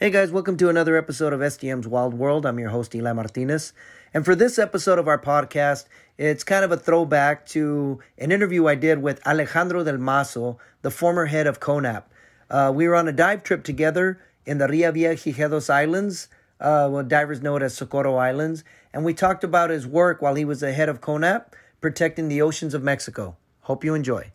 Hey 0.00 0.10
guys, 0.10 0.30
welcome 0.30 0.56
to 0.58 0.68
another 0.68 0.96
episode 0.96 1.32
of 1.32 1.40
SDM's 1.40 1.88
Wild 1.88 2.14
World. 2.14 2.46
I'm 2.46 2.60
your 2.60 2.68
host, 2.68 2.94
Eli 2.94 3.12
Martinez. 3.12 3.72
And 4.14 4.24
for 4.24 4.36
this 4.36 4.56
episode 4.56 4.96
of 4.96 5.08
our 5.08 5.18
podcast, 5.18 5.86
it's 6.16 6.44
kind 6.44 6.64
of 6.64 6.70
a 6.70 6.76
throwback 6.76 7.44
to 7.46 7.98
an 8.16 8.30
interview 8.30 8.68
I 8.68 8.76
did 8.76 9.02
with 9.02 9.20
Alejandro 9.26 9.82
del 9.82 9.96
Mazo, 9.96 10.58
the 10.82 10.92
former 10.92 11.26
head 11.26 11.48
of 11.48 11.58
CONANP. 11.58 12.04
Uh, 12.48 12.70
we 12.72 12.86
were 12.86 12.94
on 12.94 13.08
a 13.08 13.12
dive 13.12 13.42
trip 13.42 13.64
together 13.64 14.20
in 14.46 14.58
the 14.58 14.68
Revillagigedos 14.68 15.68
Islands, 15.68 16.28
uh, 16.60 16.88
what 16.88 17.08
divers 17.08 17.42
know 17.42 17.56
it 17.56 17.64
as 17.64 17.74
Socorro 17.74 18.14
Islands, 18.14 18.62
and 18.94 19.04
we 19.04 19.14
talked 19.14 19.42
about 19.42 19.70
his 19.70 19.84
work 19.84 20.22
while 20.22 20.36
he 20.36 20.44
was 20.44 20.60
the 20.60 20.72
head 20.72 20.88
of 20.88 21.00
CONANP, 21.00 21.44
protecting 21.80 22.28
the 22.28 22.40
oceans 22.40 22.72
of 22.72 22.84
Mexico. 22.84 23.36
Hope 23.62 23.82
you 23.82 23.94
enjoy. 23.94 24.30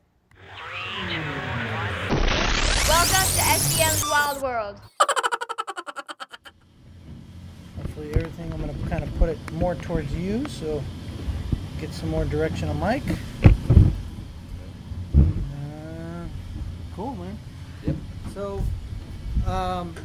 Welcome 2.90 3.28
to 3.32 3.44
SDM's 3.56 4.04
Wild 4.12 4.42
World. 4.42 4.82
Hopefully 8.04 8.26
everything, 8.26 8.52
I'm 8.54 8.62
going 8.62 8.84
to 8.84 8.90
kind 8.90 9.04
of 9.04 9.18
put 9.18 9.30
it 9.30 9.38
more 9.54 9.76
towards 9.76 10.14
you, 10.14 10.46
so 10.48 10.84
get 11.80 11.94
some 11.94 12.10
more 12.10 12.26
direction 12.26 12.68
on 12.68 12.78
Mike. 12.80 13.04
Uh, 15.16 16.26
cool, 16.96 17.16
man. 17.16 17.38
Yep. 17.86 17.96
So, 18.34 18.62
um, 19.48 19.96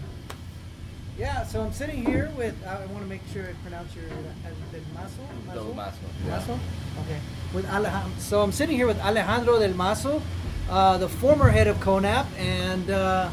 yeah, 1.18 1.42
so 1.44 1.60
I'm 1.60 1.72
sitting 1.72 2.06
here 2.06 2.30
with, 2.36 2.54
I 2.64 2.86
want 2.86 3.02
to 3.02 3.08
make 3.08 3.22
sure 3.32 3.42
I 3.44 3.52
pronounce 3.62 3.92
your, 3.96 4.04
uh, 4.04 4.50
Del 4.70 4.82
Mazo? 4.94 5.54
Del 5.54 5.74
Mazo, 5.74 5.96
yeah. 6.24 6.38
Mazo? 6.38 6.58
Okay. 7.04 7.18
With 7.52 7.68
Alejandro, 7.68 8.12
so 8.18 8.42
I'm 8.42 8.52
sitting 8.52 8.76
here 8.76 8.86
with 8.86 9.00
Alejandro 9.00 9.58
Del 9.58 9.72
Mazo, 9.72 10.22
uh, 10.70 10.98
the 10.98 11.08
former 11.08 11.48
head 11.48 11.66
of 11.66 11.78
CONANP, 11.78 12.26
and 12.38 12.90
uh, 12.90 13.28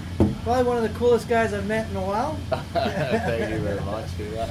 probably 0.45 0.63
one 0.63 0.77
of 0.77 0.83
the 0.83 0.97
coolest 0.97 1.27
guys 1.27 1.53
I've 1.53 1.65
met 1.67 1.89
in 1.89 1.95
a 1.97 2.01
while. 2.01 2.37
Thank 2.73 3.51
you 3.51 3.59
very 3.59 3.81
much 3.81 4.05
for 4.11 4.23
that. 4.35 4.49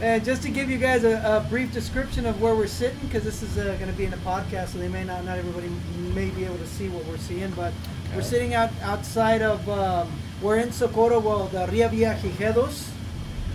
And 0.00 0.24
just 0.24 0.42
to 0.42 0.50
give 0.50 0.68
you 0.70 0.78
guys 0.78 1.04
a, 1.04 1.16
a 1.24 1.46
brief 1.48 1.72
description 1.72 2.26
of 2.26 2.40
where 2.40 2.54
we're 2.54 2.66
sitting, 2.66 2.98
because 3.02 3.22
this 3.22 3.42
is 3.42 3.56
uh, 3.58 3.76
going 3.78 3.90
to 3.90 3.96
be 3.96 4.04
in 4.06 4.12
a 4.14 4.18
podcast, 4.18 4.68
so 4.68 4.78
they 4.78 4.88
may 4.88 5.04
not, 5.04 5.24
not 5.24 5.38
everybody 5.38 5.68
may 6.14 6.30
be 6.30 6.44
able 6.44 6.58
to 6.58 6.66
see 6.66 6.88
what 6.88 7.04
we're 7.06 7.16
seeing, 7.18 7.50
but 7.52 7.72
we're 8.14 8.22
sitting 8.22 8.54
out 8.54 8.70
outside 8.82 9.42
of, 9.42 9.66
um, 9.68 10.10
we're 10.42 10.56
in 10.56 10.72
Socorro, 10.72 11.18
well, 11.20 11.44
the 11.48 11.66
Revillagigedos, 11.66 12.88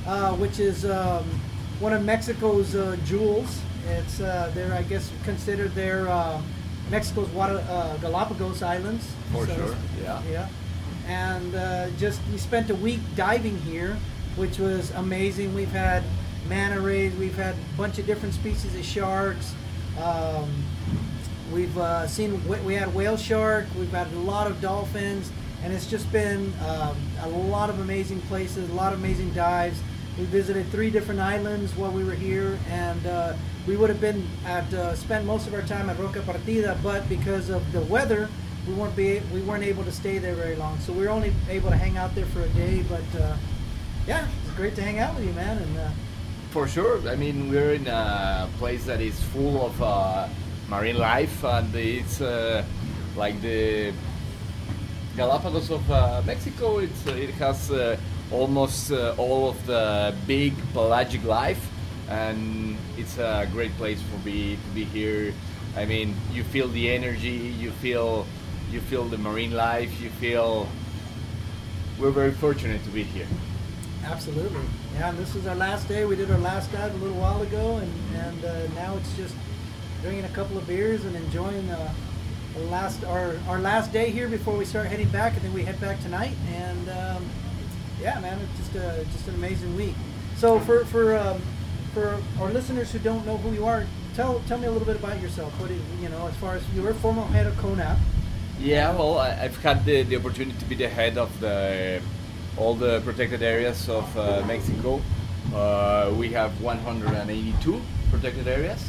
uh, 0.08 0.34
which 0.34 0.60
is 0.60 0.86
um, 0.86 1.24
one 1.80 1.94
of 1.94 2.04
Mexico's 2.06 2.76
uh, 2.76 2.96
jewels. 3.06 3.60
It's 3.88 4.20
uh, 4.22 4.52
they're, 4.54 4.74
I 4.74 4.84
guess, 4.84 5.12
considered 5.24 5.74
their 5.74 6.08
uh, 6.10 6.40
Mexico's 6.92 7.30
water, 7.30 7.64
uh, 7.70 7.98
Galapagos 7.98 8.62
Islands. 8.62 9.06
For 9.32 9.46
So- 9.48 9.56
sure, 9.56 9.76
yeah. 10.04 10.22
Yeah. 10.32 10.48
And 11.08 11.56
uh, 11.56 11.90
just 11.92 12.22
we 12.32 12.38
spent 12.38 12.70
a 12.70 12.76
week 12.76 13.00
diving 13.16 13.58
here, 13.62 13.98
which 14.36 14.60
was 14.60 14.92
amazing. 14.92 15.54
We've 15.54 15.72
had 15.72 16.04
manta 16.48 16.80
rays, 16.82 17.16
we've 17.16 17.36
had 17.36 17.56
a 17.56 17.78
bunch 17.78 17.98
of 17.98 18.06
different 18.06 18.34
species 18.34 18.76
of 18.76 18.84
sharks. 18.84 19.54
Um, 20.02 20.50
we've 21.52 21.78
uh, 21.78 22.08
seen 22.08 22.42
we 22.66 22.74
had 22.74 22.94
whale 22.94 23.18
shark, 23.18 23.66
we've 23.78 23.92
had 23.92 24.12
a 24.14 24.20
lot 24.20 24.48
of 24.48 24.62
dolphins, 24.62 25.32
and 25.64 25.74
it's 25.74 25.88
just 25.88 26.12
been 26.12 26.54
um, 26.68 26.98
a 27.22 27.30
lot 27.30 27.70
of 27.70 27.80
amazing 27.80 28.22
places, 28.22 28.70
a 28.70 28.74
lot 28.74 28.94
of 28.94 29.00
amazing 29.00 29.32
dives. 29.34 29.80
We 30.18 30.26
visited 30.26 30.68
three 30.72 30.90
different 30.90 31.22
islands 31.22 31.76
while 31.76 31.92
we 31.92 32.04
were 32.04 32.14
here, 32.14 32.60
and 32.70 33.06
uh, 33.06 33.34
we 33.66 33.78
would 33.78 33.90
have 33.90 34.02
been 34.02 34.28
at 34.46 34.72
uh, 34.74 34.96
spent 34.96 35.26
most 35.26 35.48
of 35.48 35.54
our 35.54 35.62
time 35.62 35.90
at 35.90 35.98
Roca 36.00 36.20
Partida, 36.20 36.78
but 36.84 37.08
because 37.08 37.50
of 37.50 37.72
the 37.72 37.82
weather, 37.82 38.28
we 38.68 38.74
weren't 38.74 38.96
be 38.96 39.22
we 39.34 39.42
weren't 39.42 39.64
able 39.64 39.84
to 39.84 39.92
stay 39.92 40.18
there 40.18 40.36
very 40.36 40.56
long. 40.56 40.80
So 40.80 40.94
we 40.94 41.04
were 41.04 41.10
only 41.10 41.34
able 41.50 41.70
to 41.70 41.78
hang 41.78 41.98
out 41.98 42.14
there 42.16 42.26
for 42.28 42.42
a 42.42 42.50
day, 42.50 42.84
but 42.88 43.22
uh, 43.22 43.36
yeah, 44.08 44.28
it's 44.44 44.54
great 44.56 44.76
to 44.76 44.82
hang 44.82 45.00
out 45.00 45.16
with 45.16 45.26
you, 45.26 45.34
man. 45.34 45.58
And 45.58 45.78
uh, 45.78 45.90
For 46.52 46.68
sure. 46.68 47.08
I 47.08 47.16
mean, 47.16 47.50
we're 47.50 47.74
in 47.74 47.88
a 47.88 48.48
place 48.58 48.86
that 48.86 49.02
is 49.02 49.22
full 49.32 49.66
of 49.66 49.82
uh, 49.82 50.28
marine 50.70 50.98
life, 50.98 51.44
and 51.44 51.74
it's 51.76 52.22
uh, 52.22 52.64
like 53.16 53.42
the 53.42 53.94
Galapagos 55.18 55.72
of 55.72 55.92
uh, 55.92 56.22
Mexico. 56.26 56.80
It's 56.80 57.08
uh, 57.08 57.12
it 57.12 57.32
has 57.36 57.72
almost 58.32 58.92
all 59.18 59.50
of 59.50 59.66
the 59.66 60.16
big 60.26 60.54
pelagic 60.74 61.24
life, 61.26 61.70
and 62.10 62.78
it's 62.98 63.18
a 63.18 63.48
great 63.52 63.76
place 63.78 64.02
for 64.02 64.18
be 64.24 64.56
to 64.56 64.70
be 64.74 64.86
here. 64.86 65.34
I 65.76 65.86
mean, 65.86 66.16
you 66.32 66.44
feel 66.44 66.68
the 66.68 66.92
energy, 66.92 67.56
you 67.60 67.72
feel 67.72 68.26
you 68.72 68.80
feel 68.82 69.04
the 69.06 69.18
marine 69.18 69.52
life, 69.52 70.00
you 70.02 70.10
feel. 70.10 70.68
We're 72.00 72.12
very 72.12 72.32
fortunate 72.32 72.84
to 72.84 72.90
be 72.90 73.04
here. 73.04 73.28
Absolutely. 74.06 74.62
Yeah, 74.96 75.10
and 75.10 75.18
this 75.18 75.36
is 75.36 75.46
our 75.46 75.56
last 75.56 75.88
day. 75.88 76.06
We 76.06 76.16
did 76.16 76.32
our 76.32 76.38
last 76.40 76.72
dive 76.72 76.94
a 76.94 76.98
little 76.98 77.18
while 77.18 77.42
ago, 77.42 77.78
and, 77.78 77.92
and 78.16 78.46
uh, 78.46 78.68
now 78.74 78.96
it's 78.96 79.16
just 79.16 79.36
drinking 80.02 80.26
a 80.26 80.30
couple 80.30 80.58
of 80.58 80.66
beers 80.66 81.06
and 81.06 81.16
enjoying 81.16 81.70
uh, 81.70 81.94
the 82.56 82.64
last 82.66 83.04
our, 83.06 83.36
our 83.48 83.60
last 83.60 83.94
day 83.94 84.10
here 84.10 84.28
before 84.28 84.58
we 84.58 84.66
start 84.66 84.88
heading 84.88 85.10
back, 85.10 85.34
and 85.34 85.42
then 85.44 85.54
we 85.54 85.64
head 85.64 85.80
back 85.80 86.02
tonight. 86.02 86.34
And 86.54 86.90
um, 86.90 87.26
yeah, 88.02 88.20
man, 88.20 88.40
it's 88.40 88.58
just 88.58 88.76
a, 88.76 89.06
just 89.12 89.28
an 89.28 89.36
amazing 89.36 89.76
week. 89.76 89.96
So 90.38 90.60
for 90.60 90.86
for 90.86 91.18
um, 91.18 91.42
for 91.94 92.20
our 92.40 92.52
listeners 92.52 92.92
who 92.92 93.00
don't 93.00 93.26
know 93.26 93.38
who 93.38 93.52
you 93.54 93.66
are, 93.66 93.86
tell 94.16 94.42
tell 94.48 94.58
me 94.58 94.66
a 94.66 94.72
little 94.72 94.88
bit 94.88 94.96
about 94.96 95.22
yourself. 95.22 95.54
What 95.60 95.68
do 95.68 95.76
you, 95.76 95.82
you 96.02 96.10
know, 96.10 96.28
as 96.28 96.36
far 96.38 96.56
as 96.56 96.64
you 96.74 96.82
were 96.82 96.94
former 96.96 97.24
head 97.26 97.46
of 97.46 97.54
CONANP. 97.56 98.00
Yeah, 98.62 98.96
well, 98.96 99.18
I, 99.18 99.30
I've 99.42 99.58
had 99.64 99.86
the, 99.86 100.04
the 100.04 100.18
opportunity 100.18 100.56
to 100.60 100.66
be 100.66 100.76
the 100.76 100.88
head 100.88 101.18
of 101.18 101.40
the 101.40 102.00
all 102.58 102.76
the 102.76 103.02
protected 103.02 103.42
areas 103.42 103.90
of 103.90 104.06
uh, 104.16 104.44
Mexico. 104.46 105.02
Uh, 105.52 106.14
we 106.16 106.30
have 106.34 106.62
182 106.62 107.82
protected 108.12 108.48
areas, 108.48 108.88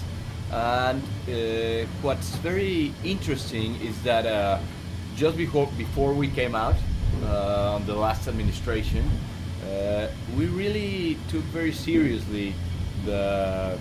and 0.50 1.02
uh, 1.02 1.86
what's 2.02 2.36
very 2.44 2.92
interesting 3.02 3.80
is 3.80 3.96
that 4.02 4.26
uh, 4.26 4.58
just 5.16 5.38
before 5.38 5.68
before 5.78 6.12
we 6.12 6.28
came 6.28 6.54
out 6.54 6.76
uh, 7.24 7.74
on 7.74 7.86
the 7.86 7.94
last 7.94 8.28
administration, 8.28 9.10
uh, 9.64 10.08
we 10.36 10.48
really 10.48 11.16
took 11.30 11.44
very 11.44 11.72
seriously 11.72 12.52
the 13.06 13.78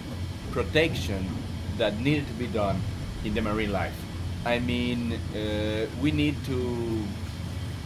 protection 0.51 1.27
that 1.77 1.99
needed 1.99 2.25
to 2.27 2.33
be 2.35 2.47
done 2.47 2.79
in 3.25 3.33
the 3.33 3.41
marine 3.41 3.73
life. 3.73 4.00
I 4.45 4.57
mean, 4.57 5.13
uh, 5.13 5.85
we 6.01 6.11
need 6.11 6.35
to 6.45 7.03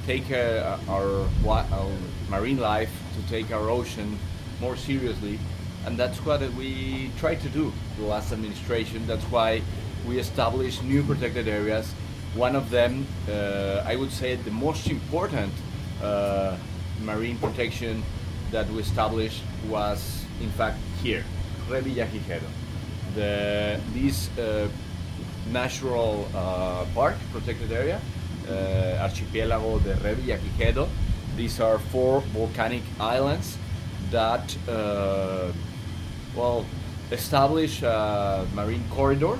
take 0.06 0.32
uh, 0.32 0.78
our, 0.88 1.28
our 1.46 1.92
marine 2.30 2.58
life, 2.60 2.92
to 3.16 3.30
take 3.30 3.52
our 3.52 3.70
ocean 3.70 4.18
more 4.62 4.78
seriously, 4.78 5.38
and 5.86 5.98
that's 5.98 6.24
what 6.26 6.40
we 6.54 7.12
tried 7.18 7.42
to 7.42 7.50
do 7.50 7.74
the 7.98 8.06
last 8.06 8.32
administration. 8.32 9.06
That's 9.06 9.26
why 9.26 9.62
we 10.08 10.18
established 10.18 10.82
new 10.84 11.04
protected 11.04 11.48
areas. 11.50 11.92
One 12.36 12.56
of 12.56 12.70
them, 12.70 13.06
uh, 13.30 13.84
I 13.86 13.96
would 13.98 14.12
say, 14.12 14.36
the 14.36 14.52
most 14.52 14.88
important 14.90 15.52
uh, 16.02 16.56
marine 17.04 17.38
protection 17.38 18.02
that 18.52 18.70
we 18.70 18.82
established 18.82 19.42
was, 19.68 20.24
in 20.42 20.52
fact, 20.52 20.78
here, 21.04 21.24
Revillagigedo. 21.68 22.48
The 23.16 23.80
this 23.94 24.30
uh, 24.38 24.68
natural 25.52 26.28
uh, 26.36 26.86
park, 26.94 27.16
protected 27.32 27.72
area, 27.72 28.00
uh, 28.50 28.98
archipelago 29.02 29.80
de 29.80 29.94
Revillagigedo. 29.96 30.88
These 31.36 31.60
are 31.60 31.80
four 31.80 32.22
volcanic 32.34 32.84
islands 33.00 33.58
that, 34.12 34.56
uh, 34.68 35.52
well, 36.36 36.66
establish 37.12 37.84
a 37.84 38.48
marine 38.54 38.84
corridor 38.90 39.38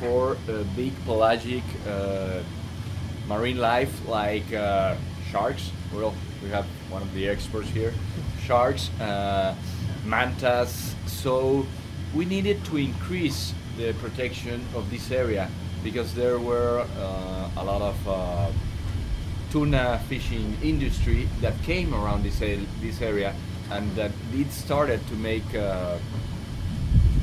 for 0.00 0.36
big 0.76 0.92
pelagic 1.04 1.62
uh, 1.88 2.40
marine 3.26 3.58
life 3.58 4.06
like 4.08 4.52
uh, 4.52 4.96
sharks. 5.30 5.70
Well, 5.92 6.14
we 6.42 6.50
have 6.50 6.66
one 6.90 7.02
of 7.02 7.12
the 7.14 7.28
experts 7.28 7.68
here. 7.68 7.92
Sharks, 8.44 8.90
uh, 9.00 9.54
mantas. 10.04 10.94
So 11.06 11.66
we 12.14 12.24
needed 12.24 12.64
to 12.66 12.76
increase 12.76 13.52
the 13.78 13.94
protection 13.94 14.60
of 14.74 14.90
this 14.90 15.10
area 15.10 15.48
because 15.82 16.12
there 16.14 16.38
were 16.38 16.84
uh, 16.98 17.50
a 17.56 17.64
lot 17.64 17.80
of 17.80 18.08
uh, 18.08 18.50
tuna 19.50 20.00
fishing 20.08 20.56
industry 20.62 21.28
that 21.40 21.54
came 21.62 21.94
around 21.94 22.24
this, 22.24 22.40
this 22.80 23.00
area 23.00 23.34
and 23.70 23.90
that 23.94 24.10
it 24.34 24.50
started 24.50 25.00
to 25.06 25.14
make 25.14 25.54
uh, 25.54 25.96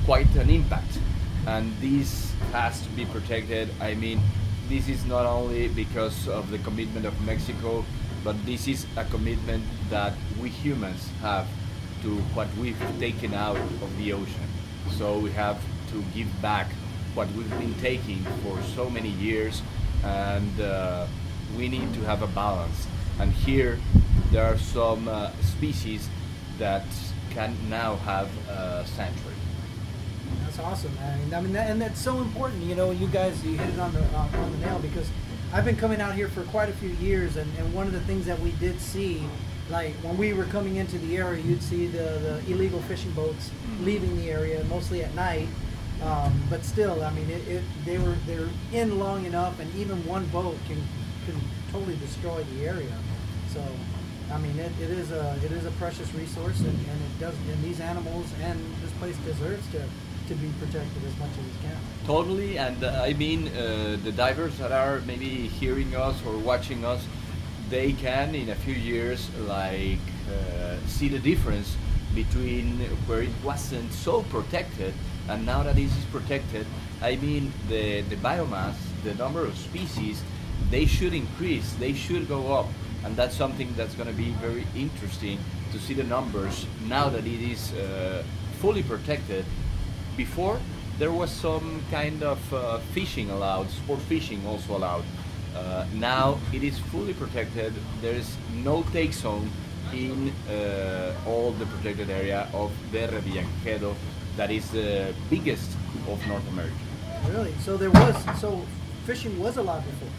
quite 0.06 0.34
an 0.36 0.50
impact. 0.50 0.98
And 1.46 1.76
this 1.82 2.34
has 2.54 2.82
to 2.82 2.90
be 2.90 3.06
protected. 3.06 3.70
I 3.82 3.94
mean 3.94 4.22
this 4.70 4.88
is 4.88 5.06
not 5.06 5.26
only 5.26 5.68
because 5.68 6.28
of 6.28 6.50
the 6.50 6.58
commitment 6.60 7.06
of 7.06 7.14
mexico 7.22 7.86
but 8.24 8.36
this 8.48 8.68
is 8.68 8.88
a 8.98 9.04
commitment 9.06 9.64
that 9.92 10.14
we 10.42 10.50
humans 10.50 11.08
have 11.22 11.46
to 12.02 12.16
what 12.34 12.48
we've 12.58 12.80
taken 12.98 13.36
out 13.36 13.58
of 13.58 13.98
the 13.98 14.14
ocean. 14.14 14.50
So 14.98 15.20
we 15.20 15.32
have 15.32 15.62
to 15.96 16.04
give 16.14 16.42
back 16.42 16.68
what 17.14 17.32
we've 17.32 17.58
been 17.58 17.74
taking 17.76 18.22
for 18.44 18.62
so 18.76 18.90
many 18.90 19.10
years 19.10 19.62
and 20.04 20.60
uh, 20.60 21.08
we 21.58 21.70
need 21.70 21.94
to 21.94 22.02
have 22.02 22.22
a 22.22 22.28
balance 22.28 22.88
and 23.20 23.32
here 23.32 23.80
there 24.32 24.44
are 24.44 24.58
some 24.58 25.08
uh, 25.08 25.32
species 25.42 26.10
that 26.58 26.86
can 27.30 27.56
now 27.70 27.96
have 27.98 28.30
a 28.48 28.86
sanctuary. 28.88 29.36
That's 30.44 30.60
awesome, 30.60 30.96
man. 30.96 31.34
I 31.34 31.42
mean, 31.42 31.54
that, 31.54 31.70
and 31.70 31.82
that's 31.82 32.02
so 32.02 32.18
important. 32.18 32.64
You 32.64 32.76
know, 32.76 32.92
you 32.92 33.08
guys, 33.08 33.44
you 33.46 33.58
hit 33.58 33.74
it 33.74 33.80
on 33.80 33.94
the 33.94 34.04
uh, 34.04 34.28
on 34.34 34.52
the 34.54 34.58
nail 34.66 34.80
because 34.80 35.10
I've 35.54 35.66
been 35.66 35.76
coming 35.76 36.02
out 36.02 36.16
here 36.16 36.28
for 36.28 36.44
quite 36.44 36.70
a 36.70 36.74
few 36.74 36.90
years, 36.90 37.36
and, 37.36 37.50
and 37.58 37.74
one 37.74 37.88
of 37.88 37.94
the 37.94 38.00
things 38.02 38.26
that 38.26 38.40
we 38.40 38.52
did 38.54 38.80
see, 38.80 39.24
like 39.70 39.94
when 39.96 40.18
we 40.18 40.34
were 40.34 40.46
coming 40.46 40.78
into 40.78 40.98
the 40.98 41.18
area, 41.18 41.42
you'd 41.42 41.62
see 41.62 41.88
the, 41.88 42.42
the 42.48 42.52
illegal 42.52 42.82
fishing 42.84 43.12
boats 43.12 43.52
leaving 43.82 44.16
the 44.18 44.32
area, 44.32 44.64
mostly 44.66 45.04
at 45.04 45.14
night. 45.14 45.48
Um, 46.04 46.44
but 46.50 46.64
still, 46.64 47.04
I 47.04 47.12
mean, 47.12 47.30
it, 47.30 47.48
it, 47.48 47.64
they 47.86 47.98
were 47.98 48.16
they're 48.28 48.50
in 48.74 49.00
long 49.00 49.26
enough, 49.26 49.60
and 49.60 49.74
even 49.76 50.06
one 50.06 50.26
boat 50.28 50.58
can 50.68 50.82
can 51.26 51.40
totally 51.72 51.96
destroy 51.98 52.44
the 52.56 52.66
area. 52.66 52.96
So, 53.54 53.64
I 54.32 54.38
mean, 54.40 54.58
it, 54.60 54.72
it 54.82 54.92
is 54.92 55.12
a 55.12 55.40
it 55.44 55.52
is 55.52 55.66
a 55.66 55.72
precious 55.72 56.14
resource, 56.14 56.60
and, 56.60 56.68
and 56.68 57.02
it 57.02 57.20
does 57.20 57.36
and 57.50 57.64
these 57.64 57.80
animals 57.80 58.28
and 58.44 58.60
this 58.82 58.92
place 59.00 59.18
deserves 59.18 59.66
to 59.72 59.82
to 60.28 60.34
be 60.36 60.50
protected 60.60 61.04
as 61.06 61.18
much 61.18 61.30
as 61.32 61.46
it 61.46 61.62
can. 61.62 61.78
Totally, 62.06 62.58
and 62.58 62.84
uh, 62.84 63.02
I 63.04 63.14
mean 63.14 63.48
uh, 63.48 63.98
the 64.04 64.12
divers 64.12 64.58
that 64.58 64.72
are 64.72 65.00
maybe 65.02 65.48
hearing 65.48 65.96
us 65.96 66.16
or 66.26 66.38
watching 66.38 66.84
us, 66.84 67.08
they 67.70 67.94
can 67.94 68.36
in 68.36 68.50
a 68.50 68.56
few 68.56 68.74
years 68.74 69.30
like 69.48 70.00
uh, 70.30 70.76
see 70.88 71.08
the 71.08 71.20
difference 71.20 71.78
between 72.14 72.80
where 73.08 73.22
it 73.22 73.36
wasn't 73.44 73.92
so 73.92 74.24
protected 74.24 74.94
and 75.30 75.46
now 75.46 75.64
that 75.64 75.76
this 75.76 75.96
is 75.98 76.06
protected. 76.06 76.66
I 77.02 77.16
mean 77.18 77.52
the 77.68 78.02
the 78.02 78.16
biomass, 78.18 78.76
the 79.04 79.14
number 79.16 79.46
of 79.46 79.58
species, 79.58 80.24
they 80.70 80.86
should 80.86 81.14
increase, 81.14 81.74
they 81.74 81.94
should 81.94 82.28
go 82.28 82.54
up, 82.54 82.68
and 83.04 83.16
that's 83.16 83.36
something 83.36 83.74
that's 83.76 83.96
going 83.96 84.10
to 84.10 84.16
be 84.16 84.32
very 84.42 84.66
interesting 84.76 85.40
to 85.72 85.80
see 85.80 85.94
the 85.94 86.04
numbers 86.04 86.66
now 86.88 87.10
that 87.10 87.26
it 87.26 87.42
is 87.42 87.74
uh, 87.74 88.24
fully 88.62 88.84
protected 88.84 89.46
before 90.18 90.60
there 90.98 91.12
was 91.12 91.30
some 91.30 91.82
kind 91.92 92.24
of 92.24 92.54
uh, 92.54 92.78
fishing 92.94 93.30
allowed, 93.30 93.70
sport 93.70 94.00
fishing 94.02 94.46
also 94.48 94.78
allowed. 94.78 95.04
Uh, 95.56 95.86
now 95.96 96.38
it 96.54 96.64
is 96.64 96.80
fully 96.80 97.14
protected. 97.14 97.74
There 98.02 98.14
is 98.14 98.38
no 98.64 98.84
take 98.94 99.14
zone 99.14 99.50
in 99.94 100.32
uh, 100.50 101.14
all 101.26 101.52
the 101.52 101.66
protected 101.66 102.10
area 102.10 102.48
of 102.54 102.72
the 102.92 103.08
Revillagigedo, 103.08 103.94
that 104.38 104.52
is 104.52 104.70
the 104.72 105.14
biggest 105.30 105.72
of 106.08 106.26
North 106.28 106.48
America. 106.50 106.76
Really? 107.30 107.54
So 107.64 107.78
there 107.78 107.92
was 107.92 108.16
so 108.40 108.62
fishing 109.06 109.40
was 109.40 109.58
allowed 109.58 109.84
before. 109.86 110.10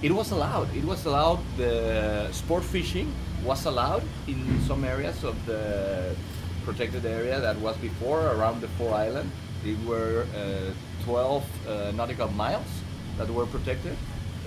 It 0.00 0.12
was 0.12 0.30
allowed. 0.30 0.74
It 0.76 0.84
was 0.84 1.04
allowed. 1.06 1.40
The 1.56 2.28
sport 2.32 2.64
fishing 2.64 3.12
was 3.44 3.66
allowed 3.66 4.04
in 4.26 4.60
some 4.66 4.84
areas 4.84 5.24
of 5.24 5.34
the 5.46 6.14
protected 6.64 7.04
area 7.04 7.40
that 7.40 7.56
was 7.58 7.76
before 7.78 8.20
around 8.28 8.60
the 8.60 8.68
Four 8.78 8.94
Island. 8.94 9.30
It 9.64 9.78
were 9.86 10.26
uh, 10.36 10.72
12 11.04 11.44
uh, 11.68 11.92
nautical 11.96 12.28
miles 12.28 12.66
that 13.16 13.28
were 13.28 13.46
protected, 13.46 13.96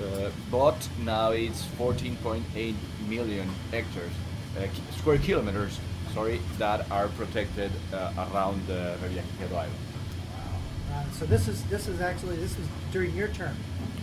uh, 0.02 0.30
but 0.50 0.78
now 1.04 1.32
it's 1.32 1.66
14.8 1.78 2.76
million 3.10 3.50
hectares, 3.72 4.14
uh, 4.58 4.68
square 4.98 5.18
kilometers, 5.18 5.80
sorry, 6.14 6.42
that 6.58 6.90
are 6.92 7.08
protected 7.10 7.72
uh, 7.94 8.12
around 8.32 8.66
the 8.68 8.96
Revillagigedo 9.02 9.56
Island. 9.56 9.74
Uh, 10.92 11.04
so 11.12 11.26
this 11.26 11.48
is 11.48 11.64
this 11.66 11.88
is 11.88 12.02
actually 12.02 12.36
this 12.36 12.58
is 12.58 12.68
during 12.92 13.16
your 13.16 13.30
term 13.30 13.56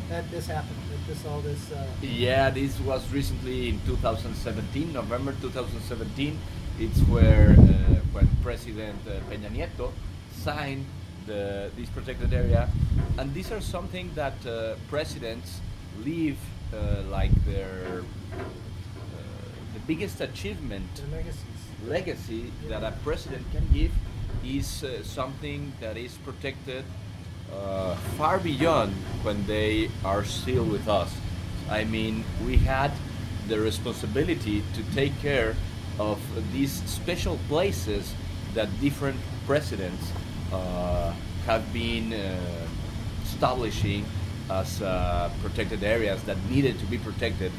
that 0.08 0.30
this 0.30 0.46
happened. 0.46 0.78
That 0.90 1.06
this 1.06 1.26
all 1.26 1.40
this. 1.40 1.70
Uh, 1.70 1.86
Yeah, 2.02 2.50
this 2.50 2.78
was 2.80 3.10
recently 3.12 3.68
in 3.68 3.80
2017, 3.86 4.92
November 4.92 5.34
2017. 5.40 6.38
It's 6.80 7.00
where 7.08 7.50
uh, 7.50 7.64
when 8.12 8.28
President 8.42 8.98
uh, 9.06 9.20
Peña 9.30 9.50
Nieto 9.50 9.92
signed 10.32 10.86
the, 11.26 11.70
this 11.76 11.90
protected 11.90 12.32
area, 12.32 12.70
and 13.18 13.34
these 13.34 13.52
are 13.52 13.60
something 13.60 14.10
that 14.14 14.34
uh, 14.46 14.76
presidents 14.88 15.60
leave 16.04 16.38
uh, 16.72 17.02
like 17.10 17.32
their 17.44 18.02
the 19.74 19.80
biggest 19.86 20.20
achievement 20.20 20.88
their 20.96 21.18
legacies. 21.18 21.67
Legacy 21.86 22.52
that 22.68 22.82
a 22.82 22.92
president 23.04 23.44
can 23.52 23.66
give 23.72 23.92
is 24.44 24.84
uh, 24.84 25.02
something 25.02 25.72
that 25.80 25.96
is 25.96 26.16
protected 26.18 26.84
uh, 27.52 27.94
far 28.16 28.38
beyond 28.38 28.92
when 29.22 29.46
they 29.46 29.90
are 30.04 30.24
still 30.24 30.64
with 30.64 30.88
us. 30.88 31.14
I 31.70 31.84
mean, 31.84 32.24
we 32.44 32.56
had 32.56 32.92
the 33.48 33.58
responsibility 33.58 34.62
to 34.74 34.82
take 34.94 35.18
care 35.20 35.56
of 35.98 36.18
these 36.52 36.72
special 36.84 37.38
places 37.48 38.14
that 38.54 38.68
different 38.80 39.18
presidents 39.46 40.12
uh, 40.52 41.12
have 41.46 41.72
been 41.72 42.12
uh, 42.12 42.36
establishing 43.24 44.04
as 44.50 44.80
uh, 44.80 45.30
protected 45.42 45.82
areas 45.82 46.22
that 46.24 46.36
needed 46.50 46.78
to 46.78 46.86
be 46.86 46.98
protected 46.98 47.52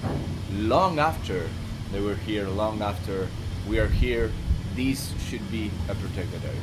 long 0.52 1.00
after 1.00 1.48
they 1.92 2.00
were 2.00 2.16
here, 2.16 2.48
long 2.48 2.82
after 2.82 3.28
we 3.70 3.80
are 3.80 3.88
here. 3.88 4.32
These 4.76 5.14
should 5.30 5.50
be 5.52 5.70
a 5.88 5.96
protected 5.96 6.44
area. 6.44 6.60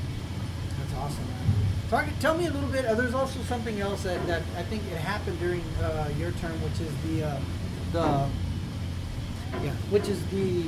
That's 0.79 0.95
awesome. 0.95 1.25
Talk, 1.89 2.07
tell 2.19 2.37
me 2.37 2.47
a 2.47 2.51
little 2.51 2.69
bit. 2.69 2.85
Uh, 2.85 2.95
there's 2.95 3.15
also 3.15 3.41
something 3.43 3.81
else 3.81 4.03
that, 4.03 4.27
that 4.27 4.43
I 4.57 4.65
think 4.65 4.83
it 4.91 4.97
happened 4.97 5.39
during 5.39 5.63
uh, 5.81 6.11
your 6.19 6.33
term, 6.33 6.61
which 6.63 6.81
is 6.81 6.93
the 7.07 7.27
uh, 7.27 7.41
the 7.93 8.29
yeah, 9.65 9.71
which 9.91 10.09
is 10.09 10.25
the 10.27 10.65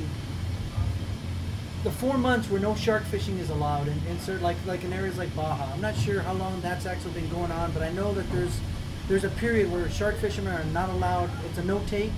the 1.82 1.90
four 1.90 2.17
months 2.17 2.49
where 2.49 2.61
no 2.61 2.75
shark 2.76 3.05
fishing 3.05 3.38
is 3.38 3.50
allowed 3.50 3.88
in, 3.88 3.99
in 4.08 4.19
certain 4.20 4.43
like 4.43 4.56
like 4.64 4.84
in 4.84 4.93
areas 4.93 5.19
like 5.19 5.34
Baja. 5.34 5.73
I'm 5.73 5.81
not 5.81 5.96
sure 5.96 6.20
how 6.20 6.34
long 6.34 6.61
that's 6.61 6.87
actually 6.87 7.14
been 7.14 7.29
going 7.31 7.50
on, 7.50 7.73
but 7.73 7.82
I 7.82 7.91
know 7.91 8.12
that 8.14 8.31
there's 8.31 8.61
there's 9.08 9.25
a 9.25 9.31
period 9.31 9.73
where 9.73 9.91
shark 9.91 10.17
fishermen 10.17 10.55
are 10.55 10.64
not 10.67 10.88
allowed. 10.91 11.31
It's 11.46 11.58
a 11.58 11.64
no 11.64 11.82
take 11.87 12.12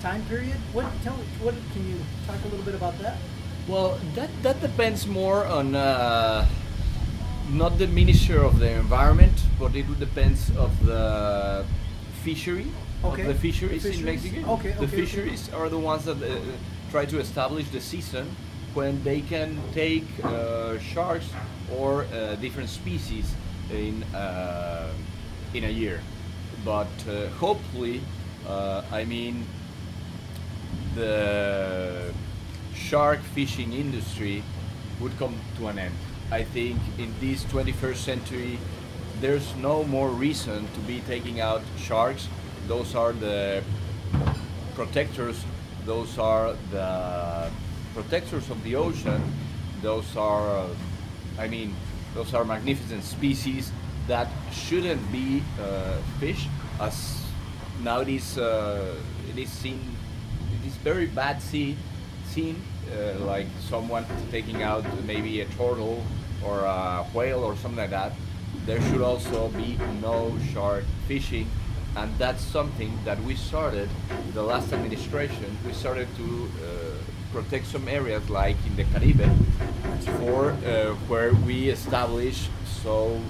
time 0.00 0.24
period. 0.26 0.56
What 0.72 0.86
tell 1.02 1.14
what 1.42 1.54
can 1.72 1.88
you 1.88 1.96
talk 2.28 2.36
a 2.44 2.48
little 2.48 2.64
bit 2.64 2.76
about 2.76 2.96
that? 3.00 3.16
Well, 3.68 3.98
that 4.14 4.30
that 4.42 4.60
depends 4.60 5.06
more 5.06 5.46
on 5.46 5.74
uh, 5.74 6.46
not 7.50 7.78
the 7.78 7.86
Minister 7.86 8.42
of 8.42 8.58
the 8.58 8.70
Environment, 8.70 9.32
but 9.58 9.74
it 9.74 9.86
depends 9.98 10.50
of 10.56 10.70
the 10.84 11.64
fishery. 12.22 12.66
Okay. 13.04 13.22
Of 13.22 13.28
the 13.28 13.34
fisheries, 13.34 13.82
Fisheries? 13.82 14.00
in 14.00 14.04
Mexico. 14.04 14.52
Okay, 14.54 14.70
The 14.70 14.76
okay, 14.76 14.84
okay. 14.86 14.96
fisheries 14.96 15.52
are 15.52 15.68
the 15.68 15.78
ones 15.78 16.04
that 16.04 16.22
uh, 16.22 16.36
try 16.90 17.04
to 17.04 17.18
establish 17.20 17.68
the 17.68 17.80
season 17.80 18.26
when 18.74 19.02
they 19.04 19.20
can 19.20 19.60
take 19.72 20.04
uh, 20.24 20.78
sharks 20.78 21.28
or 21.78 22.04
uh, 22.04 22.34
different 22.36 22.68
species 22.70 23.34
in 23.70 24.02
uh, 24.14 24.88
in 25.54 25.64
a 25.64 25.68
year. 25.70 26.00
But 26.64 26.88
uh, 27.08 27.28
hopefully, 27.40 28.00
uh, 28.48 28.82
I 28.92 29.04
mean, 29.04 29.44
the 30.94 32.12
shark 32.74 33.20
fishing 33.34 33.72
industry 33.72 34.42
would 35.00 35.16
come 35.18 35.34
to 35.58 35.68
an 35.68 35.78
end. 35.78 35.94
I 36.30 36.42
think 36.42 36.78
in 36.98 37.14
this 37.20 37.44
21st 37.44 37.96
century, 37.96 38.58
there's 39.20 39.54
no 39.56 39.84
more 39.84 40.08
reason 40.08 40.66
to 40.74 40.80
be 40.80 41.00
taking 41.00 41.40
out 41.40 41.62
sharks. 41.78 42.28
Those 42.66 42.94
are 42.94 43.12
the 43.12 43.62
protectors, 44.74 45.44
those 45.84 46.18
are 46.18 46.54
the 46.70 47.50
protectors 47.94 48.50
of 48.50 48.62
the 48.64 48.74
ocean, 48.74 49.22
those 49.82 50.16
are, 50.16 50.66
I 51.38 51.46
mean, 51.46 51.74
those 52.14 52.34
are 52.34 52.44
magnificent 52.44 53.04
species 53.04 53.70
that 54.08 54.28
shouldn't 54.52 55.00
be 55.12 55.42
uh, 55.60 55.96
fished 56.18 56.48
as 56.80 57.24
now 57.82 58.00
it 58.00 58.08
is, 58.08 58.38
uh, 58.38 58.94
it 59.30 59.38
is 59.38 59.50
seen, 59.50 59.80
it 60.60 60.66
is 60.66 60.74
very 60.76 61.06
bad 61.06 61.40
see, 61.40 61.76
uh, 62.36 63.18
like 63.24 63.46
someone 63.68 64.04
taking 64.30 64.62
out 64.62 64.84
maybe 65.04 65.40
a 65.40 65.44
turtle 65.56 66.02
or 66.44 66.60
a 66.60 67.04
whale 67.14 67.44
or 67.44 67.56
something 67.56 67.78
like 67.78 67.90
that. 67.90 68.12
There 68.66 68.80
should 68.82 69.02
also 69.02 69.48
be 69.48 69.78
no 70.00 70.36
shark 70.52 70.84
fishing 71.06 71.48
and 71.96 72.12
that's 72.18 72.42
something 72.42 72.98
that 73.04 73.22
we 73.22 73.36
started 73.36 73.88
the 74.32 74.42
last 74.42 74.72
administration 74.72 75.56
we 75.64 75.72
started 75.72 76.08
to 76.16 76.48
uh, 76.58 76.90
protect 77.32 77.66
some 77.66 77.86
areas 77.86 78.28
like 78.28 78.56
in 78.66 78.74
the 78.74 78.82
Caribbean 78.84 79.30
for 80.18 80.50
uh, 80.50 80.94
where 81.06 81.32
we 81.46 81.68
established 81.68 82.50
so 82.82 83.20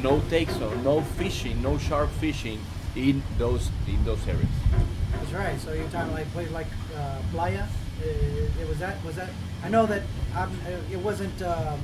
no 0.00 0.20
take 0.30 0.48
zone 0.50 0.84
no 0.84 1.00
fishing 1.00 1.60
no 1.60 1.76
shark 1.76 2.08
fishing 2.20 2.60
in 2.94 3.20
those 3.36 3.70
in 3.88 4.04
those 4.04 4.22
areas 4.28 4.54
That's 5.12 5.32
right. 5.32 5.60
So 5.60 5.72
you're 5.72 5.88
talking 5.88 6.12
like 6.14 6.30
place 6.32 6.50
like 6.50 6.70
uh, 6.96 7.18
Playa. 7.32 7.66
Uh, 8.00 8.60
it 8.60 8.68
was 8.68 8.78
that 8.78 9.02
was 9.04 9.16
that. 9.16 9.30
I 9.62 9.68
know 9.68 9.86
that 9.86 10.02
uh, 10.34 10.48
it 10.90 10.98
wasn't. 10.98 11.42
Um, 11.42 11.80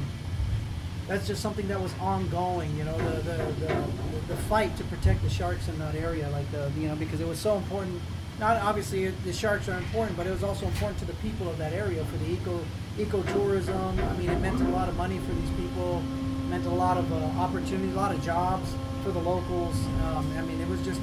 that's 1.07 1.27
just 1.27 1.43
something 1.43 1.69
that 1.69 1.81
was 1.81 1.93
ongoing. 2.01 2.75
You 2.77 2.85
know, 2.85 2.97
the 2.99 3.21
the, 3.23 3.37
the 3.67 3.87
the 4.29 4.37
fight 4.49 4.77
to 4.79 4.85
protect 4.85 5.23
the 5.23 5.31
sharks 5.31 5.69
in 5.69 5.79
that 5.79 5.95
area, 5.95 6.29
like 6.31 6.51
the 6.53 6.71
you 6.79 6.89
know 6.89 6.97
because 6.97 7.21
it 7.21 7.29
was 7.29 7.39
so 7.39 7.57
important 7.57 8.01
not 8.39 8.57
obviously 8.63 9.09
the 9.09 9.33
sharks 9.33 9.69
are 9.69 9.79
important, 9.79 10.17
but 10.17 10.27
it 10.27 10.31
was 10.31 10.43
also 10.43 10.67
important 10.67 10.99
to 10.99 11.05
the 11.05 11.15
people 11.15 11.49
of 11.49 11.59
that 11.59 11.73
area 11.73 12.05
for 12.05 12.17
the 12.19 12.33
eco 12.33 12.61
ecotourism. 12.97 14.11
I 14.11 14.17
mean, 14.17 14.31
it 14.31 14.41
meant 14.41 14.61
a 14.61 14.69
lot 14.69 14.89
of 14.89 14.97
money 14.97 15.19
for 15.19 15.33
these 15.33 15.51
people, 15.51 15.99
it 15.99 16.51
meant 16.51 16.67
a 16.67 16.71
lot 16.71 16.97
of 16.97 17.13
uh, 17.13 17.17
opportunities, 17.41 17.95
a 17.95 17.97
lot 17.97 18.15
of 18.15 18.23
jobs 18.23 18.75
for 19.05 19.11
the 19.11 19.21
locals. 19.21 19.77
Um, 20.07 20.33
I 20.37 20.43
mean, 20.43 20.61
it 20.61 20.69
was 20.69 20.81
just 20.83 21.01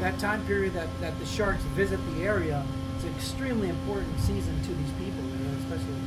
that 0.00 0.18
time 0.18 0.44
period 0.46 0.74
that, 0.74 0.88
that 1.00 1.18
the 1.18 1.26
sharks 1.26 1.62
visit 1.74 1.98
the 2.14 2.22
area. 2.22 2.64
Extremely 3.14 3.68
important 3.68 4.18
season 4.20 4.60
to 4.62 4.74
these 4.74 4.92
people, 4.98 5.24
especially. 5.60 6.00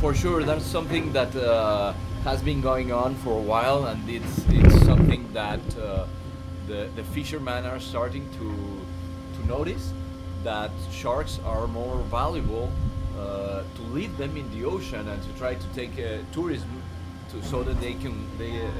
For 0.00 0.14
sure, 0.14 0.44
that's 0.44 0.64
something 0.64 1.12
that 1.12 1.34
uh, 1.34 1.92
has 2.24 2.42
been 2.42 2.60
going 2.60 2.92
on 2.92 3.14
for 3.16 3.32
a 3.38 3.42
while, 3.42 3.86
and 3.86 4.08
it's 4.08 4.44
it's 4.48 4.84
something 4.84 5.32
that 5.32 5.60
uh, 5.76 6.06
the 6.66 6.88
the 6.96 7.04
fishermen 7.04 7.66
are 7.66 7.80
starting 7.80 8.28
to 8.38 8.48
to 9.36 9.46
notice 9.46 9.92
that 10.44 10.70
sharks 10.90 11.40
are 11.44 11.66
more 11.66 11.96
valuable 12.10 12.70
uh, 13.18 13.62
to 13.76 13.82
leave 13.92 14.16
them 14.16 14.36
in 14.36 14.50
the 14.50 14.64
ocean 14.64 15.08
and 15.08 15.22
to 15.22 15.28
try 15.38 15.54
to 15.54 15.66
take 15.74 15.92
uh, 15.98 16.18
tourism 16.32 16.82
to, 17.30 17.42
so 17.42 17.62
that 17.62 17.80
they 17.80 17.94
can 17.94 18.26
they 18.38 18.60
uh, 18.60 18.70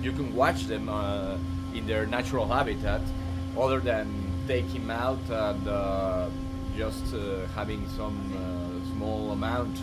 you 0.00 0.12
can 0.12 0.34
watch 0.34 0.64
them 0.64 0.88
uh, 0.88 1.36
in 1.74 1.86
their 1.86 2.06
natural 2.06 2.46
habitat 2.46 3.00
other 3.58 3.80
than 3.80 4.06
take 4.46 4.66
him 4.66 4.90
out 4.90 5.18
and 5.30 5.68
uh, 5.68 6.28
just 6.76 7.14
uh, 7.14 7.46
having 7.54 7.88
some 7.96 8.18
small 8.92 9.30
amount 9.30 9.78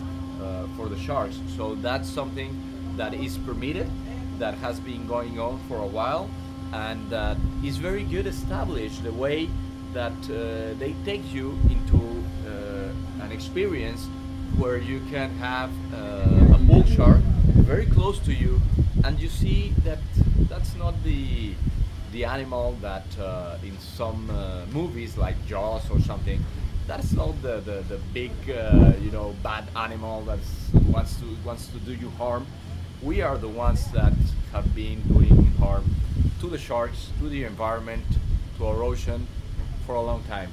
for 0.76 0.88
the 0.88 0.98
sharks. 0.98 1.38
So 1.56 1.74
that's 1.76 2.08
something 2.08 2.50
that 2.96 3.14
is 3.14 3.38
permitted 3.38 3.88
that 4.38 4.54
has 4.54 4.80
been 4.80 5.06
going 5.06 5.38
on 5.38 5.60
for 5.68 5.78
a 5.78 5.86
while 5.86 6.28
and 6.72 7.08
that 7.10 7.36
is 7.64 7.76
very 7.76 8.02
good 8.02 8.26
established 8.26 9.02
the 9.04 9.12
way 9.12 9.48
that 9.92 10.12
uh, 10.24 10.74
they 10.78 10.94
take 11.04 11.32
you 11.32 11.58
into 11.68 12.00
uh, 12.46 13.24
an 13.24 13.30
experience 13.30 14.08
where 14.56 14.78
you 14.78 15.00
can 15.10 15.30
have 15.36 15.70
uh, 15.94 16.54
a 16.54 16.58
bull 16.58 16.84
shark 16.84 17.20
very 17.70 17.86
close 17.86 18.18
to 18.18 18.32
you 18.32 18.60
and 19.04 19.20
you 19.20 19.28
see 19.28 19.74
that 19.84 19.98
that's 20.48 20.74
not 20.76 20.94
the 21.04 21.54
the 22.12 22.24
animal 22.24 22.76
that 22.82 23.06
uh, 23.18 23.56
in 23.62 23.78
some 23.78 24.28
uh, 24.30 24.66
movies 24.72 25.16
like 25.16 25.36
Jaws 25.46 25.88
or 25.90 25.98
something 26.00 26.44
that's 26.86 27.12
not 27.12 27.40
the, 27.42 27.60
the, 27.60 27.84
the 27.88 27.98
big 28.12 28.32
uh, 28.50 28.92
you 29.00 29.10
know 29.10 29.34
bad 29.42 29.64
animal 29.76 30.22
that 30.22 30.38
wants 30.88 31.16
to 31.20 31.26
wants 31.44 31.66
to 31.68 31.78
do 31.80 31.94
you 31.94 32.10
harm 32.10 32.46
we 33.02 33.20
are 33.20 33.36
the 33.38 33.48
ones 33.48 33.90
that 33.92 34.12
have 34.52 34.74
been 34.74 35.00
doing 35.08 35.46
harm 35.58 35.84
to 36.40 36.48
the 36.48 36.58
sharks 36.58 37.10
to 37.18 37.28
the 37.28 37.44
environment 37.44 38.04
to 38.58 38.66
our 38.66 38.82
ocean 38.82 39.26
for 39.86 39.96
a 39.96 40.02
long 40.02 40.22
time. 40.24 40.50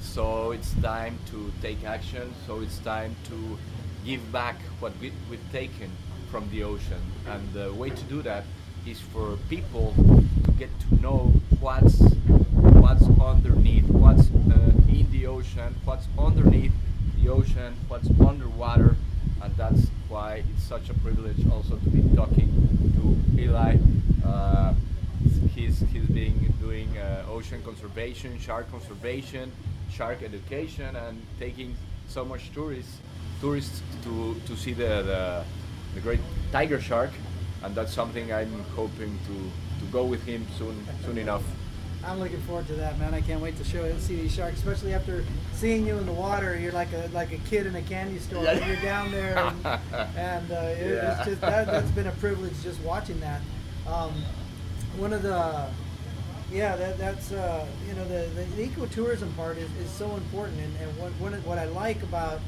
So 0.00 0.52
it's 0.52 0.72
time 0.80 1.18
to 1.30 1.52
take 1.60 1.84
action. 1.84 2.34
So 2.46 2.60
it's 2.60 2.78
time 2.78 3.14
to 3.28 3.58
give 4.04 4.20
back 4.32 4.56
what 4.80 4.92
we, 5.00 5.12
we've 5.30 5.52
taken 5.52 5.90
from 6.30 6.48
the 6.50 6.62
ocean. 6.64 7.00
And 7.28 7.52
the 7.52 7.72
way 7.72 7.90
to 7.90 8.04
do 8.04 8.22
that 8.22 8.44
is 8.86 9.00
for 9.00 9.36
people 9.48 9.94
to 10.44 10.50
get 10.52 10.70
to 10.88 11.00
know 11.00 11.32
what's 11.60 11.98
what's 12.82 13.06
underneath, 13.20 13.88
what's 13.88 14.28
uh, 14.50 14.72
in 14.88 15.06
the 15.12 15.24
ocean, 15.24 15.72
what's 15.84 16.08
underneath 16.18 16.72
the 17.16 17.28
ocean, 17.28 17.72
what's 17.86 18.08
underwater, 18.20 18.96
and 19.40 19.56
that's 19.56 19.86
why 20.08 20.42
it's 20.50 20.64
such 20.64 20.90
a 20.90 20.94
privilege 20.94 21.38
also 21.52 21.76
to 21.76 21.90
be 21.90 22.02
talking 22.16 22.50
to 22.96 23.40
Eli. 23.40 23.76
Uh, 24.26 24.74
he's 25.54 25.78
he's 25.92 26.06
been 26.06 26.52
doing 26.60 26.88
uh, 26.98 27.22
ocean 27.30 27.62
conservation, 27.62 28.36
shark 28.40 28.68
conservation, 28.72 29.52
shark 29.88 30.20
education, 30.24 30.96
and 30.96 31.22
taking 31.38 31.76
so 32.08 32.24
much 32.24 32.50
tourists 32.52 32.98
tourists 33.40 33.80
to 34.02 34.34
to 34.46 34.56
see 34.56 34.72
the 34.72 34.92
the, 35.10 35.44
the 35.94 36.00
great 36.00 36.20
tiger 36.50 36.80
shark, 36.80 37.10
and 37.62 37.76
that's 37.76 37.94
something 37.94 38.32
I'm 38.32 38.64
hoping 38.74 39.16
to 39.28 39.36
to 39.78 39.84
go 39.92 40.02
with 40.04 40.24
him 40.24 40.44
soon 40.58 40.74
soon 41.06 41.18
enough. 41.18 41.44
I'm 42.04 42.18
looking 42.18 42.40
forward 42.42 42.66
to 42.66 42.74
that, 42.74 42.98
man. 42.98 43.14
I 43.14 43.20
can't 43.20 43.40
wait 43.40 43.56
to 43.58 43.64
show 43.64 43.96
see 43.98 44.16
these 44.16 44.34
sharks, 44.34 44.58
especially 44.58 44.92
after 44.92 45.24
seeing 45.54 45.86
you 45.86 45.96
in 45.98 46.06
the 46.06 46.12
water. 46.12 46.58
You're 46.58 46.72
like 46.72 46.92
a 46.92 47.08
like 47.12 47.32
a 47.32 47.38
kid 47.38 47.66
in 47.66 47.76
a 47.76 47.82
candy 47.82 48.18
store. 48.18 48.42
Yeah. 48.42 48.66
You're 48.66 48.82
down 48.82 49.12
there, 49.12 49.38
and, 49.38 49.66
and 50.16 50.52
uh, 50.52 50.54
it, 50.54 50.94
yeah. 50.94 51.16
it's 51.16 51.26
just 51.26 51.40
that, 51.42 51.68
has 51.68 51.90
been 51.92 52.08
a 52.08 52.12
privilege 52.12 52.60
just 52.62 52.80
watching 52.80 53.20
that. 53.20 53.40
Um, 53.86 54.12
one 54.96 55.12
of 55.12 55.22
the 55.22 55.68
yeah 56.50 56.76
that, 56.76 56.98
that's 56.98 57.32
uh, 57.32 57.66
you 57.88 57.94
know 57.94 58.04
the, 58.04 58.28
the, 58.34 58.44
the 58.56 58.68
ecotourism 58.68 59.34
part 59.36 59.56
is, 59.56 59.70
is 59.76 59.90
so 59.90 60.16
important 60.16 60.58
and, 60.60 60.76
and 60.76 60.98
what, 60.98 61.12
what, 61.12 61.32
what 61.46 61.58
I 61.58 61.64
like 61.66 62.02
about 62.02 62.40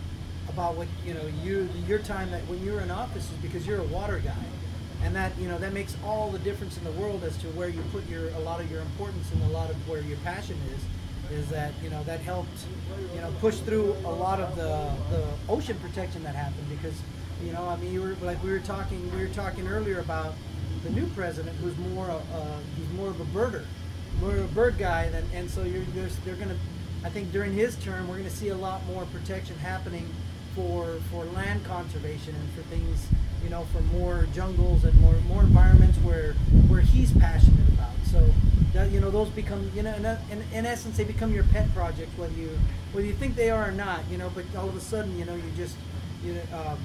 about 0.49 0.75
what 0.75 0.88
you 1.06 1.14
know 1.14 1.26
you 1.42 1.68
your 1.87 2.00
time 2.00 2.30
that 2.30 2.42
when 2.49 2.62
you're 2.62 2.80
in 2.80 2.90
office 2.90 3.25
is 3.25 3.37
because 3.38 3.66
you're 3.66 3.80
a 3.80 3.84
water 3.84 4.18
guy 4.18 4.44
and 5.03 5.15
that 5.15 5.37
you 5.39 5.49
know 5.49 5.59
that 5.59 5.73
makes 5.73 5.97
all 6.05 6.31
the 6.31 6.39
difference 6.39 6.77
in 6.79 6.85
the 6.85 6.93
world 6.93 7.25
as 7.25 7.37
to 7.39 7.47
where 7.49 7.69
you 7.69 7.83
put 7.93 8.09
your 8.09 8.29
a 8.31 8.39
lot 8.41 8.61
of 8.61 8.71
your 8.71 8.81
importance 8.81 9.31
and 9.33 9.43
a 9.43 9.49
lot 9.49 9.71
of 9.71 9.77
where 9.89 10.01
your 10.01 10.19
passion 10.19 10.57
is 10.75 11.39
is 11.39 11.49
that 11.49 11.73
you 11.83 11.91
know 11.91 12.03
that 12.05 12.21
helped 12.21 12.67
you 13.15 13.21
know 13.21 13.33
push 13.41 13.57
through 13.59 13.95
a 14.05 14.11
lot 14.11 14.41
of 14.41 14.55
the 14.57 14.91
the 15.11 15.25
ocean 15.49 15.77
protection 15.81 16.23
that 16.23 16.35
happened 16.35 16.67
because 16.69 16.95
you 17.43 17.53
know 17.53 17.67
I 17.69 17.77
mean 17.77 17.93
you 17.93 18.03
were 18.03 18.17
like 18.23 18.43
we 18.43 18.51
were 18.51 18.61
talking 18.61 19.11
we 19.17 19.23
were 19.23 19.35
talking 19.35 19.67
earlier 19.67 20.01
about 20.01 20.35
the 20.85 20.91
new 20.91 21.07
president, 21.09 21.57
who's 21.57 21.77
more 21.79 22.11
uh, 22.11 22.59
he's 22.77 22.91
more 22.93 23.09
of 23.09 23.21
a 23.21 23.25
birder, 23.27 23.65
more 24.21 24.31
of 24.31 24.45
a 24.45 24.55
bird 24.55 24.77
guy, 24.79 25.05
and, 25.05 25.27
and 25.33 25.51
so 25.51 25.63
you're 25.63 25.83
they're 26.25 26.35
going 26.37 26.51
to, 26.51 26.57
I 27.05 27.09
think 27.09 27.33
during 27.33 27.53
his 27.53 27.77
term, 27.77 28.07
we're 28.07 28.19
going 28.19 28.29
to 28.29 28.37
see 28.37 28.51
a 28.51 28.57
lot 28.57 28.85
more 28.87 29.05
protection 29.07 29.57
happening 29.59 30.09
for 30.55 30.99
for 31.11 31.25
land 31.27 31.65
conservation 31.65 32.35
and 32.35 32.53
for 32.53 32.63
things, 32.69 33.07
you 33.45 33.51
know, 33.51 33.65
for 33.73 33.81
more 33.97 34.27
jungles 34.35 34.85
and 34.85 34.99
more 35.01 35.15
more 35.29 35.43
environments 35.43 35.99
where 35.99 36.33
where 36.69 36.81
he's 36.81 37.13
passionate 37.13 37.69
about. 37.69 37.93
So 38.11 38.27
that 38.73 38.91
you 38.91 39.01
know 39.01 39.11
those 39.11 39.29
become 39.29 39.71
you 39.75 39.83
know 39.83 39.95
in, 40.31 40.43
in, 40.53 40.67
essence 40.67 40.97
they 40.97 41.05
become 41.05 41.33
your 41.33 41.45
pet 41.45 41.73
projects 41.75 42.17
whether 42.19 42.35
you 42.35 42.59
whether 42.93 43.07
you 43.07 43.13
think 43.13 43.37
they 43.37 43.51
are 43.51 43.69
or 43.69 43.73
not. 43.73 44.01
You 44.11 44.19
know, 44.19 44.33
but 44.35 44.45
all 44.57 44.69
of 44.69 44.75
a 44.75 44.81
sudden 44.81 45.17
you 45.19 45.25
know 45.25 45.35
you 45.35 45.51
just 45.57 45.77
you. 46.25 46.41
Um, 46.53 46.79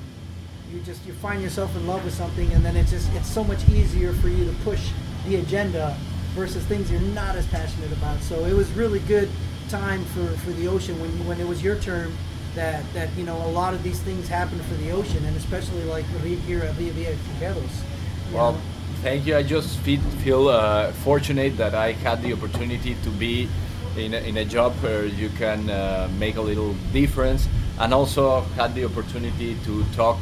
you 0.71 0.79
just 0.81 1.05
you 1.05 1.13
find 1.13 1.41
yourself 1.41 1.75
in 1.75 1.87
love 1.87 2.03
with 2.05 2.13
something 2.13 2.51
and 2.53 2.63
then 2.63 2.75
it's 2.75 2.91
just 2.91 3.11
it's 3.13 3.27
so 3.27 3.43
much 3.43 3.67
easier 3.69 4.13
for 4.13 4.29
you 4.29 4.45
to 4.45 4.51
push 4.63 4.91
the 5.25 5.37
agenda 5.37 5.97
versus 6.35 6.63
things 6.65 6.91
you're 6.91 7.01
not 7.01 7.35
as 7.35 7.45
passionate 7.47 7.91
about 7.93 8.21
so 8.21 8.45
it 8.45 8.53
was 8.53 8.71
really 8.73 8.99
good 8.99 9.29
time 9.69 10.03
for, 10.05 10.27
for 10.37 10.51
the 10.51 10.67
ocean 10.67 10.99
when 10.99 11.09
when 11.27 11.39
it 11.39 11.47
was 11.47 11.63
your 11.63 11.75
term 11.77 12.15
that 12.55 12.83
that 12.93 13.09
you 13.17 13.23
know 13.23 13.37
a 13.45 13.51
lot 13.51 13.73
of 13.73 13.83
these 13.83 13.99
things 13.99 14.27
happen 14.27 14.59
for 14.59 14.75
the 14.75 14.91
ocean 14.91 15.23
and 15.25 15.35
especially 15.37 15.83
like 15.83 16.05
here 16.47 16.61
at 16.61 16.73
Via 16.75 16.91
Via 16.93 17.15
Figueros. 17.15 17.83
Well, 18.33 18.53
know? 18.53 18.61
thank 19.01 19.25
you. 19.25 19.35
I 19.35 19.43
just 19.43 19.79
feel, 19.79 20.01
feel 20.23 20.47
uh, 20.49 20.91
fortunate 20.91 21.57
that 21.57 21.73
I 21.73 21.93
had 21.93 22.21
the 22.21 22.33
opportunity 22.33 22.95
to 23.03 23.09
be 23.11 23.49
in 23.97 24.13
a, 24.13 24.17
in 24.17 24.37
a 24.37 24.45
job 24.45 24.73
where 24.81 25.05
you 25.05 25.29
can 25.29 25.69
uh, 25.69 26.09
make 26.17 26.35
a 26.35 26.41
little 26.41 26.73
difference 26.93 27.47
and 27.79 27.93
also 27.93 28.41
had 28.55 28.75
the 28.75 28.85
opportunity 28.85 29.57
to 29.65 29.83
talk 29.95 30.17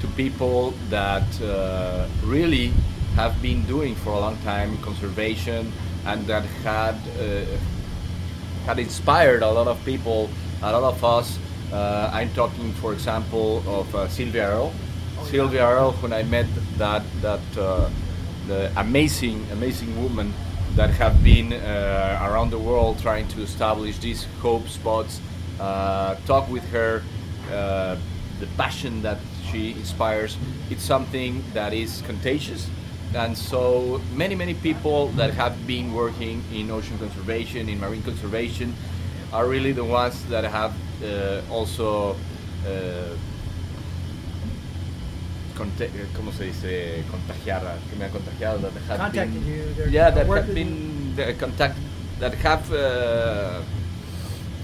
to 0.00 0.06
people 0.08 0.74
that 0.90 1.40
uh, 1.40 2.06
really 2.24 2.72
have 3.14 3.40
been 3.42 3.62
doing 3.64 3.94
for 3.94 4.10
a 4.10 4.18
long 4.18 4.36
time 4.38 4.76
conservation 4.78 5.72
and 6.06 6.26
that 6.26 6.44
had 6.64 6.96
uh, 7.20 7.44
had 8.64 8.78
inspired 8.78 9.42
a 9.42 9.50
lot 9.50 9.66
of 9.66 9.82
people, 9.84 10.30
a 10.62 10.72
lot 10.72 10.82
of 10.82 11.04
us. 11.04 11.38
Uh, 11.72 12.10
I'm 12.12 12.28
talking, 12.34 12.70
for 12.74 12.92
example, 12.92 13.62
of 13.66 13.94
uh, 13.94 14.06
Sylvia 14.08 14.48
Earle. 14.50 14.72
Oh, 15.18 15.24
Sylvia 15.24 15.60
yeah. 15.60 15.70
Earle, 15.70 15.92
when 16.02 16.12
I 16.12 16.22
met 16.22 16.46
that 16.76 17.02
that 17.22 17.40
uh, 17.56 17.88
the 18.46 18.70
amazing, 18.76 19.46
amazing 19.52 19.90
woman 20.02 20.34
that 20.76 20.90
have 20.90 21.24
been 21.24 21.52
uh, 21.54 22.28
around 22.28 22.50
the 22.50 22.58
world 22.58 22.98
trying 22.98 23.26
to 23.28 23.40
establish 23.40 23.98
these 23.98 24.26
hope 24.42 24.68
spots. 24.68 25.20
talk 26.26 26.48
with 26.50 26.64
her, 26.72 27.02
the 27.48 28.46
passion 28.58 29.02
that 29.02 29.18
she 29.50 29.72
inspires. 29.72 30.36
It's 30.70 30.84
something 30.84 31.42
that 31.54 31.72
is 31.72 32.02
contagious. 32.02 32.68
And 33.14 33.36
so 33.36 34.00
many, 34.14 34.34
many 34.34 34.54
people 34.54 35.08
that 35.16 35.32
have 35.34 35.54
been 35.66 35.92
working 35.94 36.42
in 36.52 36.70
ocean 36.70 36.98
conservation, 36.98 37.68
in 37.68 37.78
marine 37.80 38.02
conservation, 38.02 38.74
are 39.32 39.46
really 39.46 39.72
the 39.72 39.84
ones 39.84 40.24
that 40.26 40.44
have 40.44 40.72
uh, 40.72 40.91
also 41.50 42.16
uh, 42.66 43.16
¿cómo 46.16 46.32
se 46.32 46.44
dice? 46.44 47.04
Contagiar, 47.10 47.62
que 47.88 47.96
me 47.96 48.06
han 48.06 48.10
contagiado, 48.10 48.58
that 48.60 48.72
have 48.88 48.98
Contacted 48.98 49.32
been, 49.32 49.46
you, 49.46 49.90
yeah, 49.90 50.10
that 50.10 50.26
have 50.26 50.54
been 50.54 51.14
contact, 51.38 51.76
that 52.18 52.34
have 52.34 52.72
uh, 52.72 53.60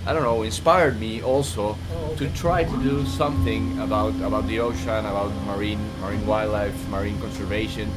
I 0.06 0.12
don't 0.12 0.22
know, 0.22 0.42
inspired 0.42 0.98
me 0.98 1.22
also 1.22 1.76
oh, 1.76 2.12
okay. 2.12 2.26
to 2.26 2.32
try 2.34 2.64
to 2.64 2.82
do 2.82 3.04
something 3.06 3.78
about 3.80 4.14
about 4.22 4.46
the 4.46 4.60
ocean, 4.60 5.04
about 5.06 5.32
marine 5.46 5.80
marine 6.00 6.26
wildlife, 6.26 6.76
marine 6.88 7.18
conservation, 7.20 7.90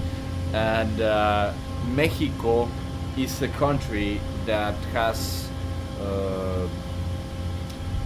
and 0.53 1.01
uh, 1.01 1.53
Mexico 1.95 2.67
is 3.17 3.41
a 3.41 3.47
country 3.47 4.19
that 4.45 4.75
has 4.93 5.49
uh, 6.01 6.67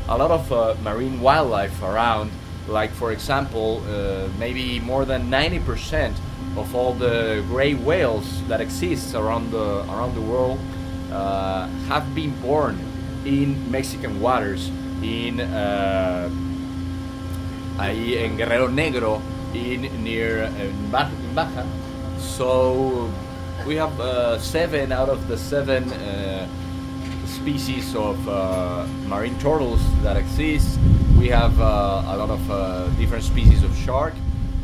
a 0.08 0.18
lot 0.18 0.32
of 0.32 0.52
uh, 0.52 0.76
marine 0.84 1.22
wildlife 1.22 1.82
around. 1.82 2.32
Like 2.68 2.92
for 2.92 3.12
example, 3.12 3.84
uh, 3.88 4.28
maybe 4.40 4.80
more 4.80 5.06
than 5.06 5.30
90% 5.30 6.16
of 6.58 6.74
all 6.74 6.94
the 6.94 7.44
gray 7.48 7.74
whales 7.74 8.26
that 8.48 8.62
exist 8.62 9.14
around 9.14 9.52
the 9.52 9.86
around 9.92 10.16
the 10.16 10.22
world 10.22 10.58
uh, 11.12 11.68
have 11.88 12.16
been 12.16 12.32
born 12.42 12.80
in 13.26 13.70
Mexican 13.70 14.22
waters, 14.22 14.70
in 15.02 15.40
uh, 15.42 16.30
ahí 17.78 18.18
en 18.18 18.38
Guerrero 18.38 18.68
Negro, 18.68 19.22
in 19.54 19.82
near 20.04 20.46
uh, 20.46 20.64
in 20.64 21.36
Baja. 21.36 21.66
So 22.18 23.10
we 23.66 23.76
have 23.76 24.00
uh, 24.00 24.40
seven 24.40 24.92
out 24.92 25.10
of 25.10 25.28
the 25.28 25.38
seven 25.38 25.92
species 27.28 27.96
of 27.96 28.18
uh, 28.28 28.86
marine 29.08 29.38
turtles 29.40 29.82
that 30.02 30.18
exist. 30.18 30.80
We 31.18 31.28
have 31.30 31.60
uh, 31.60 32.04
a 32.08 32.18
lot 32.18 32.30
of 32.30 32.52
uh, 32.52 32.88
different 32.98 33.24
species 33.24 33.64
of 33.64 33.76
shark. 33.78 34.14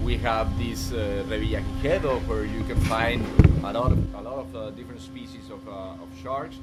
We 0.03 0.17
have 0.17 0.57
this 0.57 0.91
uh, 0.91 1.23
Revillagigedo 1.27 2.25
where 2.27 2.45
you 2.45 2.63
can 2.63 2.79
find 2.81 3.25
a 3.63 3.73
lot 3.73 3.91
of 3.91 4.15
a 4.15 4.21
lot 4.21 4.45
of 4.53 4.75
different 4.75 5.01
species 5.01 5.49
of, 5.49 5.67
of 5.67 6.07
sharks. 6.21 6.57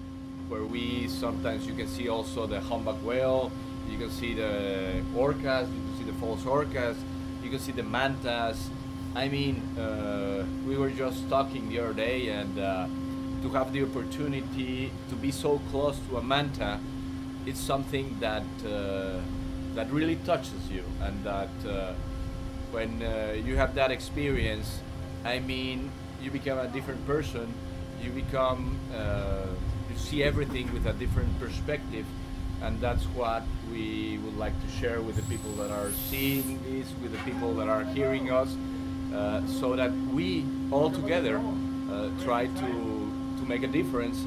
Where 0.49 0.65
we 0.65 1.09
sometimes 1.09 1.67
you 1.67 1.75
can 1.75 1.89
see 1.89 2.09
also 2.09 2.47
the 2.47 2.61
humpback 2.61 2.97
whale. 3.05 3.51
You 3.91 3.99
can 3.99 4.11
see 4.11 4.35
the 4.35 5.03
orcas. 5.15 5.69
You 5.69 5.81
can 5.83 5.99
see 5.99 6.05
the 6.05 6.19
false 6.21 6.43
orcas. 6.43 6.97
You 7.43 7.51
can 7.51 7.59
see 7.59 7.73
the 7.73 7.83
mantas. 7.83 8.59
I 9.15 9.29
mean, 9.29 9.63
uh, 9.79 10.45
we 10.67 10.77
were 10.77 10.91
just 10.91 11.29
talking 11.29 11.69
the 11.69 11.81
other 11.81 11.95
day, 11.95 12.29
and 12.29 12.59
uh, 12.59 12.87
to 13.43 13.51
have 13.51 13.73
the 13.73 13.83
opportunity 13.83 14.93
to 15.09 15.15
be 15.17 15.31
so 15.31 15.61
close 15.71 15.99
to 16.09 16.17
a 16.19 16.23
manta, 16.23 16.79
it's 17.47 17.61
something 17.61 18.17
that 18.21 18.43
uh, 18.67 19.21
that 19.75 19.91
really 19.93 20.17
touches 20.27 20.71
you, 20.71 20.85
and 21.03 21.23
that 21.25 21.49
uh, 21.67 21.93
when 22.73 23.03
uh, 23.03 23.37
you 23.45 23.57
have 23.57 23.75
that 23.75 23.91
experience, 23.91 24.81
I 25.25 25.39
mean, 25.39 25.91
you 26.23 26.31
become 26.31 26.59
a 26.59 26.69
different 26.69 27.07
person. 27.07 27.53
You 28.03 28.11
become, 28.11 28.79
uh, 28.95 29.47
you 29.91 29.97
see 29.97 30.23
everything 30.23 30.73
with 30.73 30.87
a 30.87 30.93
different 30.93 31.39
perspective, 31.41 32.07
and 32.63 32.81
that's 32.81 33.05
what 33.07 33.43
we 33.71 34.19
would 34.19 34.37
like 34.37 34.55
to 34.65 34.69
share 34.81 35.01
with 35.01 35.17
the 35.17 35.23
people 35.23 35.53
that 35.53 35.71
are 35.71 35.91
seeing 36.11 36.61
this, 36.63 36.87
with 37.03 37.13
the 37.13 37.19
people 37.31 37.55
that 37.55 37.69
are 37.69 37.85
hearing 37.85 38.31
us, 38.31 38.55
uh, 39.15 39.45
so 39.47 39.75
that 39.77 39.93
we 40.13 40.45
all 40.71 40.91
together 40.91 41.41
uh, 41.91 42.09
try 42.23 42.47
to 42.47 43.08
make 43.49 43.63
a 43.63 43.67
difference, 43.67 44.19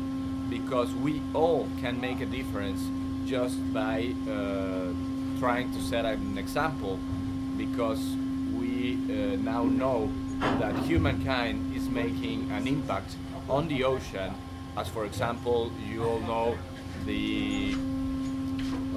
because 0.50 0.92
we 0.96 1.22
all 1.34 1.68
can 1.80 2.02
make 2.02 2.20
a 2.22 2.26
difference 2.26 2.82
just 3.26 3.58
by 3.74 4.14
uh, 4.30 4.92
trying 5.40 5.72
to 5.72 5.82
set 5.82 6.06
an 6.06 6.38
example, 6.38 7.00
because 7.58 8.02
we 8.54 8.98
uh, 9.10 9.38
now 9.38 9.64
know 9.64 10.10
that 10.60 10.76
humankind 10.84 11.76
is 11.76 11.88
making 11.88 12.50
an 12.52 12.68
impact 12.68 13.16
on 13.48 13.68
the 13.68 13.84
ocean, 13.84 14.34
as 14.76 14.88
for 14.88 15.06
example, 15.06 15.72
you 15.88 16.04
all 16.04 16.20
know 16.22 16.58
the 17.06 17.76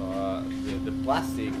uh, 0.01 0.41
the, 0.65 0.73
the 0.89 1.03
plastic, 1.03 1.53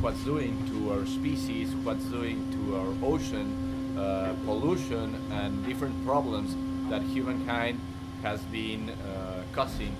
what's 0.00 0.22
doing 0.24 0.56
to 0.68 0.92
our 0.92 1.06
species, 1.06 1.74
what's 1.84 2.04
doing 2.04 2.38
to 2.52 2.76
our 2.76 2.92
ocean, 3.12 3.96
uh, 3.98 4.34
pollution, 4.44 5.14
and 5.32 5.64
different 5.66 5.94
problems 6.04 6.54
that 6.90 7.02
humankind 7.02 7.80
has 8.22 8.40
been 8.44 8.90
uh, 8.90 9.42
causing 9.52 9.96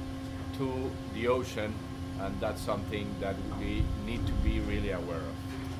to 0.59 0.91
the 1.14 1.29
ocean, 1.29 1.75
and 2.21 2.41
that's 2.41 2.61
something 2.61 3.07
that 3.21 3.37
we 3.59 3.85
need 4.07 4.26
to 4.26 4.33
be 4.45 4.61
really 4.61 4.91
aware 4.91 5.17
of. 5.17 5.35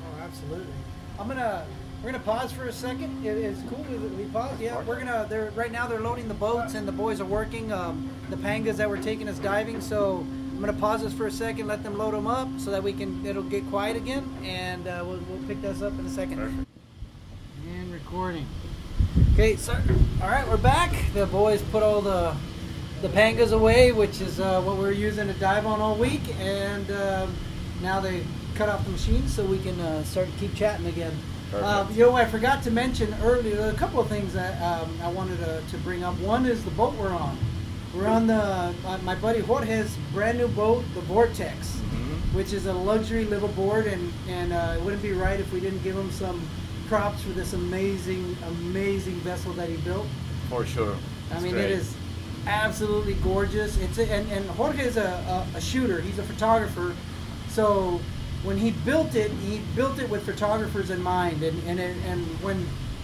Oh, 0.05 0.21
absolutely. 0.21 0.73
I'm 1.19 1.27
gonna 1.27 1.65
we're 2.03 2.11
gonna 2.11 2.23
pause 2.23 2.51
for 2.51 2.65
a 2.65 2.73
second. 2.73 3.25
It, 3.25 3.37
it's 3.37 3.61
cool 3.69 3.85
we, 3.89 3.95
we 3.97 4.25
pause. 4.25 4.59
Yeah, 4.59 4.81
we're 4.83 4.99
gonna. 4.99 5.25
They're 5.29 5.51
right 5.51 5.71
now. 5.71 5.87
They're 5.87 6.01
loading 6.01 6.27
the 6.27 6.33
boats 6.33 6.73
and 6.75 6.85
the 6.87 6.91
boys 6.91 7.21
are 7.21 7.25
working. 7.25 7.71
Um, 7.71 8.09
the 8.29 8.35
pangas 8.35 8.75
that 8.75 8.89
were 8.89 8.97
taking 8.97 9.29
us 9.29 9.39
diving. 9.39 9.79
So 9.79 10.17
I'm 10.19 10.59
gonna 10.59 10.73
pause 10.73 11.01
this 11.01 11.13
for 11.13 11.27
a 11.27 11.31
second. 11.31 11.67
Let 11.67 11.81
them 11.81 11.97
load 11.97 12.13
them 12.13 12.27
up 12.27 12.49
so 12.57 12.71
that 12.71 12.83
we 12.83 12.91
can. 12.91 13.25
It'll 13.25 13.41
get 13.43 13.65
quiet 13.69 13.95
again, 13.95 14.29
and 14.43 14.85
uh, 14.85 15.03
we'll, 15.05 15.19
we'll 15.29 15.47
pick 15.47 15.61
this 15.61 15.81
up 15.81 15.97
in 15.97 16.05
a 16.05 16.09
second. 16.09 16.37
Perfect. 16.37 16.67
And 17.69 17.93
recording. 17.93 18.47
Okay, 19.33 19.55
so 19.55 19.73
all 20.21 20.29
right, 20.29 20.47
we're 20.47 20.57
back. 20.57 20.93
The 21.13 21.25
boys 21.25 21.61
put 21.71 21.83
all 21.83 22.01
the 22.01 22.35
the 23.01 23.09
pangas 23.09 23.51
away, 23.51 23.91
which 23.91 24.21
is 24.21 24.39
uh, 24.39 24.61
what 24.61 24.77
we're 24.77 24.91
using 24.91 25.27
to 25.27 25.33
dive 25.33 25.65
on 25.65 25.81
all 25.81 25.95
week, 25.95 26.21
and 26.39 26.89
um 26.91 27.35
now 27.81 27.99
they 27.99 28.23
cut 28.55 28.69
off 28.69 28.83
the 28.85 28.91
machine 28.91 29.27
so 29.27 29.43
we 29.43 29.59
can 29.59 29.79
uh, 29.81 30.03
start 30.03 30.27
to 30.31 30.37
keep 30.39 30.53
chatting 30.55 30.85
again. 30.85 31.11
Uh, 31.53 31.85
you 31.91 31.99
know, 31.99 32.13
I 32.13 32.25
forgot 32.25 32.63
to 32.63 32.71
mention 32.71 33.13
earlier 33.21 33.59
a 33.69 33.73
couple 33.73 33.99
of 33.99 34.07
things 34.07 34.33
that 34.33 34.59
um, 34.61 34.89
I 35.03 35.07
wanted 35.07 35.37
to, 35.39 35.61
to 35.69 35.77
bring 35.79 36.03
up. 36.03 36.17
One 36.19 36.45
is 36.47 36.63
the 36.63 36.71
boat 36.71 36.95
we're 36.95 37.11
on. 37.13 37.37
We're 37.93 38.07
on 38.07 38.25
the 38.25 38.73
uh, 38.85 38.97
my 39.03 39.13
buddy 39.15 39.39
Jorge's 39.39 39.95
brand 40.13 40.37
new 40.37 40.47
boat, 40.47 40.83
the 40.95 41.01
Vortex 41.01 41.79
Mhm. 41.93 42.33
which 42.33 42.53
is 42.53 42.65
a 42.65 42.73
luxury 42.73 43.25
liveaboard, 43.25 43.91
and 43.91 44.11
and 44.29 44.53
uh, 44.53 44.75
it 44.77 44.81
wouldn't 44.83 45.01
be 45.03 45.11
right 45.11 45.39
if 45.39 45.51
we 45.53 45.59
didn't 45.59 45.83
give 45.83 45.95
him 45.95 46.09
some 46.11 46.41
props 46.93 47.23
for 47.23 47.31
this 47.31 47.53
amazing, 47.53 48.37
amazing 48.47 49.15
vessel 49.21 49.51
that 49.53 49.67
he 49.67 49.77
built. 49.77 50.05
For 50.47 50.63
sure. 50.63 50.95
I 51.31 51.33
It's 51.33 51.43
mean, 51.43 51.53
great. 51.53 51.65
it 51.65 51.71
is 51.71 51.95
absolutely 52.45 53.15
gorgeous. 53.15 53.79
It's 53.79 53.97
a, 53.97 54.03
and 54.11 54.31
and 54.31 54.45
Jorge 54.51 54.83
is 54.83 54.97
a, 54.97 55.01
a, 55.53 55.57
a 55.57 55.61
shooter. 55.61 56.01
He's 56.01 56.19
a 56.19 56.23
photographer, 56.23 56.95
so 57.49 57.99
when 58.43 58.57
he 58.57 58.71
built 58.85 59.15
it, 59.15 59.31
he 59.31 59.61
built 59.75 59.97
it 59.97 60.07
with 60.07 60.23
photographers 60.23 60.91
in 60.91 61.01
mind. 61.01 61.41
And 61.41 61.57
and 61.67 61.79
it, 61.79 61.97
and 62.05 62.23
when 62.43 62.57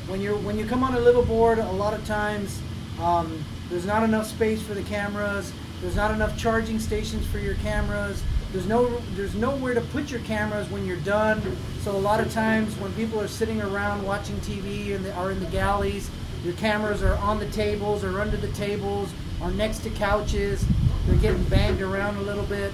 when 0.08 0.22
you're 0.22 0.38
when 0.38 0.60
you 0.60 0.66
come 0.68 0.84
on 0.84 0.94
a 0.94 1.00
liveaboard, 1.00 1.58
a 1.58 1.72
lot 1.72 1.96
of 1.96 2.06
times 2.06 2.62
um, 3.02 3.44
there's 3.72 3.88
not 3.88 4.04
enough 4.04 4.28
space 4.28 4.62
for 4.62 4.76
the 4.76 4.84
cameras. 4.84 5.52
There's 5.82 5.96
not 5.96 6.12
enough 6.12 6.38
charging 6.38 6.78
stations 6.78 7.26
for 7.26 7.40
your 7.40 7.56
cameras. 7.56 8.22
There's 8.52 8.66
no 8.66 9.00
there's 9.16 9.36
nowhere 9.36 9.76
to 9.76 9.82
put 9.82 10.10
your 10.10 10.22
cameras 10.22 10.70
when 10.70 10.86
you're 10.86 10.98
done. 10.98 11.42
So 11.82 11.92
a 11.92 11.98
lot 11.98 12.20
of 12.20 12.32
times 12.34 12.76
when 12.78 12.92
people 12.94 13.20
are 13.22 13.28
sitting 13.28 13.62
around 13.62 14.04
watching 14.04 14.38
TV 14.38 14.96
and 14.96 15.06
are 15.14 15.32
in 15.32 15.40
the 15.40 15.46
galleys, 15.48 16.10
your 16.44 16.54
cameras 16.54 17.04
are 17.04 17.16
on 17.18 17.40
the 17.40 17.50
tables 17.52 18.04
or 18.04 18.20
under 18.20 18.38
the 18.38 18.48
tables 18.50 19.12
or 19.42 19.52
next 19.52 19.80
to 19.80 19.90
couches. 19.92 20.66
They're 21.06 21.18
getting 21.18 21.44
banged 21.44 21.82
around 21.82 22.18
a 22.18 22.22
little 22.22 22.46
bit. 22.46 22.72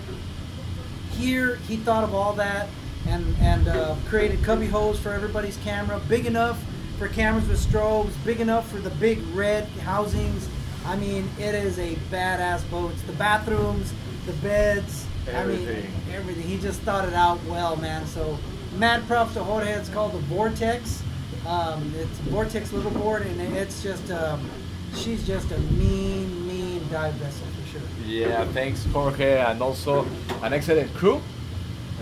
Here, 1.11 1.57
he 1.67 1.77
thought 1.77 2.03
of 2.03 2.13
all 2.13 2.33
that 2.33 2.69
and 3.07 3.35
and 3.39 3.67
uh, 3.67 3.95
created 4.05 4.43
cubby 4.43 4.67
holes 4.67 4.97
for 4.99 5.09
everybody's 5.09 5.57
camera, 5.57 5.99
big 6.07 6.25
enough 6.25 6.63
for 6.97 7.09
cameras 7.09 7.47
with 7.49 7.59
strobes, 7.59 8.13
big 8.23 8.39
enough 8.39 8.69
for 8.69 8.77
the 8.77 8.89
big 8.91 9.21
red 9.33 9.65
housings. 9.83 10.47
I 10.85 10.95
mean, 10.95 11.27
it 11.37 11.53
is 11.53 11.79
a 11.79 11.95
badass 12.11 12.69
boat. 12.69 12.91
It's 12.91 13.01
the 13.01 13.13
bathrooms, 13.13 13.93
the 14.25 14.33
beds, 14.33 15.05
I 15.27 15.31
Everything. 15.31 15.83
mean, 15.83 15.91
everything. 16.13 16.43
He 16.43 16.57
just 16.57 16.81
thought 16.81 17.07
it 17.07 17.13
out 17.13 17.43
well, 17.45 17.75
man. 17.77 18.05
So, 18.05 18.37
mad 18.77 19.05
props 19.07 19.33
to 19.33 19.43
Jorge. 19.43 19.71
It's 19.71 19.89
called 19.89 20.13
the 20.13 20.19
Vortex. 20.19 21.01
Um, 21.47 21.93
it's 21.97 22.17
Vortex 22.29 22.69
liveaboard, 22.69 23.25
and 23.25 23.39
it's 23.57 23.81
just 23.83 24.11
um, 24.11 24.49
she's 24.95 25.25
just 25.25 25.51
a 25.51 25.57
mean, 25.59 26.47
mean 26.47 26.81
dive 26.91 27.13
vessel 27.15 27.45
for 27.47 27.67
sure. 27.71 27.81
Yeah, 28.05 28.45
thanks 28.53 28.85
Jorge, 28.85 29.39
and 29.39 29.61
also 29.61 30.05
an 30.43 30.53
excellent 30.53 30.93
crew, 30.95 31.21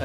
uh, 0.00 0.04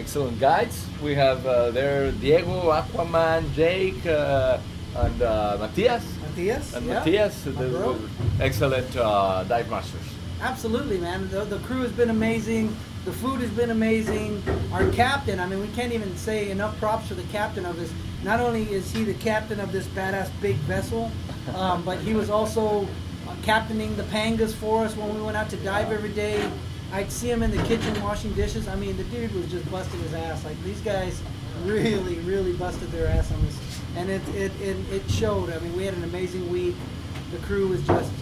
excellent 0.00 0.38
guides. 0.40 0.86
We 1.02 1.14
have 1.14 1.46
uh, 1.46 1.70
there 1.70 2.12
Diego, 2.12 2.70
Aquaman, 2.72 3.52
Jake, 3.54 4.04
uh, 4.06 4.58
and 4.96 5.22
uh, 5.22 5.56
Matias. 5.60 6.04
Matthias, 6.22 6.74
And 6.74 6.86
yeah, 6.86 6.94
Matias, 7.00 7.44
the, 7.44 7.98
excellent 8.40 8.96
uh, 8.96 9.44
dive 9.44 9.68
masters. 9.70 10.13
Absolutely, 10.40 10.98
man. 10.98 11.28
The, 11.30 11.44
the 11.44 11.58
crew 11.60 11.82
has 11.82 11.92
been 11.92 12.10
amazing. 12.10 12.74
The 13.04 13.12
food 13.12 13.40
has 13.40 13.50
been 13.50 13.70
amazing. 13.70 14.42
Our 14.72 14.90
captain, 14.90 15.40
I 15.40 15.46
mean, 15.46 15.60
we 15.60 15.68
can't 15.68 15.92
even 15.92 16.16
say 16.16 16.50
enough 16.50 16.78
props 16.78 17.08
for 17.08 17.14
the 17.14 17.22
captain 17.24 17.64
of 17.66 17.76
this. 17.76 17.92
Not 18.22 18.40
only 18.40 18.62
is 18.72 18.90
he 18.90 19.04
the 19.04 19.14
captain 19.14 19.60
of 19.60 19.72
this 19.72 19.86
badass 19.88 20.30
big 20.40 20.56
vessel, 20.56 21.10
um, 21.54 21.82
but 21.84 21.98
he 21.98 22.14
was 22.14 22.30
also 22.30 22.88
uh, 23.28 23.34
captaining 23.42 23.96
the 23.96 24.02
pangas 24.04 24.54
for 24.54 24.84
us 24.84 24.96
when 24.96 25.14
we 25.14 25.20
went 25.20 25.36
out 25.36 25.50
to 25.50 25.56
dive 25.58 25.92
every 25.92 26.12
day. 26.12 26.50
I'd 26.92 27.10
see 27.10 27.30
him 27.30 27.42
in 27.42 27.50
the 27.50 27.62
kitchen 27.64 28.00
washing 28.02 28.32
dishes. 28.34 28.68
I 28.68 28.76
mean, 28.76 28.96
the 28.96 29.04
dude 29.04 29.34
was 29.34 29.50
just 29.50 29.70
busting 29.70 30.00
his 30.00 30.14
ass. 30.14 30.44
Like 30.44 30.62
these 30.62 30.80
guys 30.80 31.20
really, 31.64 32.16
really 32.20 32.52
busted 32.52 32.90
their 32.90 33.08
ass 33.08 33.30
on 33.32 33.42
this, 33.44 33.58
and 33.96 34.08
it 34.08 34.22
it, 34.34 34.52
it, 34.60 34.76
it 34.90 35.10
showed. 35.10 35.50
I 35.50 35.58
mean, 35.58 35.76
we 35.76 35.84
had 35.84 35.94
an 35.94 36.04
amazing 36.04 36.48
week. 36.50 36.74
The 37.32 37.38
crew 37.38 37.68
was 37.68 37.84
just 37.86 38.12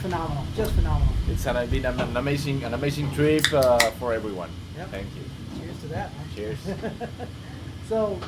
phenomenal, 0.00 0.44
just 0.56 0.72
phenomenal. 0.72 1.12
It's 1.28 1.46
an, 1.46 1.68
been 1.68 1.84
an, 1.84 2.00
an 2.00 2.16
amazing, 2.16 2.64
an 2.64 2.74
amazing 2.74 3.12
trip 3.12 3.44
uh, 3.52 3.78
for 3.92 4.12
everyone. 4.12 4.50
Yep. 4.76 4.88
Thank 4.90 5.06
you. 5.14 5.22
Cheers 5.60 5.80
to 5.80 5.86
that. 5.88 6.10
man. 6.16 6.26
Cheers. 6.34 6.58
So, 7.88 8.20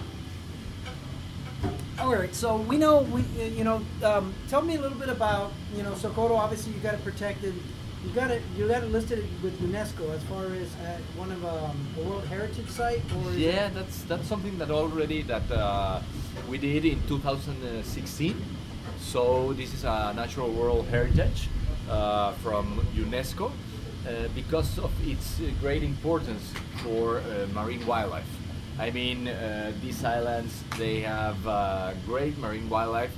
all 2.00 2.12
right. 2.12 2.34
So 2.34 2.56
we 2.56 2.76
know 2.76 3.02
we, 3.02 3.22
you 3.46 3.62
know, 3.62 3.80
um, 4.02 4.34
tell 4.48 4.60
me 4.60 4.74
a 4.74 4.80
little 4.80 4.98
bit 4.98 5.08
about, 5.08 5.52
you 5.76 5.84
know, 5.84 5.94
Socorro. 5.94 6.34
Obviously, 6.34 6.72
you 6.72 6.80
got 6.80 6.94
it 6.94 7.04
protected. 7.04 7.54
you 8.04 8.10
got 8.12 8.32
it. 8.32 8.42
You 8.56 8.66
got 8.66 8.82
it 8.82 8.90
listed 8.90 9.24
with 9.40 9.56
UNESCO 9.60 10.12
as 10.12 10.22
far 10.24 10.46
as 10.46 10.74
uh, 10.84 10.98
one 11.16 11.30
of 11.30 11.44
um, 11.44 11.78
a 11.96 12.00
World 12.02 12.24
Heritage 12.24 12.68
site, 12.70 13.02
or 13.22 13.32
Yeah, 13.34 13.68
that's 13.68 14.02
that's 14.02 14.26
something 14.26 14.58
that 14.58 14.72
already 14.72 15.22
that 15.22 15.48
uh, 15.52 16.00
we 16.48 16.58
did 16.58 16.84
in 16.84 17.00
2016. 17.06 18.34
So 18.98 19.52
this 19.52 19.74
is 19.74 19.84
a 19.84 20.12
natural 20.16 20.50
world 20.50 20.86
heritage 20.88 21.48
from 22.42 22.80
UNESCO 22.94 23.50
uh, 24.06 24.28
because 24.34 24.78
of 24.78 24.90
its 25.06 25.40
uh, 25.40 25.50
great 25.60 25.82
importance 25.82 26.52
for 26.82 27.18
uh, 27.18 27.46
marine 27.54 27.86
wildlife. 27.86 28.28
I 28.78 28.90
mean, 28.90 29.28
uh, 29.28 29.72
these 29.82 30.04
islands 30.04 30.64
they 30.78 31.00
have 31.00 31.46
uh, 31.46 31.92
great 32.06 32.36
marine 32.38 32.68
wildlife, 32.68 33.14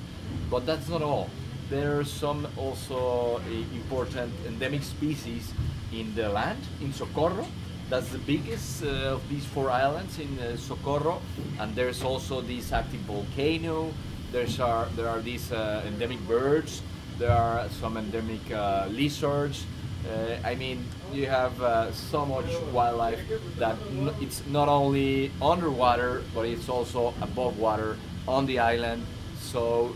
but 0.50 0.66
that's 0.66 0.88
not 0.88 1.02
all. 1.02 1.30
There 1.70 1.98
are 1.98 2.04
some 2.04 2.46
also 2.56 3.36
uh, 3.36 3.40
important 3.74 4.32
endemic 4.46 4.82
species 4.82 5.52
in 5.92 6.14
the 6.14 6.28
land 6.28 6.58
in 6.82 6.92
Socorro. 6.92 7.46
That's 7.88 8.08
the 8.08 8.18
biggest 8.18 8.82
uh, 8.84 9.16
of 9.16 9.28
these 9.28 9.44
four 9.46 9.70
islands 9.70 10.18
in 10.18 10.38
uh, 10.38 10.56
Socorro, 10.56 11.20
and 11.60 11.74
there's 11.74 12.02
also 12.02 12.40
this 12.40 12.72
active 12.72 13.00
volcano. 13.00 13.92
There's 14.32 14.58
are 14.58 14.88
there 14.96 15.08
are 15.08 15.20
these 15.20 15.52
uh, 15.52 15.82
endemic 15.86 16.20
birds. 16.26 16.82
There 17.18 17.30
are 17.30 17.68
some 17.80 17.96
endemic 17.96 18.50
uh, 18.50 18.86
lizards. 18.90 19.64
Uh, 20.04 20.36
I 20.44 20.54
mean, 20.54 20.84
you 21.12 21.26
have 21.26 21.60
uh, 21.62 21.92
so 21.92 22.26
much 22.26 22.46
wildlife 22.72 23.20
that 23.58 23.76
it's 24.20 24.42
not 24.46 24.68
only 24.68 25.30
underwater, 25.40 26.22
but 26.34 26.44
it's 26.46 26.68
also 26.68 27.14
above 27.22 27.58
water 27.58 27.96
on 28.28 28.46
the 28.46 28.58
island. 28.58 29.06
So 29.40 29.94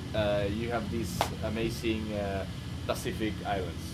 you 0.54 0.70
have 0.70 0.90
these 0.90 1.18
amazing 1.44 2.06
Pacific 2.86 3.34
islands 3.44 3.84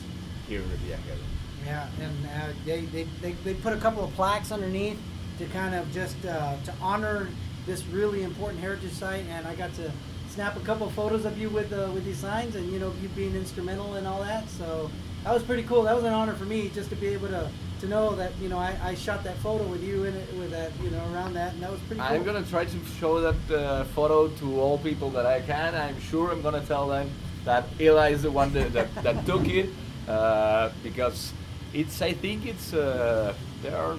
here 0.48 0.60
in 0.60 0.68
Revillagigedo. 0.68 1.24
Yeah, 1.66 1.88
and 2.00 2.26
uh, 2.26 2.52
they, 2.64 2.82
they, 2.86 3.04
they, 3.20 3.32
they 3.44 3.54
put 3.54 3.72
a 3.72 3.78
couple 3.78 4.04
of 4.04 4.14
plaques 4.14 4.52
underneath 4.52 4.98
to 5.38 5.46
kind 5.46 5.74
of 5.74 5.90
just 5.92 6.16
uh, 6.24 6.54
to 6.64 6.74
honor 6.80 7.28
this 7.66 7.84
really 7.86 8.22
important 8.22 8.60
heritage 8.60 8.92
site. 8.92 9.24
And 9.30 9.46
I 9.46 9.54
got 9.54 9.74
to 9.74 9.90
snap 10.34 10.56
a 10.56 10.60
couple 10.60 10.90
photos 10.90 11.24
of 11.24 11.38
you 11.38 11.48
with 11.48 11.72
uh, 11.72 11.88
with 11.94 12.04
these 12.04 12.18
signs, 12.18 12.56
and 12.56 12.72
you 12.72 12.80
know 12.80 12.92
you 13.00 13.08
being 13.10 13.36
instrumental 13.36 13.94
and 13.94 14.06
all 14.06 14.20
that. 14.20 14.48
So 14.48 14.90
that 15.22 15.32
was 15.32 15.44
pretty 15.44 15.62
cool. 15.62 15.82
That 15.84 15.94
was 15.94 16.04
an 16.04 16.12
honor 16.12 16.34
for 16.34 16.44
me 16.44 16.70
just 16.74 16.90
to 16.90 16.96
be 16.96 17.06
able 17.08 17.28
to 17.28 17.48
to 17.80 17.86
know 17.86 18.16
that 18.16 18.32
you 18.40 18.48
know 18.48 18.58
I, 18.58 18.76
I 18.82 18.94
shot 18.96 19.22
that 19.24 19.36
photo 19.38 19.64
with 19.64 19.84
you 19.84 20.04
in 20.04 20.14
it 20.14 20.34
with 20.34 20.50
that 20.50 20.72
you 20.82 20.90
know 20.90 21.04
around 21.12 21.34
that, 21.34 21.52
and 21.54 21.62
that 21.62 21.70
was 21.70 21.80
pretty 21.82 22.00
cool. 22.00 22.10
I'm 22.10 22.24
gonna 22.24 22.42
try 22.42 22.64
to 22.64 22.78
show 22.98 23.20
that 23.20 23.40
uh, 23.54 23.84
photo 23.96 24.28
to 24.28 24.60
all 24.60 24.78
people 24.78 25.10
that 25.10 25.24
I 25.24 25.40
can. 25.40 25.74
I'm 25.74 26.00
sure 26.00 26.32
I'm 26.32 26.42
gonna 26.42 26.66
tell 26.66 26.88
them 26.88 27.08
that 27.44 27.64
Eli 27.80 28.10
is 28.10 28.22
the 28.22 28.30
one 28.30 28.52
that, 28.54 28.72
that, 28.72 28.94
that 29.04 29.26
took 29.30 29.46
it 29.46 29.70
uh, 30.08 30.70
because 30.82 31.32
it's. 31.72 32.02
I 32.02 32.12
think 32.12 32.46
it's. 32.46 32.74
Uh, 32.74 33.34
there 33.62 33.76
are 33.76 33.96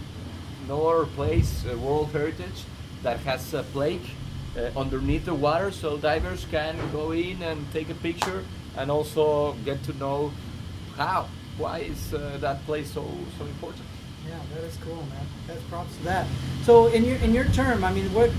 no 0.68 0.88
other 0.88 1.06
place, 1.06 1.66
uh, 1.66 1.78
World 1.78 2.10
Heritage, 2.12 2.66
that 3.04 3.20
has 3.20 3.54
a 3.54 3.64
plaque 3.64 4.10
underneath 4.76 5.26
the 5.26 5.34
water, 5.34 5.72
so 5.72 5.98
divers 5.98 6.46
can 6.52 6.76
go 6.92 7.12
in 7.12 7.42
and 7.42 7.66
take 7.74 7.90
a 7.90 7.96
picture 7.96 8.44
and 8.78 8.90
also 8.92 9.54
get 9.66 9.84
to 9.84 9.94
know 9.98 10.32
how, 10.98 11.28
why 11.58 11.80
is 11.80 12.14
uh, 12.14 12.38
that 12.42 12.66
place 12.66 12.92
so 12.92 13.04
so 13.38 13.46
important. 13.46 13.84
Yeah, 14.28 14.40
that 14.56 14.64
is 14.64 14.78
cool, 14.78 14.96
man. 14.96 15.26
That's 15.48 15.62
props 15.64 15.96
to 15.98 16.04
that. 16.04 16.26
So 16.64 16.88
in 16.88 17.04
your 17.06 17.18
in 17.18 17.34
your 17.34 17.46
term, 17.46 17.84
I 17.84 17.92
mean, 17.94 18.12
what 18.14 18.32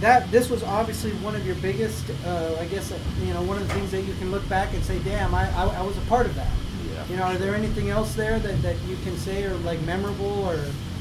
that 0.00 0.30
this 0.30 0.50
was 0.50 0.62
obviously 0.62 1.12
one 1.24 1.34
of 1.34 1.44
your 1.46 1.56
biggest, 1.56 2.04
uh, 2.26 2.56
I 2.60 2.66
guess, 2.66 2.92
uh, 2.92 2.98
you 3.26 3.32
know, 3.34 3.42
one 3.42 3.56
of 3.58 3.66
the 3.66 3.74
things 3.74 3.90
that 3.90 4.02
you 4.02 4.14
can 4.14 4.30
look 4.30 4.46
back 4.48 4.72
and 4.74 4.82
say, 4.84 4.98
"Damn, 5.04 5.34
I, 5.34 5.48
I, 5.56 5.66
I 5.80 5.82
was 5.82 5.96
a 5.96 6.00
part 6.02 6.26
of 6.26 6.34
that." 6.36 6.50
Yeah. 6.94 7.04
You 7.08 7.16
know, 7.16 7.22
are 7.24 7.36
there 7.38 7.54
anything 7.54 7.90
else 7.90 8.14
there 8.14 8.38
that, 8.38 8.62
that 8.62 8.76
you 8.88 8.96
can 9.04 9.16
say 9.16 9.44
or 9.44 9.54
like 9.64 9.80
memorable 9.82 10.44
or 10.44 10.58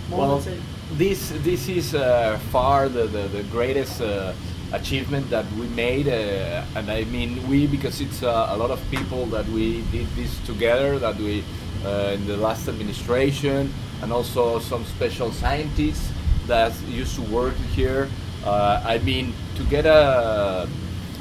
Well, 0.09 0.27
moments? 0.27 0.45
that- 0.45 0.57
this 0.97 1.31
this 1.43 1.69
is 1.69 1.93
uh, 1.95 2.37
far 2.51 2.89
the, 2.89 3.05
the, 3.07 3.27
the 3.29 3.43
greatest 3.43 4.01
uh, 4.01 4.33
achievement 4.73 5.29
that 5.29 5.45
we 5.53 5.67
made, 5.67 6.07
uh, 6.07 6.63
and 6.75 6.89
I 6.89 7.03
mean 7.05 7.47
we 7.49 7.67
because 7.67 8.01
it's 8.01 8.23
uh, 8.23 8.47
a 8.49 8.57
lot 8.57 8.71
of 8.71 8.79
people 8.89 9.25
that 9.27 9.47
we 9.49 9.81
did 9.91 10.07
this 10.15 10.37
together. 10.45 10.99
That 10.99 11.17
we 11.17 11.43
uh, 11.85 12.15
in 12.15 12.27
the 12.27 12.37
last 12.37 12.67
administration, 12.67 13.73
and 14.01 14.11
also 14.11 14.59
some 14.59 14.85
special 14.85 15.31
scientists 15.31 16.11
that 16.47 16.73
used 16.87 17.15
to 17.15 17.21
work 17.23 17.55
here. 17.75 18.09
Uh, 18.45 18.81
I 18.85 18.97
mean 18.99 19.33
to 19.55 19.63
get 19.65 19.85
a 19.85 20.67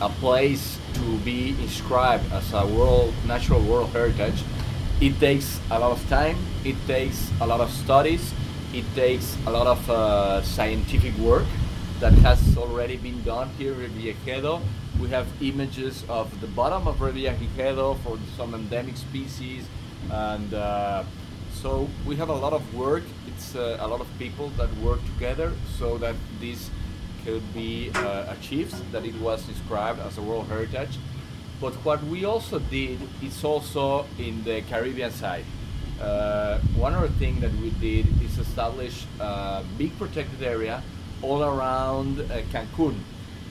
a 0.01 0.09
place 0.21 0.79
to 0.95 1.19
be 1.19 1.51
inscribed 1.61 2.25
as 2.33 2.53
a 2.55 2.67
world 2.67 3.13
natural 3.27 3.61
world 3.61 3.91
heritage 3.91 4.43
it 5.01 5.19
takes 5.21 5.61
a 5.71 5.79
lot 5.79 5.93
of 5.93 6.09
time 6.09 6.37
it 6.65 6.77
takes 6.87 7.31
a 7.41 7.47
lot 7.47 7.61
of 7.61 7.71
studies 7.71 8.33
it 8.73 8.85
takes 8.95 9.37
a 9.47 9.51
lot 9.51 9.67
of 9.67 9.91
uh, 9.91 10.43
scientific 10.43 11.15
work 11.19 11.45
that 12.01 12.15
has 12.15 12.57
already 12.57 12.97
been 12.97 13.23
done 13.25 13.51
here 13.59 13.75
in 13.75 13.91
Revillagigedo. 13.91 14.63
We 14.99 15.11
have 15.11 15.27
images 15.43 16.03
of 16.09 16.41
the 16.41 16.47
bottom 16.47 16.89
of 16.89 16.97
Revillagigedo 16.97 18.03
for 18.03 18.19
some 18.39 18.55
endemic 18.55 18.97
species, 18.97 19.67
and 20.11 20.55
uh, 20.55 21.05
so 21.53 21.91
we 22.07 22.17
have 22.17 22.31
a 22.31 22.35
lot 22.35 22.55
of 22.55 22.75
work. 22.75 23.03
It's 23.29 23.55
uh, 23.55 23.77
a 23.81 23.87
lot 23.87 24.01
of 24.01 24.09
people 24.19 24.49
that 24.57 24.75
work 24.79 25.01
together 25.13 25.53
so 25.79 25.99
that 25.99 26.15
this 26.41 26.71
could 27.27 27.43
be 27.53 27.91
uh, 27.95 28.33
achieved, 28.33 28.75
that 28.93 29.05
it 29.05 29.15
was 29.21 29.43
described 29.43 30.01
as 30.01 30.17
a 30.17 30.23
World 30.23 30.47
Heritage. 30.47 30.97
But 31.61 31.75
what 31.85 32.03
we 32.05 32.25
also 32.25 32.61
did 32.61 32.99
is 33.23 33.45
also 33.45 34.07
in 34.19 34.43
the 34.45 34.63
Caribbean 34.63 35.11
side. 35.11 35.45
Uh, 36.01 36.61
one 36.77 36.95
other 36.95 37.13
thing 37.21 37.41
that 37.41 37.53
we 37.57 37.69
did 37.73 38.07
is 38.23 38.39
establish 38.39 39.05
a 39.21 39.63
big 39.77 39.93
protected 39.99 40.43
area 40.43 40.83
all 41.23 41.43
around 41.43 42.21
uh, 42.21 42.41
Cancun. 42.53 42.95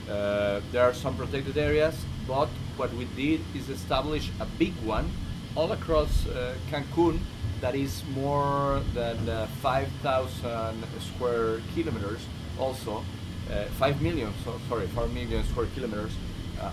Uh, 0.08 0.60
there 0.72 0.82
are 0.82 0.94
some 0.94 1.16
protected 1.16 1.56
areas, 1.56 1.94
but 2.26 2.48
what 2.76 2.92
we 2.94 3.04
did 3.16 3.40
is 3.54 3.68
establish 3.68 4.30
a 4.40 4.46
big 4.58 4.74
one 4.84 5.10
all 5.54 5.70
across 5.72 6.26
uh, 6.26 6.54
Cancun 6.70 7.18
that 7.60 7.74
is 7.74 8.02
more 8.14 8.80
than 8.94 9.28
uh, 9.28 9.46
5,000 9.60 10.84
square 11.00 11.60
kilometers 11.74 12.20
also. 12.58 13.04
Uh, 13.50 13.64
5 13.78 14.00
million, 14.00 14.32
so, 14.44 14.60
sorry, 14.68 14.86
5 14.86 15.12
million 15.12 15.44
square 15.44 15.66
kilometers 15.74 16.12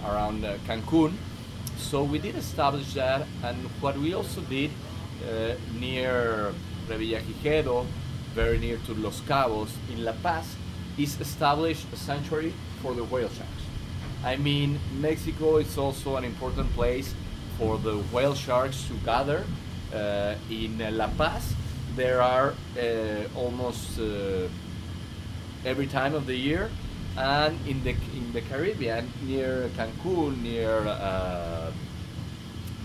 around 0.05 0.43
Cancun. 0.67 1.13
So 1.77 2.03
we 2.03 2.19
did 2.19 2.35
establish 2.35 2.93
that, 2.93 3.25
and 3.43 3.57
what 3.81 3.97
we 3.97 4.13
also 4.13 4.41
did 4.41 4.71
uh, 5.23 5.53
near 5.79 6.53
Revillagigedo, 6.87 7.85
very 8.33 8.59
near 8.59 8.77
to 8.85 8.93
Los 8.95 9.21
Cabos 9.21 9.69
in 9.91 10.03
La 10.03 10.13
Paz, 10.23 10.55
is 10.97 11.19
establish 11.21 11.85
a 11.93 11.95
sanctuary 11.95 12.53
for 12.81 12.93
the 12.93 13.03
whale 13.03 13.29
sharks. 13.29 13.63
I 14.23 14.35
mean, 14.35 14.79
Mexico 14.99 15.57
is 15.57 15.77
also 15.77 16.15
an 16.15 16.23
important 16.23 16.73
place 16.73 17.13
for 17.57 17.77
the 17.77 17.97
whale 18.11 18.35
sharks 18.35 18.87
to 18.87 18.93
gather. 19.05 19.43
Uh, 19.93 20.35
in 20.49 20.77
La 20.97 21.07
Paz, 21.07 21.53
there 21.95 22.21
are 22.21 22.53
uh, 22.77 23.39
almost 23.39 23.99
uh, 23.99 24.47
every 25.63 25.87
time 25.87 26.13
of 26.13 26.25
the 26.25 26.35
year, 26.35 26.69
and 27.17 27.57
in 27.65 27.83
the 27.83 27.91
in 27.91 28.33
the 28.33 28.41
Caribbean, 28.41 29.11
near 29.23 29.69
Cancun, 29.77 30.41
near 30.41 30.79
uh, 30.79 31.71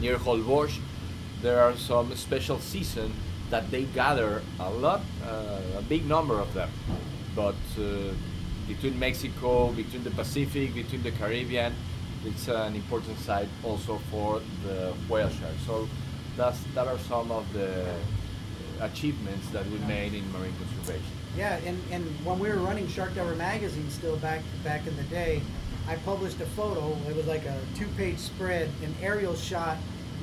near 0.00 0.16
Holbox, 0.16 0.78
there 1.42 1.60
are 1.60 1.76
some 1.76 2.14
special 2.14 2.58
season 2.60 3.12
that 3.50 3.70
they 3.70 3.84
gather 3.84 4.42
a 4.60 4.70
lot, 4.70 5.00
uh, 5.26 5.78
a 5.78 5.82
big 5.82 6.06
number 6.06 6.38
of 6.38 6.54
them. 6.54 6.70
But 7.34 7.56
uh, 7.78 8.12
between 8.68 8.98
Mexico, 8.98 9.72
between 9.72 10.04
the 10.04 10.10
Pacific, 10.10 10.74
between 10.74 11.02
the 11.02 11.12
Caribbean, 11.12 11.74
it's 12.24 12.48
an 12.48 12.74
important 12.74 13.18
site 13.18 13.48
also 13.64 13.98
for 14.10 14.40
the 14.64 14.94
whale 15.08 15.30
shark. 15.30 15.54
So 15.66 15.88
that's 16.36 16.62
that 16.74 16.86
are 16.86 16.98
some 16.98 17.30
of 17.30 17.50
the 17.52 17.94
achievements 18.80 19.48
that 19.50 19.64
we 19.66 19.78
made 19.78 20.14
in 20.14 20.30
marine 20.32 20.54
conservation. 20.58 21.06
Yeah, 21.36 21.56
and, 21.64 21.80
and 21.90 22.04
when 22.24 22.38
we 22.38 22.48
were 22.48 22.56
running 22.56 22.86
Shark 22.88 23.14
Diver 23.14 23.34
magazine 23.34 23.88
still 23.90 24.16
back 24.16 24.42
back 24.62 24.86
in 24.86 24.96
the 24.96 25.04
day, 25.04 25.40
I 25.88 25.96
published 25.96 26.40
a 26.40 26.46
photo. 26.46 26.96
It 27.08 27.16
was 27.16 27.26
like 27.26 27.44
a 27.44 27.58
two-page 27.74 28.18
spread, 28.18 28.68
an 28.82 28.94
aerial 29.00 29.34
shot 29.34 29.78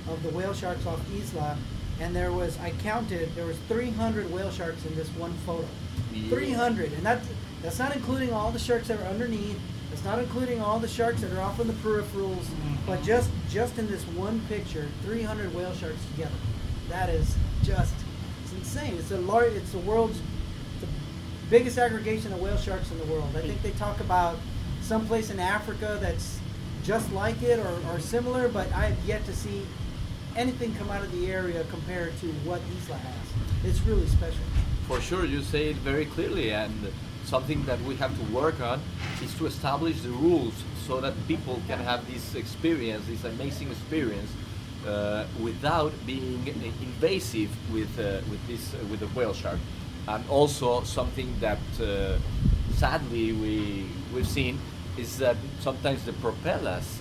of 0.08 0.22
the 0.24 0.30
whale 0.30 0.54
sharks 0.54 0.86
off 0.86 1.00
Isla, 1.13 1.58
and 2.00 2.15
there 2.15 2.32
was 2.32 2.58
I 2.60 2.72
counted 2.84 3.34
there 3.36 3.45
was 3.45 3.58
300 3.67 4.32
whale 4.32 4.52
sharks 4.52 4.86
in 4.86 4.95
this 4.95 5.10
one 5.10 5.34
photo. 5.45 5.67
Yeah. 6.13 6.29
300, 6.29 6.93
and 6.93 7.05
that's 7.05 7.27
that's 7.62 7.79
not 7.79 7.95
including 7.95 8.33
all 8.33 8.51
the 8.51 8.59
sharks 8.59 8.88
that 8.88 8.99
are 8.99 9.05
underneath. 9.05 9.59
That's 9.89 10.03
not 10.03 10.19
including 10.19 10.62
all 10.62 10.79
the 10.79 10.88
sharks 10.88 11.21
that 11.21 11.33
are 11.33 11.41
off 11.41 11.59
in 11.59 11.67
the 11.67 11.73
peripherals, 11.73 12.45
but 12.85 12.97
mm-hmm. 12.97 13.05
just 13.05 13.29
just 13.49 13.77
in 13.77 13.88
this 13.88 14.03
one 14.07 14.39
picture, 14.47 14.88
300 15.03 15.53
whale 15.53 15.73
sharks 15.73 16.03
together. 16.12 16.35
That 16.89 17.09
is 17.09 17.35
just 17.63 17.93
it's 18.43 18.53
insane. 18.53 18.95
It's 18.95 19.09
the 19.09 19.19
large, 19.19 19.53
it's 19.53 19.71
the 19.71 19.79
world's 19.79 20.19
the 20.79 20.88
biggest 21.49 21.77
aggregation 21.77 22.31
of 22.33 22.39
whale 22.39 22.57
sharks 22.57 22.91
in 22.91 22.97
the 22.99 23.05
world. 23.05 23.29
I 23.35 23.41
think 23.41 23.62
they 23.62 23.71
talk 23.71 23.99
about 23.99 24.38
someplace 24.81 25.29
in 25.29 25.39
Africa 25.39 25.97
that's 26.01 26.39
just 26.83 27.12
like 27.12 27.41
it 27.43 27.59
or, 27.59 27.79
or 27.91 27.99
similar, 27.99 28.47
but 28.47 28.71
I 28.73 28.85
have 28.85 29.05
yet 29.05 29.25
to 29.25 29.35
see 29.35 29.62
anything 30.35 30.73
come 30.75 30.89
out 30.89 31.03
of 31.03 31.12
the 31.12 31.31
area 31.31 31.63
compared 31.69 32.17
to 32.21 32.27
what 32.45 32.62
Isla 32.62 32.97
has. 32.97 33.27
It's 33.65 33.81
really 33.81 34.07
special. 34.07 34.39
For 34.89 34.99
sure, 35.02 35.23
you 35.23 35.43
say 35.43 35.69
it 35.69 35.75
very 35.78 36.06
clearly, 36.06 36.52
and 36.52 36.73
something 37.23 37.63
that 37.65 37.80
we 37.82 37.95
have 37.97 38.12
to 38.17 38.34
work 38.34 38.60
on 38.60 38.82
is 39.23 39.32
to 39.36 39.45
establish 39.45 40.02
the 40.02 40.10
rules 40.10 40.56
so 40.88 40.99
that 40.99 41.13
people 41.28 41.62
can 41.67 41.78
have 41.80 42.12
this 42.12 42.34
experience, 42.34 43.06
this 43.06 43.23
amazing 43.23 43.69
experience, 43.69 44.32
uh, 44.88 45.25
without 45.39 45.93
being 46.08 46.41
invasive 46.82 47.52
with 47.71 47.93
uh, 47.99 48.21
with 48.32 48.41
this 48.47 48.73
uh, 48.73 48.78
with 48.89 49.02
the 49.02 49.08
whale 49.13 49.34
shark. 49.34 49.60
And 50.08 50.28
also 50.28 50.82
something 50.84 51.36
that 51.39 51.62
uh, 51.80 52.17
sadly 52.73 53.32
we 53.34 53.86
we've 54.12 54.28
seen 54.39 54.58
is 54.97 55.19
that 55.19 55.38
sometimes 55.62 56.04
the 56.04 56.13
propellers 56.13 56.97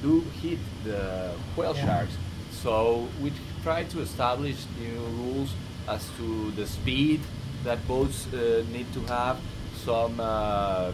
do 0.00 0.20
hit 0.42 0.60
the 0.84 1.32
whale 1.56 1.74
Yeah. 1.74 1.86
sharks. 1.86 2.14
So 2.62 3.08
we 3.20 3.32
try 3.64 3.82
to 3.82 3.98
establish 4.00 4.58
new 4.78 5.00
rules 5.20 5.50
as 5.88 6.08
to 6.16 6.50
the 6.52 6.66
speed 6.66 7.20
that 7.64 7.86
boats 7.86 8.26
uh, 8.32 8.64
need 8.72 8.92
to 8.92 9.00
have, 9.12 9.38
some 9.84 10.18
uh, 10.18 10.92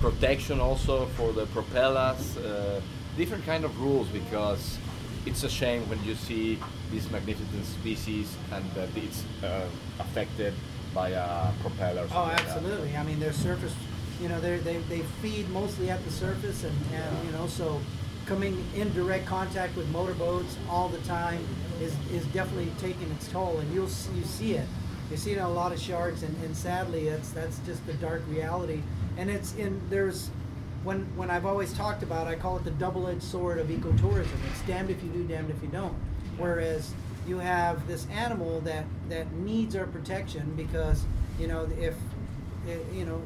protection 0.00 0.60
also 0.60 1.06
for 1.16 1.32
the 1.32 1.46
propellers, 1.46 2.36
uh, 2.36 2.80
different 3.16 3.44
kind 3.44 3.64
of 3.64 3.80
rules 3.80 4.08
because 4.08 4.78
it's 5.24 5.42
a 5.42 5.48
shame 5.48 5.88
when 5.88 6.02
you 6.04 6.14
see 6.14 6.58
this 6.92 7.10
magnificent 7.10 7.64
species 7.64 8.36
and 8.52 8.64
that 8.72 8.88
it's 8.96 9.24
uh, 9.42 9.66
affected 9.98 10.54
by 10.94 11.10
a 11.10 11.52
propeller. 11.60 12.02
Oh, 12.02 12.08
something 12.08 12.20
like 12.20 12.36
that. 12.36 12.56
absolutely. 12.56 12.96
I 12.96 13.02
mean, 13.02 13.18
their 13.18 13.32
surface, 13.32 13.74
you 14.22 14.28
know, 14.28 14.40
they 14.40 14.58
they 14.58 14.78
they 14.88 15.00
feed 15.20 15.48
mostly 15.50 15.90
at 15.90 16.02
the 16.04 16.10
surface, 16.10 16.64
and 16.64 16.76
and 16.94 17.26
you 17.26 17.32
know, 17.32 17.46
so 17.46 17.80
coming 18.26 18.62
in 18.74 18.92
direct 18.92 19.24
contact 19.24 19.76
with 19.76 19.88
motorboats 19.90 20.56
all 20.68 20.88
the 20.88 20.98
time 20.98 21.42
is 21.80 21.94
is 22.12 22.24
definitely 22.26 22.70
taking 22.78 23.10
its 23.12 23.28
toll, 23.28 23.58
and 23.58 23.72
you'll 23.72 23.88
you 24.14 24.24
see 24.24 24.54
it. 24.54 24.66
You 25.10 25.16
see 25.16 25.32
it 25.32 25.38
in 25.38 25.44
a 25.44 25.50
lot 25.50 25.72
of 25.72 25.80
sharks, 25.80 26.22
and, 26.22 26.36
and 26.44 26.56
sadly, 26.56 27.08
it's 27.08 27.30
that's 27.30 27.58
just 27.60 27.86
the 27.86 27.94
dark 27.94 28.22
reality. 28.28 28.82
And 29.16 29.30
it's 29.30 29.54
in 29.54 29.80
there's 29.88 30.30
when 30.82 31.00
when 31.16 31.30
I've 31.30 31.46
always 31.46 31.72
talked 31.72 32.02
about, 32.02 32.26
I 32.26 32.34
call 32.34 32.56
it 32.56 32.64
the 32.64 32.72
double-edged 32.72 33.22
sword 33.22 33.58
of 33.58 33.68
ecotourism. 33.68 34.36
It's 34.50 34.62
damned 34.62 34.90
if 34.90 35.02
you 35.02 35.10
do, 35.10 35.24
damned 35.24 35.50
if 35.50 35.62
you 35.62 35.68
don't. 35.68 35.94
Whereas 36.38 36.92
you 37.26 37.38
have 37.38 37.86
this 37.86 38.06
animal 38.10 38.60
that 38.62 38.84
that 39.08 39.32
needs 39.32 39.76
our 39.76 39.86
protection 39.86 40.52
because 40.56 41.04
you 41.38 41.46
know 41.46 41.68
if 41.78 41.94
eh, 42.68 42.78
you 42.92 43.04
know 43.04 43.22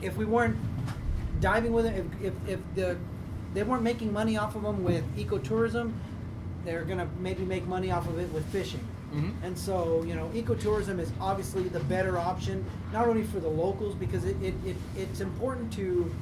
if 0.00 0.16
we 0.16 0.24
weren't 0.24 0.56
diving 1.40 1.72
with 1.72 1.86
it, 1.86 2.04
if, 2.22 2.24
if, 2.24 2.48
if 2.48 2.60
the 2.74 2.96
they 3.54 3.62
weren't 3.62 3.82
making 3.82 4.12
money 4.12 4.36
off 4.36 4.54
of 4.56 4.62
them 4.62 4.82
with 4.84 5.04
ecotourism, 5.16 5.92
they're 6.64 6.84
gonna 6.84 7.08
maybe 7.20 7.44
make 7.44 7.66
money 7.66 7.90
off 7.90 8.08
of 8.08 8.18
it 8.18 8.32
with 8.32 8.44
fishing. 8.46 8.80
Mhm. 9.14 9.32
And 9.42 9.56
so, 9.56 10.02
you 10.02 10.14
know, 10.14 10.28
ecotourism 10.34 10.98
is 10.98 11.10
obviously 11.20 11.68
the 11.68 11.80
better 11.80 12.18
option, 12.18 12.64
not 12.92 13.06
only 13.08 13.22
for 13.22 13.38
the 13.38 13.48
locals, 13.48 13.94
because 13.94 14.24
it, 14.24 14.36
it, 14.42 14.54
it 14.64 14.76
it's 14.96 15.20
important 15.20 15.72
to 15.74 16.12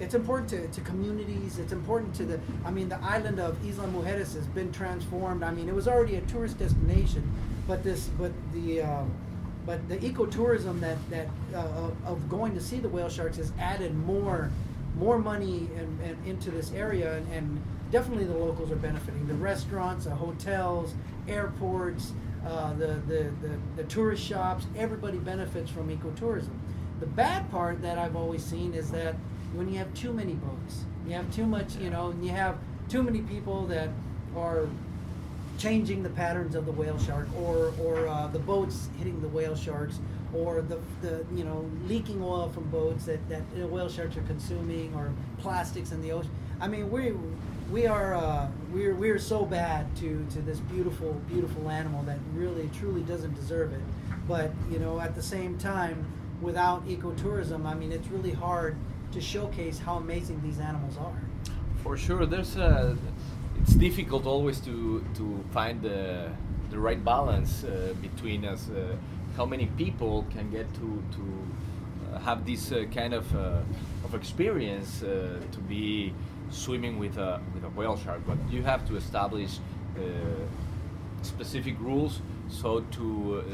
it's 0.00 0.14
important 0.14 0.48
to, 0.50 0.66
to 0.68 0.80
communities, 0.80 1.58
it's 1.58 1.72
important 1.72 2.14
to 2.16 2.24
the 2.24 2.40
I 2.64 2.70
mean 2.70 2.88
the 2.88 2.98
island 2.98 3.38
of 3.38 3.56
Isla 3.64 3.86
Mujeres 3.86 4.34
has 4.34 4.46
been 4.48 4.72
transformed. 4.72 5.42
I 5.44 5.52
mean 5.52 5.68
it 5.68 5.74
was 5.74 5.86
already 5.86 6.16
a 6.16 6.20
tourist 6.22 6.58
destination, 6.58 7.22
but 7.68 7.84
this 7.84 8.08
but 8.18 8.32
the 8.52 8.82
um, 8.82 9.10
but 9.64 9.88
the 9.88 9.98
ecotourism 9.98 10.80
that 10.80 10.98
that 11.10 11.28
uh, 11.54 11.90
of 12.04 12.28
going 12.28 12.54
to 12.54 12.60
see 12.60 12.78
the 12.80 12.88
whale 12.88 13.08
sharks 13.08 13.36
has 13.36 13.52
added 13.60 13.94
more 14.04 14.50
more 14.96 15.18
money 15.18 15.68
and, 15.76 16.00
and 16.00 16.26
into 16.26 16.50
this 16.50 16.72
area 16.72 17.16
and, 17.16 17.32
and 17.32 17.62
definitely 17.90 18.24
the 18.24 18.34
locals 18.34 18.70
are 18.70 18.76
benefiting. 18.76 19.26
The 19.26 19.34
restaurants 19.34 20.04
the 20.04 20.14
hotels 20.14 20.94
airports 21.28 22.12
uh, 22.46 22.74
the, 22.74 23.00
the, 23.06 23.30
the, 23.40 23.58
the 23.76 23.84
tourist 23.84 24.24
shops 24.24 24.66
everybody 24.76 25.18
benefits 25.18 25.70
from 25.70 25.88
ecotourism. 25.96 26.50
The 27.00 27.06
bad 27.06 27.50
part 27.50 27.82
that 27.82 27.98
i've 27.98 28.16
always 28.16 28.44
seen 28.44 28.74
is 28.74 28.90
that 28.92 29.14
when 29.54 29.70
you 29.70 29.78
have 29.78 29.92
too 29.94 30.12
many 30.12 30.34
boats 30.34 30.84
you 31.06 31.14
have 31.14 31.32
too 31.34 31.46
much 31.46 31.76
you 31.76 31.90
know 31.90 32.10
and 32.10 32.24
you 32.24 32.30
have 32.30 32.56
too 32.88 33.02
many 33.02 33.22
people 33.22 33.66
that 33.66 33.88
are 34.36 34.68
changing 35.58 36.02
the 36.02 36.10
patterns 36.10 36.54
of 36.54 36.66
the 36.66 36.72
whale 36.72 36.98
shark 36.98 37.28
or 37.38 37.72
or 37.80 38.06
uh, 38.06 38.26
the 38.28 38.38
boats 38.38 38.88
hitting 38.98 39.20
the 39.20 39.28
whale 39.28 39.56
sharks 39.56 39.98
or 40.34 40.62
the, 40.62 40.78
the 41.00 41.24
you 41.34 41.44
know 41.44 41.68
leaking 41.86 42.22
oil 42.22 42.48
from 42.48 42.64
boats 42.70 43.04
that, 43.04 43.26
that 43.28 43.42
whale 43.68 43.88
sharks 43.88 44.16
are 44.16 44.22
consuming 44.22 44.94
or 44.94 45.12
plastics 45.38 45.92
in 45.92 46.00
the 46.02 46.12
ocean 46.12 46.30
i 46.60 46.66
mean 46.66 46.90
we 46.90 47.12
we 47.70 47.86
are 47.86 48.14
uh, 48.14 48.48
we're 48.72 48.94
we're 48.94 49.18
so 49.18 49.44
bad 49.44 49.94
to 49.96 50.26
to 50.30 50.40
this 50.42 50.58
beautiful 50.60 51.12
beautiful 51.28 51.70
animal 51.70 52.02
that 52.04 52.18
really 52.34 52.70
truly 52.78 53.02
doesn't 53.02 53.34
deserve 53.34 53.72
it 53.72 53.80
but 54.26 54.50
you 54.70 54.78
know 54.78 55.00
at 55.00 55.14
the 55.14 55.22
same 55.22 55.58
time 55.58 56.04
without 56.40 56.86
ecotourism 56.88 57.66
i 57.66 57.74
mean 57.74 57.92
it's 57.92 58.08
really 58.08 58.32
hard 58.32 58.76
to 59.12 59.20
showcase 59.20 59.78
how 59.78 59.96
amazing 59.96 60.40
these 60.42 60.58
animals 60.58 60.96
are 60.98 61.22
For 61.82 61.96
sure, 61.96 62.26
there's 62.26 62.56
a. 62.56 62.96
It's 63.60 63.74
difficult 63.74 64.26
always 64.26 64.60
to 64.60 65.04
to 65.14 65.44
find 65.50 65.82
the 65.82 66.30
the 66.70 66.78
right 66.78 67.02
balance 67.04 67.64
uh, 67.64 67.94
between 68.00 68.44
us. 68.44 68.70
Uh, 68.70 68.96
how 69.36 69.46
many 69.46 69.66
people 69.76 70.24
can 70.30 70.50
get 70.50 70.72
to 70.74 71.02
to 71.16 71.24
uh, 72.14 72.18
have 72.20 72.44
this 72.44 72.72
uh, 72.72 72.84
kind 72.94 73.14
of 73.14 73.34
uh, 73.34 73.60
of 74.04 74.14
experience 74.14 75.00
to 75.00 75.58
be 75.68 76.12
swimming 76.50 76.98
with 76.98 77.16
a 77.18 77.40
with 77.54 77.64
a 77.64 77.70
whale 77.70 77.96
shark? 77.96 78.20
But 78.26 78.38
you 78.50 78.62
have 78.62 78.86
to 78.88 78.96
establish 78.96 79.58
specific 81.22 81.78
rules 81.78 82.20
so 82.48 82.80
to 82.80 83.44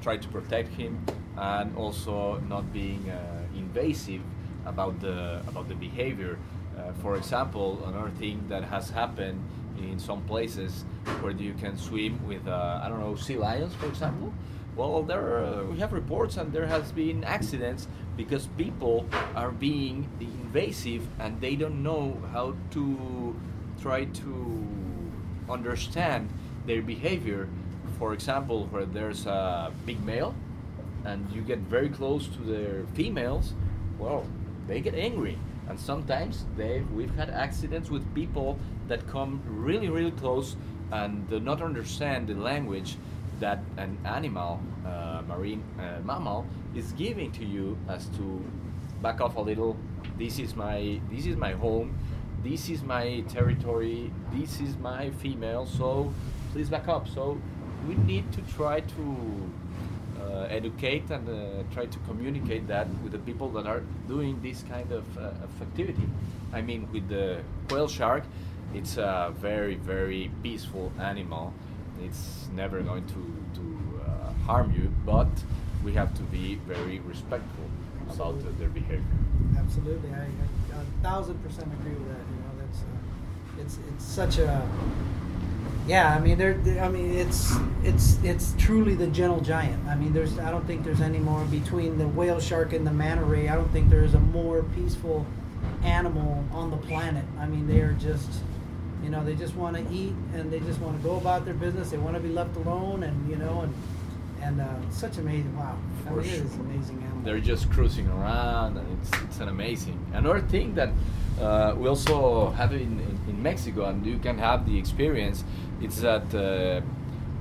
try 0.00 0.16
to 0.16 0.28
protect 0.28 0.68
him 0.74 1.04
and 1.36 1.76
also 1.76 2.38
not 2.48 2.72
being 2.72 3.10
invasive 3.56 4.20
about 4.66 5.00
the 5.00 5.42
about 5.46 5.68
the 5.68 5.74
behavior. 5.74 6.38
Uh, 6.76 6.92
for 7.02 7.16
example, 7.16 7.84
another 7.86 8.10
thing 8.18 8.44
that 8.48 8.64
has 8.64 8.90
happened 8.90 9.40
in 9.78 9.98
some 9.98 10.22
places 10.22 10.84
where 11.20 11.32
you 11.32 11.54
can 11.54 11.76
swim 11.76 12.26
with 12.26 12.46
uh, 12.46 12.80
I 12.82 12.88
don't 12.88 13.00
know 13.00 13.14
sea 13.16 13.36
lions, 13.36 13.74
for 13.74 13.86
example. 13.86 14.32
Well, 14.76 15.02
there 15.02 15.44
uh, 15.44 15.64
we 15.64 15.78
have 15.78 15.92
reports 15.92 16.36
and 16.36 16.52
there 16.52 16.66
has 16.66 16.90
been 16.90 17.22
accidents 17.22 17.86
because 18.16 18.48
people 18.58 19.06
are 19.36 19.52
being 19.52 20.08
invasive 20.20 21.06
and 21.20 21.40
they 21.40 21.54
don't 21.54 21.82
know 21.82 22.20
how 22.32 22.56
to 22.72 23.36
try 23.80 24.04
to 24.04 24.66
understand 25.48 26.30
their 26.66 26.82
behavior. 26.82 27.48
For 27.98 28.14
example, 28.14 28.66
where 28.66 28.84
there's 28.84 29.26
a 29.26 29.72
big 29.86 30.02
male 30.04 30.34
and 31.04 31.30
you 31.30 31.42
get 31.42 31.58
very 31.58 31.88
close 31.88 32.26
to 32.28 32.40
their 32.42 32.84
females, 32.94 33.52
well, 33.98 34.26
they 34.66 34.80
get 34.80 34.94
angry. 34.94 35.38
And 35.68 35.78
sometimes 35.78 36.44
they 36.56 36.82
we've 36.94 37.14
had 37.14 37.30
accidents 37.30 37.90
with 37.90 38.02
people 38.14 38.58
that 38.88 39.06
come 39.06 39.40
really, 39.46 39.88
really 39.88 40.10
close 40.10 40.56
and 40.92 41.28
do 41.28 41.40
not 41.40 41.62
understand 41.62 42.28
the 42.28 42.34
language 42.34 42.96
that 43.40 43.60
an 43.76 43.98
animal, 44.04 44.60
uh, 44.86 45.22
marine 45.26 45.62
uh, 45.78 46.00
mammal, 46.04 46.46
is 46.74 46.92
giving 46.92 47.32
to 47.32 47.44
you 47.44 47.76
as 47.88 48.06
to 48.16 48.42
back 49.02 49.20
off 49.20 49.36
a 49.36 49.40
little. 49.40 49.76
This 50.18 50.38
is 50.38 50.54
my 50.54 51.00
this 51.10 51.26
is 51.26 51.36
my 51.36 51.52
home. 51.52 51.98
This 52.42 52.68
is 52.68 52.82
my 52.82 53.24
territory. 53.28 54.12
This 54.32 54.60
is 54.60 54.76
my 54.78 55.10
female. 55.10 55.66
So 55.66 56.12
please 56.52 56.68
back 56.68 56.88
up. 56.88 57.08
So 57.08 57.38
we 57.88 57.94
need 57.96 58.30
to 58.32 58.40
try 58.42 58.80
to 58.80 59.50
uh, 60.20 60.46
educate 60.50 61.10
and 61.10 61.28
uh, 61.28 61.62
try 61.72 61.86
to 61.86 61.98
communicate 62.00 62.66
that 62.68 62.88
with 63.02 63.12
the 63.12 63.18
people 63.18 63.48
that 63.50 63.66
are 63.66 63.82
doing 64.08 64.40
this 64.42 64.62
kind 64.62 64.90
of, 64.92 65.04
uh, 65.18 65.44
of 65.44 65.62
activity. 65.62 66.08
I 66.52 66.62
mean, 66.62 66.88
with 66.92 67.08
the 67.08 67.40
whale 67.70 67.88
shark, 67.88 68.24
it's 68.74 68.96
a 68.96 69.32
very, 69.38 69.76
very 69.76 70.30
peaceful 70.42 70.92
animal. 70.98 71.54
It's 72.02 72.48
never 72.54 72.80
going 72.82 73.06
to, 73.06 73.60
to 73.60 74.00
uh, 74.04 74.32
harm 74.44 74.72
you, 74.72 74.92
but 75.06 75.28
we 75.84 75.92
have 75.94 76.14
to 76.14 76.22
be 76.24 76.56
very 76.66 76.98
respectful 77.00 77.64
about 78.10 78.34
uh, 78.34 78.58
their 78.58 78.68
behavior. 78.68 79.02
Absolutely, 79.56 80.10
I, 80.10 80.24
I 80.24 80.80
a 80.80 81.02
thousand 81.02 81.42
percent 81.42 81.72
agree 81.80 81.94
with 81.94 82.08
that. 82.08 82.18
You 82.18 82.36
know, 82.36 82.66
that's 82.66 82.80
uh, 82.82 83.62
it's 83.62 83.78
it's 83.88 84.04
such 84.04 84.38
a 84.38 84.68
yeah. 85.86 86.14
I 86.14 86.20
mean, 86.20 86.36
there. 86.36 86.58
I 86.82 86.88
mean, 86.88 87.10
it's 87.14 87.54
it's 87.82 88.18
it's 88.22 88.54
truly 88.58 88.94
the 88.94 89.06
gentle 89.06 89.40
giant. 89.40 89.86
I 89.86 89.94
mean, 89.94 90.12
there's 90.12 90.38
I 90.38 90.50
don't 90.50 90.66
think 90.66 90.84
there's 90.84 91.00
any 91.00 91.18
more 91.18 91.44
between 91.44 91.96
the 91.98 92.08
whale 92.08 92.40
shark 92.40 92.72
and 92.72 92.86
the 92.86 92.92
manta 92.92 93.24
ray. 93.24 93.48
I 93.48 93.54
don't 93.54 93.70
think 93.72 93.88
there 93.88 94.04
is 94.04 94.14
a 94.14 94.20
more 94.20 94.62
peaceful 94.74 95.24
animal 95.82 96.44
on 96.52 96.70
the 96.70 96.76
planet. 96.76 97.24
I 97.38 97.46
mean, 97.46 97.66
they 97.66 97.80
are 97.80 97.92
just 97.92 98.28
you 99.04 99.10
know 99.10 99.22
they 99.22 99.34
just 99.34 99.54
want 99.54 99.76
to 99.76 99.94
eat 99.94 100.14
and 100.34 100.50
they 100.50 100.60
just 100.60 100.80
want 100.80 100.96
to 100.96 101.02
go 101.06 101.16
about 101.16 101.44
their 101.44 101.54
business. 101.54 101.90
They 101.90 101.98
want 101.98 102.16
to 102.16 102.20
be 102.22 102.30
left 102.30 102.56
alone 102.56 103.02
and 103.02 103.30
you 103.30 103.36
know 103.36 103.60
and 103.60 103.74
and 104.42 104.60
uh, 104.60 104.66
such 104.90 105.18
amazing. 105.18 105.56
Wow, 105.56 105.78
I 106.06 106.08
For 106.08 106.16
mean, 106.16 106.20
it 106.20 106.32
is 106.44 106.52
sure. 106.52 106.60
amazing 106.60 107.02
animal. 107.02 107.22
They're 107.24 107.40
just 107.40 107.70
cruising 107.70 108.08
around, 108.08 108.76
and 108.76 108.86
it's, 108.98 109.10
it's 109.22 109.40
an 109.40 109.48
amazing. 109.48 109.98
Another 110.12 110.40
thing 110.40 110.74
that 110.74 110.90
uh, 111.40 111.74
we 111.78 111.88
also 111.88 112.50
have 112.50 112.72
in, 112.72 113.00
in, 113.00 113.18
in 113.28 113.42
Mexico, 113.42 113.86
and 113.86 114.04
you 114.04 114.18
can 114.18 114.36
have 114.38 114.66
the 114.66 114.78
experience. 114.78 115.44
It's 115.80 116.00
that 116.00 116.34
uh, 116.34 116.80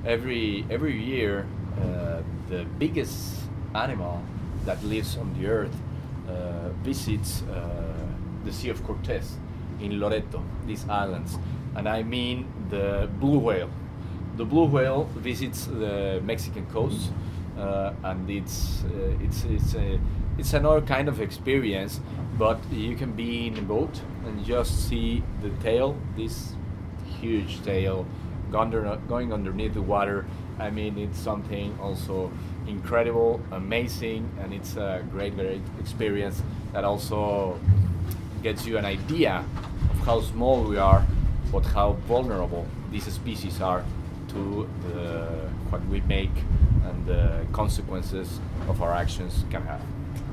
every 0.05 0.65
every 0.69 1.01
year 1.01 1.45
uh, 1.81 2.21
the 2.49 2.65
biggest 2.77 3.35
animal 3.75 4.21
that 4.65 4.81
lives 4.83 5.17
on 5.17 5.33
the 5.39 5.47
earth 5.47 5.75
uh, 6.29 6.69
visits 6.83 7.41
uh, 7.43 7.93
the 8.45 8.51
Sea 8.53 8.69
of 8.69 8.83
Cortez 8.83 9.37
in 9.83 9.99
Loreto, 9.99 10.41
these 10.65 10.87
islands, 10.89 11.37
and 11.75 11.87
I 11.87 12.03
mean 12.03 12.47
the 12.69 13.09
blue 13.19 13.39
whale. 13.39 13.69
The 14.37 14.45
blue 14.45 14.65
whale 14.65 15.03
visits 15.15 15.65
the 15.65 16.19
Mexican 16.23 16.65
coast, 16.67 17.11
uh, 17.57 17.93
and 18.03 18.29
it's 18.29 18.83
uh, 18.85 19.25
it's 19.25 19.43
it's 19.43 19.75
a 19.75 19.99
it's 20.37 20.53
another 20.53 20.81
kind 20.81 21.07
of 21.07 21.21
experience. 21.21 21.99
But 22.39 22.59
you 22.71 22.95
can 22.95 23.11
be 23.11 23.45
in 23.47 23.57
a 23.59 23.61
boat 23.61 24.01
and 24.25 24.43
just 24.43 24.89
see 24.89 25.21
the 25.43 25.49
tail, 25.61 25.95
this 26.17 26.53
huge 27.21 27.61
tail, 27.63 28.07
going 28.51 29.31
underneath 29.33 29.73
the 29.73 29.81
water. 29.81 30.25
I 30.59 30.69
mean, 30.69 30.97
it's 30.97 31.19
something 31.19 31.77
also 31.79 32.31
incredible, 32.67 33.41
amazing, 33.51 34.29
and 34.41 34.53
it's 34.53 34.77
a 34.77 35.03
great, 35.11 35.35
great 35.35 35.61
experience 35.79 36.41
that 36.71 36.83
also 36.83 37.59
gets 38.41 38.65
you 38.65 38.77
an 38.77 38.85
idea 38.85 39.43
how 40.03 40.21
small 40.21 40.63
we 40.63 40.77
are, 40.77 41.05
but 41.51 41.65
how 41.65 41.93
vulnerable 42.07 42.65
these 42.91 43.11
species 43.11 43.61
are 43.61 43.83
to 44.29 44.69
the, 44.87 45.25
what 45.69 45.85
we 45.85 46.01
make 46.01 46.31
and 46.85 47.05
the 47.05 47.45
consequences 47.53 48.39
of 48.67 48.81
our 48.81 48.93
actions 48.93 49.45
can 49.49 49.63
have. 49.63 49.81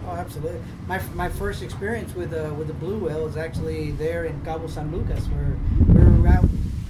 Oh, 0.06 0.12
absolutely. 0.12 0.60
My, 0.86 1.00
my 1.14 1.28
first 1.28 1.62
experience 1.62 2.14
with 2.14 2.32
uh, 2.32 2.52
with 2.54 2.66
the 2.66 2.74
blue 2.74 2.98
whale 2.98 3.24
was 3.24 3.36
actually 3.36 3.92
there 3.92 4.24
in 4.24 4.42
Cabo 4.44 4.66
San 4.66 4.90
Lucas, 4.90 5.26
where 5.26 5.56
we 5.86 6.20
were 6.20 6.28
out 6.28 6.44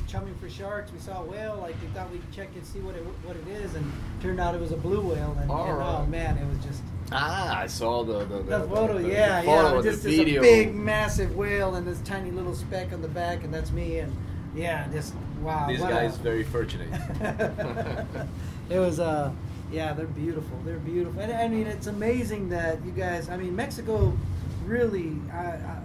chumming 0.07 0.35
for 0.37 0.49
sharks. 0.49 0.93
We 0.93 1.01
saw 1.01 1.23
a 1.23 1.25
whale, 1.25 1.59
like 1.61 1.75
we 1.83 1.89
thought 1.89 2.11
we'd 2.11 2.23
check 2.33 2.49
and 2.55 2.65
see 2.65 2.81
what 2.81 2.95
it 2.95 3.03
what 3.25 3.37
it 3.37 3.47
is, 3.49 3.75
and 3.75 3.93
turned 4.23 4.41
out 4.41 4.55
it 4.55 4.61
was 4.61 4.73
a 4.73 4.77
blue 4.77 5.01
whale. 5.01 5.37
And, 5.41 5.51
and 5.51 5.51
oh 5.51 6.07
man, 6.07 6.39
it 6.39 6.47
was 6.49 6.65
just 6.65 6.83
Ah, 7.13 7.61
I 7.61 7.67
saw 7.67 8.05
the 8.05 8.21
the, 8.21 8.37
the, 8.39 8.43
the 8.43 8.69
photo. 8.69 8.99
the, 8.99 9.03
the 9.03 9.11
yeah, 9.11 9.43
photo, 9.43 9.77
yeah. 9.77 9.83
Just 9.83 10.03
this 10.05 10.17
video. 10.17 10.41
a 10.41 10.43
big, 10.43 10.75
massive 10.75 11.35
whale 11.35 11.75
and 11.75 11.87
this 11.87 12.01
tiny 12.01 12.31
little 12.31 12.55
speck 12.55 12.93
on 12.93 13.03
the 13.03 13.09
back, 13.09 13.43
and 13.45 13.53
that's 13.53 13.73
me. 13.73 13.99
And 13.99 14.15
yeah, 14.55 14.87
just 14.93 15.15
wow. 15.43 15.67
This 15.67 15.81
guys 15.81 16.17
a- 16.17 16.21
very 16.21 16.45
fortunate. 16.45 16.89
it 18.71 18.79
was 18.79 19.01
uh 19.01 19.33
yeah 19.73 19.93
they're 19.93 20.07
beautiful 20.07 20.59
they're 20.65 20.79
beautiful 20.79 21.21
and 21.21 21.33
i 21.33 21.47
mean 21.47 21.67
it's 21.67 21.87
amazing 21.87 22.49
that 22.49 22.85
you 22.85 22.91
guys 22.91 23.29
i 23.29 23.37
mean 23.37 23.55
mexico 23.55 24.17
really 24.65 25.17
I, 25.33 25.37
I, 25.37 25.79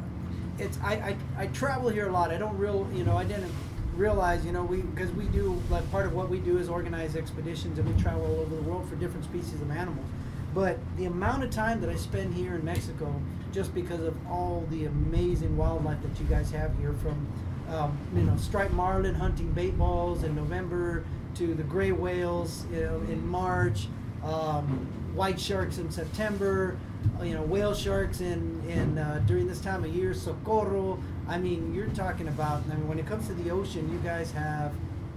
it's 0.57 0.79
I, 0.83 0.93
I 0.93 1.15
i 1.43 1.47
travel 1.47 1.89
here 1.89 2.07
a 2.07 2.11
lot 2.11 2.31
i 2.31 2.37
don't 2.37 2.57
real 2.57 2.87
you 2.93 3.03
know 3.03 3.17
i 3.17 3.23
didn't 3.23 3.51
realize 3.95 4.45
you 4.45 4.51
know 4.51 4.63
we 4.63 4.81
because 4.81 5.11
we 5.11 5.25
do 5.25 5.61
like 5.69 5.89
part 5.91 6.05
of 6.05 6.13
what 6.13 6.29
we 6.29 6.39
do 6.39 6.57
is 6.57 6.67
organize 6.67 7.15
expeditions 7.15 7.77
and 7.79 7.93
we 7.93 8.01
travel 8.01 8.25
all 8.25 8.39
over 8.41 8.55
the 8.55 8.61
world 8.63 8.87
for 8.89 8.95
different 8.95 9.23
species 9.23 9.61
of 9.61 9.69
animals 9.71 10.07
but 10.55 10.79
the 10.97 11.05
amount 11.05 11.43
of 11.43 11.51
time 11.51 11.79
that 11.81 11.89
i 11.89 11.95
spend 11.95 12.33
here 12.33 12.55
in 12.55 12.65
mexico 12.65 13.13
just 13.51 13.75
because 13.75 13.99
of 13.99 14.15
all 14.27 14.65
the 14.71 14.85
amazing 14.85 15.55
wildlife 15.55 16.01
that 16.01 16.19
you 16.19 16.25
guys 16.27 16.49
have 16.49 16.75
here 16.79 16.93
from 16.93 17.27
um, 17.69 17.97
you 18.15 18.23
know 18.23 18.35
striped 18.37 18.73
marlin 18.73 19.13
hunting 19.13 19.51
bait 19.51 19.77
balls 19.77 20.23
in 20.23 20.33
november 20.33 21.05
to 21.35 21.53
the 21.53 21.63
gray 21.63 21.91
whales 21.91 22.65
you 22.71 22.79
know, 22.81 22.95
in 23.09 23.27
march 23.27 23.87
um, 24.23 24.87
white 25.13 25.39
sharks 25.39 25.77
in 25.77 25.91
september 25.91 26.77
uh, 27.19 27.23
you 27.23 27.33
know 27.33 27.43
whale 27.43 27.73
sharks 27.73 28.21
in 28.21 28.61
in 28.67 28.97
uh, 28.97 29.21
during 29.27 29.47
this 29.47 29.59
time 29.61 29.83
of 29.83 29.95
year 29.95 30.13
socorro. 30.13 30.99
I 31.27 31.37
mean 31.37 31.73
you're 31.73 31.87
talking 31.89 32.27
about 32.27 32.63
i 32.71 32.75
mean 32.75 32.87
when 32.87 32.99
it 32.99 33.05
comes 33.05 33.27
to 33.27 33.33
the 33.33 33.51
ocean 33.51 33.91
you 33.91 33.99
guys 33.99 34.31
have 34.31 34.73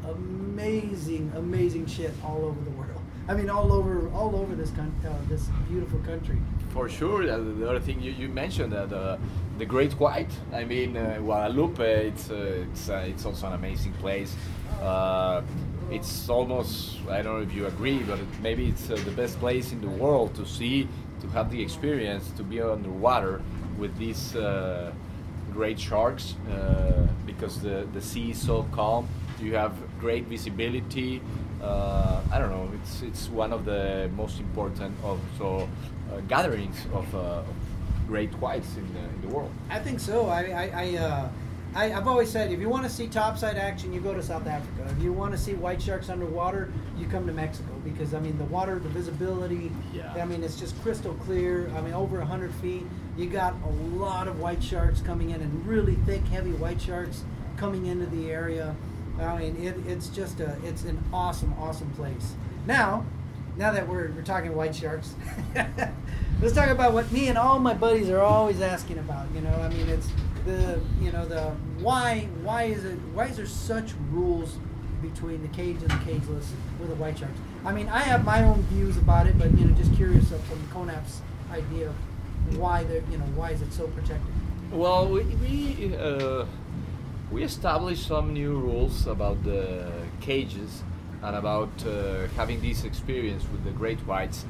amazing 0.06 1.32
amazing 1.36 1.86
shit 1.86 2.12
all 2.24 2.44
over 2.44 2.60
the 2.62 2.70
world 2.70 2.77
i 3.28 3.34
mean 3.34 3.50
all 3.50 3.72
over 3.72 4.08
all 4.14 4.34
over 4.36 4.54
this 4.54 4.70
con- 4.70 4.94
uh, 5.06 5.12
this 5.28 5.48
beautiful 5.68 5.98
country 6.00 6.38
For 6.74 6.88
sure, 6.88 7.22
uh, 7.22 7.38
the 7.60 7.66
other 7.70 7.80
thing 7.80 8.02
you, 8.06 8.12
you 8.12 8.28
mentioned 8.28 8.70
that 8.72 8.92
uh, 8.92 9.16
the 9.58 9.66
Great 9.66 9.94
White. 9.98 10.32
I 10.52 10.64
mean, 10.64 10.96
uh, 10.96 11.18
Guadalupe. 11.26 12.08
It's 12.10 12.30
uh, 12.30 12.66
it's 12.66 12.84
uh, 12.90 13.10
it's 13.12 13.24
also 13.24 13.46
an 13.46 13.54
amazing 13.54 13.94
place. 14.02 14.36
It's 15.90 16.28
almost 16.28 16.98
I 17.08 17.22
don't 17.22 17.34
know 17.36 17.42
if 17.50 17.54
you 17.58 17.66
agree, 17.66 18.00
but 18.10 18.18
it, 18.18 18.28
maybe 18.42 18.64
it's 18.68 18.86
the 18.88 19.14
best 19.16 19.38
place 19.40 19.72
in 19.72 19.80
the 19.80 19.88
world 20.02 20.34
to 20.34 20.44
see, 20.44 20.86
to 21.22 21.26
have 21.36 21.50
the 21.50 21.60
experience 21.62 22.30
to 22.36 22.42
be 22.44 22.60
underwater 22.60 23.40
with 23.80 23.92
these 23.98 24.36
great 25.52 25.78
sharks 25.80 26.34
because 27.26 27.54
the 27.66 27.86
the 27.94 28.02
sea 28.10 28.30
is 28.30 28.40
so 28.50 28.56
calm. 28.78 29.08
You 29.40 29.56
have 29.56 29.72
great 30.00 30.24
visibility. 30.28 31.20
Uh, 31.62 32.20
I 32.30 32.38
don't 32.38 32.50
know. 32.50 32.70
It's 32.82 33.02
it's 33.02 33.28
one 33.28 33.52
of 33.52 33.64
the 33.64 34.10
most 34.16 34.38
important 34.38 34.94
also 35.04 35.68
uh, 36.12 36.20
gatherings 36.28 36.76
of, 36.92 37.12
uh, 37.14 37.18
of 37.18 37.54
great 38.06 38.32
whites 38.34 38.76
in 38.76 38.92
the, 38.94 39.00
in 39.00 39.20
the 39.22 39.28
world. 39.28 39.50
I 39.68 39.78
think 39.78 40.00
so. 40.00 40.26
I, 40.26 40.42
I, 40.44 40.70
I, 40.74 40.96
uh, 40.96 41.28
I, 41.74 41.92
I've 41.92 42.08
always 42.08 42.30
said 42.30 42.50
if 42.52 42.60
you 42.60 42.68
want 42.68 42.84
to 42.84 42.90
see 42.90 43.08
topside 43.08 43.56
action, 43.56 43.92
you 43.92 44.00
go 44.00 44.14
to 44.14 44.22
South 44.22 44.46
Africa. 44.46 44.86
If 44.96 45.02
you 45.02 45.12
want 45.12 45.32
to 45.32 45.38
see 45.38 45.54
white 45.54 45.82
sharks 45.82 46.08
underwater, 46.08 46.72
you 46.96 47.06
come 47.06 47.26
to 47.26 47.32
Mexico 47.32 47.72
because 47.84 48.14
I 48.14 48.20
mean 48.20 48.38
the 48.38 48.44
water, 48.44 48.78
the 48.78 48.88
visibility. 48.88 49.70
Yeah. 49.92 50.14
I 50.14 50.24
mean 50.24 50.42
it's 50.42 50.58
just 50.58 50.80
crystal 50.82 51.14
clear. 51.26 51.70
I 51.76 51.80
mean 51.80 51.92
over 51.92 52.20
hundred 52.20 52.54
feet, 52.54 52.86
you 53.16 53.28
got 53.28 53.54
a 53.64 53.70
lot 53.96 54.28
of 54.28 54.38
white 54.40 54.62
sharks 54.62 55.00
coming 55.00 55.30
in 55.30 55.40
and 55.40 55.66
really 55.66 55.96
thick, 56.06 56.24
heavy 56.28 56.52
white 56.52 56.80
sharks 56.80 57.24
coming 57.56 57.86
into 57.86 58.06
the 58.06 58.30
area. 58.30 58.74
I 59.20 59.38
mean 59.38 59.56
it, 59.56 59.76
it's 59.86 60.08
just 60.08 60.40
a 60.40 60.56
it's 60.64 60.84
an 60.84 61.02
awesome, 61.12 61.54
awesome 61.60 61.90
place. 61.92 62.34
Now, 62.66 63.04
now 63.56 63.72
that 63.72 63.88
we're, 63.88 64.12
we're 64.12 64.22
talking 64.22 64.54
white 64.54 64.74
sharks, 64.74 65.14
let's 66.40 66.54
talk 66.54 66.68
about 66.68 66.92
what 66.92 67.10
me 67.10 67.28
and 67.28 67.36
all 67.36 67.58
my 67.58 67.74
buddies 67.74 68.08
are 68.10 68.20
always 68.20 68.60
asking 68.60 68.98
about. 68.98 69.26
You 69.34 69.40
know, 69.40 69.54
I 69.54 69.68
mean, 69.68 69.88
it's 69.88 70.08
the 70.44 70.80
you 71.00 71.12
know 71.12 71.26
the 71.26 71.50
why 71.80 72.28
why 72.42 72.64
is 72.64 72.84
it 72.84 72.98
why 73.14 73.26
is 73.26 73.36
there 73.36 73.46
such 73.46 73.92
rules 74.10 74.56
between 75.02 75.42
the 75.42 75.48
cage 75.48 75.76
and 75.80 75.90
the 75.90 76.10
cageless 76.10 76.46
with 76.78 76.88
the 76.88 76.94
white 76.96 77.18
sharks? 77.18 77.38
I 77.64 77.72
mean, 77.72 77.88
I 77.88 78.00
have 78.00 78.24
my 78.24 78.42
own 78.44 78.62
views 78.64 78.96
about 78.96 79.26
it, 79.26 79.38
but 79.38 79.50
you 79.58 79.66
know, 79.66 79.74
just 79.74 79.94
curious 79.94 80.30
of 80.30 80.42
from 80.44 80.60
CONANP's 80.68 81.20
idea 81.50 81.88
of 81.88 81.94
why 82.58 82.84
they 82.84 83.02
you 83.10 83.18
know 83.18 83.24
why 83.34 83.50
is 83.50 83.62
it 83.62 83.72
so 83.72 83.88
protected? 83.88 84.32
Well, 84.70 85.08
we 85.08 85.22
we, 85.22 85.96
uh, 85.96 86.44
we 87.30 87.42
established 87.42 88.06
some 88.06 88.32
new 88.32 88.56
rules 88.56 89.06
about 89.06 89.42
the 89.44 89.90
cages 90.20 90.82
and 91.22 91.36
about 91.36 91.70
uh, 91.86 92.26
having 92.36 92.60
this 92.60 92.84
experience 92.84 93.44
with 93.52 93.64
the 93.64 93.70
great 93.70 93.98
whites 94.06 94.44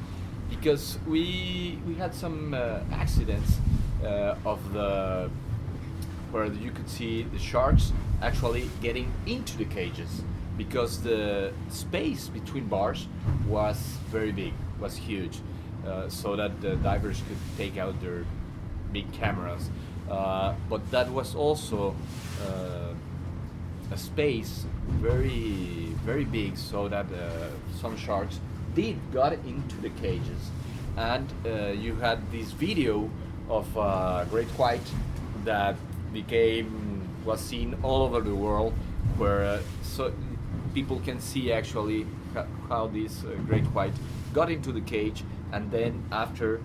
because 0.49 0.97
we 1.07 1.79
we 1.85 1.95
had 1.95 2.13
some 2.13 2.53
uh, 2.53 2.79
accidents 2.91 3.57
uh, 4.03 4.35
of 4.45 4.59
the 4.73 5.29
where 6.31 6.45
you 6.45 6.71
could 6.71 6.89
see 6.89 7.23
the 7.23 7.39
sharks 7.39 7.91
actually 8.21 8.69
getting 8.81 9.11
into 9.25 9.57
the 9.57 9.65
cages 9.65 10.21
because 10.57 11.01
the 11.01 11.51
space 11.69 12.27
between 12.27 12.67
bars 12.67 13.07
was 13.47 13.77
very 14.11 14.31
big, 14.31 14.53
was 14.79 14.97
huge, 14.97 15.39
uh, 15.87 16.09
so 16.09 16.35
that 16.35 16.59
the 16.61 16.75
divers 16.77 17.21
could 17.27 17.37
take 17.57 17.77
out 17.77 17.99
their 18.01 18.25
big 18.91 19.11
cameras. 19.13 19.69
Uh, 20.09 20.53
but 20.69 20.81
that 20.91 21.09
was 21.11 21.35
also 21.35 21.95
uh, 22.47 22.93
a 23.91 23.97
space 23.97 24.65
very 25.01 25.93
very 26.05 26.25
big, 26.25 26.57
so 26.57 26.87
that 26.87 27.05
uh, 27.13 27.49
some 27.79 27.95
sharks 27.95 28.39
did 28.73 28.95
got 29.13 29.33
into 29.33 29.75
the 29.81 29.89
cages, 30.01 30.49
and 30.97 31.27
uh, 31.45 31.67
you 31.67 31.95
had 31.95 32.19
this 32.31 32.51
video 32.51 33.09
of 33.49 33.77
uh, 33.77 34.25
great 34.25 34.47
white 34.57 34.87
that 35.45 35.75
became 36.13 37.01
was 37.25 37.39
seen 37.39 37.75
all 37.83 38.01
over 38.01 38.21
the 38.21 38.33
world, 38.33 38.73
where 39.17 39.59
so 39.83 40.11
people 40.73 40.99
can 41.05 41.19
see 41.19 41.51
actually 41.51 42.05
how 42.69 42.87
this 42.87 43.23
great 43.45 43.65
white 43.75 43.93
got 44.33 44.49
into 44.49 44.71
the 44.71 44.81
cage, 44.81 45.23
and 45.51 45.69
then 45.71 46.03
after 46.11 46.61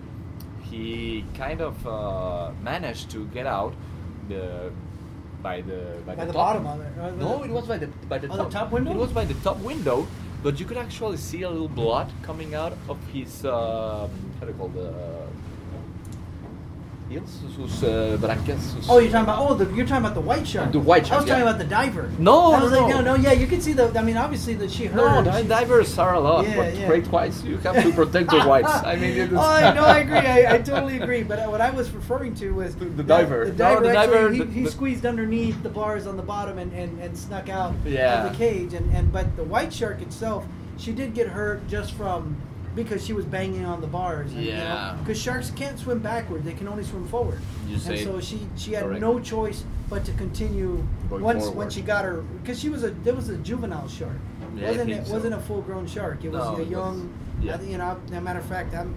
he 0.69 1.23
kind 1.37 1.61
of 1.61 1.85
uh, 1.87 2.51
managed 2.63 3.09
to 3.11 3.25
get 3.27 3.45
out 3.45 3.73
the 4.29 4.71
by 5.41 5.61
the 5.61 5.97
by, 6.05 6.15
By 6.15 6.25
the 6.25 6.33
top. 6.33 6.63
bottom 6.63 6.67
of 6.67 6.81
it, 6.81 7.17
No, 7.17 7.43
it- 7.43 7.51
was 7.51 7.67
by 7.67 7.77
the 7.77 7.87
by 8.09 8.17
the 8.17 8.27
Oh, 8.29 8.37
the 8.37 8.43
top. 8.43 8.51
top 8.51 8.71
window? 8.71 8.91
It 8.91 8.97
was 8.97 9.11
by 9.11 9.25
the 9.25 9.35
top 9.35 9.57
window, 9.59 10.07
but 10.43 10.59
you 10.59 10.65
could 10.65 10.77
actually 10.77 11.17
see 11.17 11.43
a 11.43 11.49
little 11.49 11.67
blood 11.67 12.11
coming 12.23 12.55
out 12.55 12.73
of 12.89 12.97
his 13.13 13.45
um, 13.45 14.09
how 14.39 14.45
do 14.45 14.47
you 14.47 14.53
call 14.57 14.69
the 14.69 14.91
sus 17.09 17.83
uh, 17.83 18.17
branquias. 18.19 18.59
Sus, 18.59 18.87
Oh, 18.89 18.97
you're 18.99 19.11
talking 19.11 19.23
about 19.25 19.39
oh, 19.49 19.53
the, 19.53 19.65
you're 19.75 19.85
talking 19.85 20.03
about 20.03 20.15
the 20.15 20.21
white 20.21 20.47
shark. 20.47 20.71
The 20.71 20.79
white 20.79 21.05
shark. 21.05 21.19
I 21.19 21.21
was 21.21 21.29
talking 21.29 21.43
about 21.43 21.57
the 21.59 21.63
diver. 21.65 22.09
No, 22.17 22.53
I 22.53 22.63
was 22.63 22.71
no, 22.71 22.79
like, 22.81 22.89
no. 22.89 23.01
no, 23.01 23.15
no, 23.15 23.21
yeah. 23.21 23.31
You 23.33 23.45
can 23.47 23.61
see 23.61 23.73
the. 23.73 23.97
I 23.97 24.01
mean, 24.01 24.17
obviously 24.17 24.55
that 24.55 24.71
she 24.71 24.87
No, 24.87 25.07
heard. 25.21 25.41
she- 25.41 25.47
divers 25.47 25.97
are 25.99 26.15
a 26.15 26.19
lot, 26.19 26.47
Yeah, 26.47 26.55
but 26.55 26.75
yeah. 26.75 26.87
great 26.87 27.07
whites, 27.07 27.43
you 27.43 27.57
have 27.57 27.81
to 27.83 27.91
protect 27.93 28.31
the 28.31 28.41
whites. 28.43 28.71
I 28.71 28.95
mean, 28.95 29.11
it 29.11 29.31
is 29.31 29.33
oh, 29.33 29.39
I- 29.39 29.73
no, 29.73 29.83
I 29.85 29.99
agree. 29.99 30.17
I, 30.17 30.55
I 30.55 30.57
totally 30.59 30.97
agree. 30.99 31.23
But 31.23 31.39
uh, 31.39 31.47
what 31.47 31.61
I 31.61 31.69
was 31.69 31.91
referring 31.91 32.33
to 32.35 32.51
was 32.51 32.75
The- 32.75 32.85
the 32.85 33.03
diver. 33.03 33.45
The 33.45 33.51
No, 33.51 33.57
diver, 33.57 33.81
the 33.83 33.89
actually, 33.97 34.13
diver, 34.17 34.31
he, 34.31 34.39
the- 34.39 34.51
he 34.51 34.65
squeezed 34.67 35.05
underneath 35.05 35.61
the 35.61 35.69
bars 35.69 36.07
on 36.07 36.17
the 36.17 36.23
bottom 36.23 36.57
and, 36.57 36.73
and, 36.73 36.99
and 37.01 37.15
snuck 37.17 37.49
out 37.49 37.73
Yeah. 37.85 38.25
of 38.25 38.31
the 38.31 38.37
cage. 38.37 38.73
And, 38.73 38.91
and 38.95 39.11
but 39.11 39.35
the 39.35 39.43
white 39.43 39.71
shark 39.71 40.01
itself, 40.01 40.45
she 40.77 40.91
did 40.91 41.13
get 41.13 41.27
hurt 41.27 41.67
just 41.67 41.93
from 41.93 42.35
because 42.75 43.05
she 43.05 43.13
was 43.13 43.25
banging 43.25 43.65
on 43.65 43.81
the 43.81 43.87
bars. 43.87 44.33
Yeah. 44.33 44.95
Because 44.99 45.19
sharks 45.21 45.51
can't 45.51 45.79
swim 45.79 45.99
backward; 45.99 46.43
they 46.43 46.53
can 46.53 46.67
only 46.67 46.83
swim 46.83 47.07
forward. 47.07 47.39
You 47.67 47.75
and 47.87 47.99
so 47.99 48.19
she 48.19 48.39
she 48.57 48.73
had 48.73 48.83
correct. 48.83 49.01
no 49.01 49.19
choice 49.19 49.63
but 49.89 50.03
to 50.05 50.11
continue 50.13 50.85
Going 51.09 51.23
once 51.23 51.43
forward. 51.43 51.57
once 51.57 51.73
she 51.75 51.81
got 51.81 52.05
her 52.05 52.21
because 52.41 52.59
she 52.59 52.69
was 52.69 52.83
a 52.83 52.89
there 52.91 53.13
was 53.15 53.29
a 53.29 53.37
juvenile 53.37 53.87
shark. 53.87 54.11
Yeah, 54.55 54.67
wasn't 54.69 54.87
think 54.89 55.01
it 55.01 55.07
so. 55.07 55.13
wasn't 55.13 55.33
a 55.35 55.39
full 55.39 55.61
grown 55.61 55.87
shark. 55.87 56.23
It 56.23 56.29
was 56.31 56.43
No, 56.43 56.51
a 56.51 56.55
it 56.55 56.59
was- 56.59 56.69
young. 56.69 57.13
yeah. 57.41 57.57
I 57.57 57.61
you 57.63 57.77
know, 57.77 57.97
as 58.05 58.11
a 58.11 58.21
matter 58.21 58.39
of 58.39 58.45
fact, 58.45 58.73
I'm, 58.73 58.95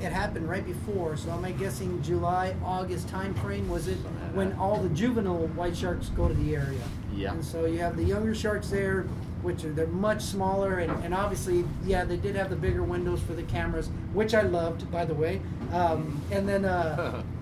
it 0.00 0.12
happened 0.12 0.48
right 0.48 0.64
before. 0.64 1.16
So 1.16 1.30
am 1.32 1.44
I 1.44 1.50
guessing 1.52 2.00
July, 2.02 2.54
August 2.64 3.08
time 3.08 3.34
frame? 3.34 3.68
Was 3.68 3.88
it 3.88 3.98
Something 4.02 4.34
when 4.36 4.52
all 4.54 4.78
the 4.80 4.88
juvenile 4.90 5.48
white 5.48 5.76
sharks 5.76 6.08
go 6.10 6.28
to 6.28 6.34
the 6.34 6.54
area? 6.56 6.80
Yeah. 7.14 7.32
And 7.32 7.44
so 7.44 7.66
you 7.66 7.78
have 7.80 7.96
the 7.96 8.04
younger 8.04 8.34
sharks 8.34 8.68
there, 8.70 9.06
which 9.46 9.64
are 9.64 9.72
they're 9.72 9.86
much 9.86 10.20
smaller, 10.22 10.80
and, 10.80 10.92
and 11.04 11.14
obviously, 11.14 11.64
yeah, 11.84 12.04
they 12.04 12.16
did 12.16 12.34
have 12.34 12.50
the 12.50 12.56
bigger 12.56 12.82
windows 12.82 13.20
for 13.22 13.32
the 13.32 13.44
cameras, 13.44 13.88
which 14.12 14.34
I 14.34 14.42
loved, 14.42 14.90
by 14.90 15.04
the 15.06 15.14
way. 15.14 15.40
Um, 15.72 16.20
and 16.30 16.46
then. 16.48 16.64
Uh, 16.66 17.22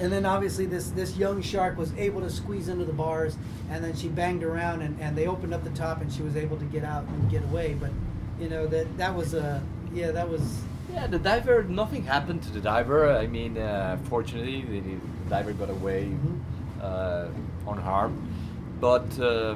and 0.00 0.12
then 0.12 0.26
obviously 0.26 0.66
this 0.66 0.90
this 0.90 1.16
young 1.16 1.40
shark 1.40 1.78
was 1.78 1.92
able 1.96 2.20
to 2.20 2.28
squeeze 2.28 2.66
into 2.66 2.84
the 2.84 2.92
bars 2.92 3.36
and 3.70 3.84
then 3.84 3.94
she 3.94 4.08
banged 4.08 4.42
around 4.42 4.82
and, 4.82 5.00
and 5.00 5.16
they 5.16 5.28
opened 5.28 5.54
up 5.54 5.62
the 5.62 5.70
top 5.70 6.00
and 6.00 6.12
she 6.12 6.20
was 6.20 6.34
able 6.34 6.56
to 6.56 6.64
get 6.64 6.82
out 6.82 7.04
and 7.04 7.30
get 7.30 7.44
away 7.44 7.74
but 7.78 7.90
you 8.40 8.48
know 8.48 8.66
that 8.66 8.88
that 8.96 9.14
was 9.14 9.34
a 9.34 9.62
yeah 9.94 10.10
that 10.10 10.28
was 10.28 10.42
Yeah, 10.92 11.06
the 11.06 11.20
diver, 11.20 11.62
nothing 11.62 12.02
happened 12.02 12.42
to 12.42 12.50
the 12.50 12.60
diver. 12.60 13.08
I 13.16 13.28
mean, 13.28 13.56
uh, 13.56 13.96
fortunately, 14.10 14.62
the, 14.62 14.80
the 14.80 14.96
diver 15.30 15.52
got 15.52 15.70
away 15.70 16.10
Mhm. 16.10 16.40
uh, 16.82 17.26
unharmed. 17.70 18.18
But 18.80 19.06
uh, 19.20 19.54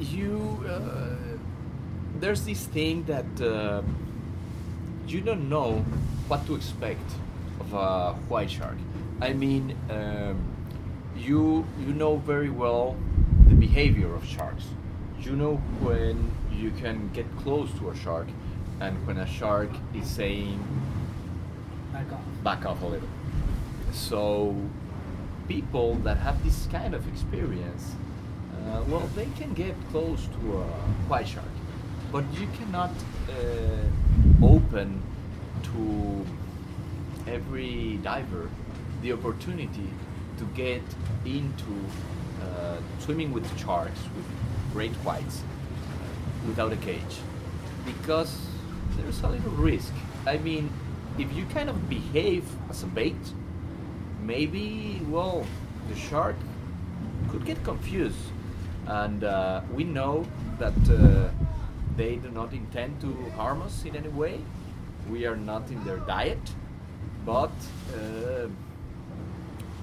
you, 0.00 0.64
uh, 0.68 1.16
there's 2.20 2.44
this 2.44 2.64
thing 2.66 3.04
that 3.04 3.40
uh, 3.40 3.82
you 5.06 5.20
don't 5.20 5.48
know 5.48 5.84
what 6.28 6.46
to 6.46 6.54
expect 6.54 7.10
of 7.60 7.72
a 7.72 8.12
white 8.28 8.50
shark. 8.50 8.76
I 9.20 9.32
mean, 9.32 9.76
um, 9.90 10.42
you 11.16 11.66
you 11.78 11.92
know 11.94 12.16
very 12.16 12.50
well 12.50 12.96
the 13.48 13.54
behavior 13.54 14.12
of 14.14 14.24
sharks. 14.24 14.64
You 15.20 15.36
know 15.36 15.56
when 15.80 16.30
you 16.52 16.70
can 16.72 17.10
get 17.12 17.26
close 17.38 17.70
to 17.78 17.90
a 17.90 17.96
shark, 17.96 18.28
and 18.80 19.06
when 19.06 19.18
a 19.18 19.26
shark 19.26 19.70
is 19.94 20.06
saying 20.06 20.58
back 21.92 22.12
off 22.12 22.20
back 22.42 22.66
off 22.66 22.82
a 22.82 22.86
little. 22.86 23.08
So, 23.92 24.56
people 25.46 25.94
that 26.02 26.16
have 26.18 26.42
this 26.42 26.66
kind 26.66 26.94
of 26.94 27.06
experience, 27.06 27.94
uh, 28.66 28.82
well, 28.88 29.08
they 29.14 29.28
can 29.36 29.52
get 29.54 29.74
close 29.90 30.26
to 30.26 30.58
a 30.58 30.64
white 31.08 31.28
shark, 31.28 31.46
but 32.10 32.24
you 32.34 32.48
cannot 32.58 32.90
uh, 33.28 34.44
open 34.46 35.02
to 35.62 36.26
every 37.30 37.98
diver 38.02 38.50
the 39.02 39.12
opportunity 39.12 39.90
to 40.38 40.44
get 40.54 40.82
into 41.24 41.74
uh, 42.42 42.76
swimming 42.98 43.32
with 43.32 43.46
sharks, 43.58 44.00
with 44.16 44.26
great 44.72 44.92
whites, 45.04 45.42
without 46.46 46.72
a 46.72 46.76
cage 46.76 47.16
because 47.84 48.46
there's 48.96 49.20
a 49.22 49.28
little 49.28 49.50
risk. 49.52 49.92
I 50.26 50.38
mean, 50.38 50.70
if 51.18 51.32
you 51.34 51.44
kind 51.46 51.68
of 51.68 51.88
behave 51.88 52.44
as 52.70 52.82
a 52.82 52.86
bait, 52.86 53.16
maybe, 54.22 55.00
well, 55.08 55.46
the 55.88 55.96
shark 55.96 56.36
could 57.30 57.44
get 57.44 57.62
confused. 57.64 58.16
And 58.86 59.24
uh, 59.24 59.62
we 59.72 59.84
know 59.84 60.26
that 60.58 60.74
uh, 60.90 61.30
they 61.96 62.16
do 62.16 62.30
not 62.30 62.52
intend 62.52 63.00
to 63.00 63.12
harm 63.36 63.62
us 63.62 63.84
in 63.84 63.96
any 63.96 64.08
way. 64.08 64.40
We 65.10 65.26
are 65.26 65.36
not 65.36 65.70
in 65.70 65.82
their 65.84 65.98
diet, 65.98 66.54
but 67.24 67.52
uh, 67.94 68.48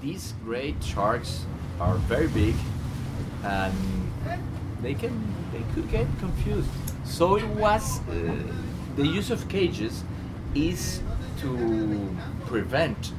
these 0.01 0.33
great 0.43 0.83
sharks 0.83 1.45
are 1.79 1.95
very 1.95 2.27
big 2.27 2.55
and 3.43 3.73
they 4.81 4.93
can 4.93 5.13
they 5.51 5.63
could 5.73 5.89
get 5.91 6.07
confused 6.19 6.69
so 7.03 7.35
it 7.35 7.47
was 7.47 7.99
uh, 7.99 8.35
the 8.95 9.05
use 9.05 9.29
of 9.29 9.47
cages 9.47 10.03
is 10.55 11.01
to 11.39 12.15
prevent 12.45 13.13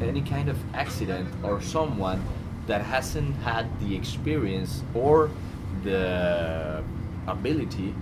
any 0.00 0.22
kind 0.22 0.48
of 0.48 0.56
accident 0.74 1.28
or 1.42 1.60
someone 1.60 2.22
that 2.68 2.82
hasn't 2.82 3.34
had 3.36 3.66
the 3.80 3.96
experience 3.96 4.82
or 4.94 5.30
the 5.82 6.82
ability 7.26 7.94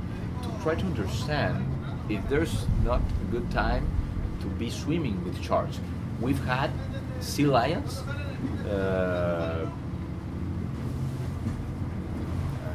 to 0.42 0.48
try 0.62 0.74
to 0.74 0.84
understand 0.84 1.64
if 2.10 2.20
there's 2.28 2.66
not 2.84 3.00
a 3.00 3.30
good 3.30 3.48
time 3.50 3.88
to 4.40 4.46
be 4.58 4.68
swimming 4.68 5.24
with 5.24 5.40
sharks. 5.42 5.78
We've 6.20 6.44
had 6.44 6.70
sea 7.20 7.46
lions 7.46 7.98
uh, 8.68 9.66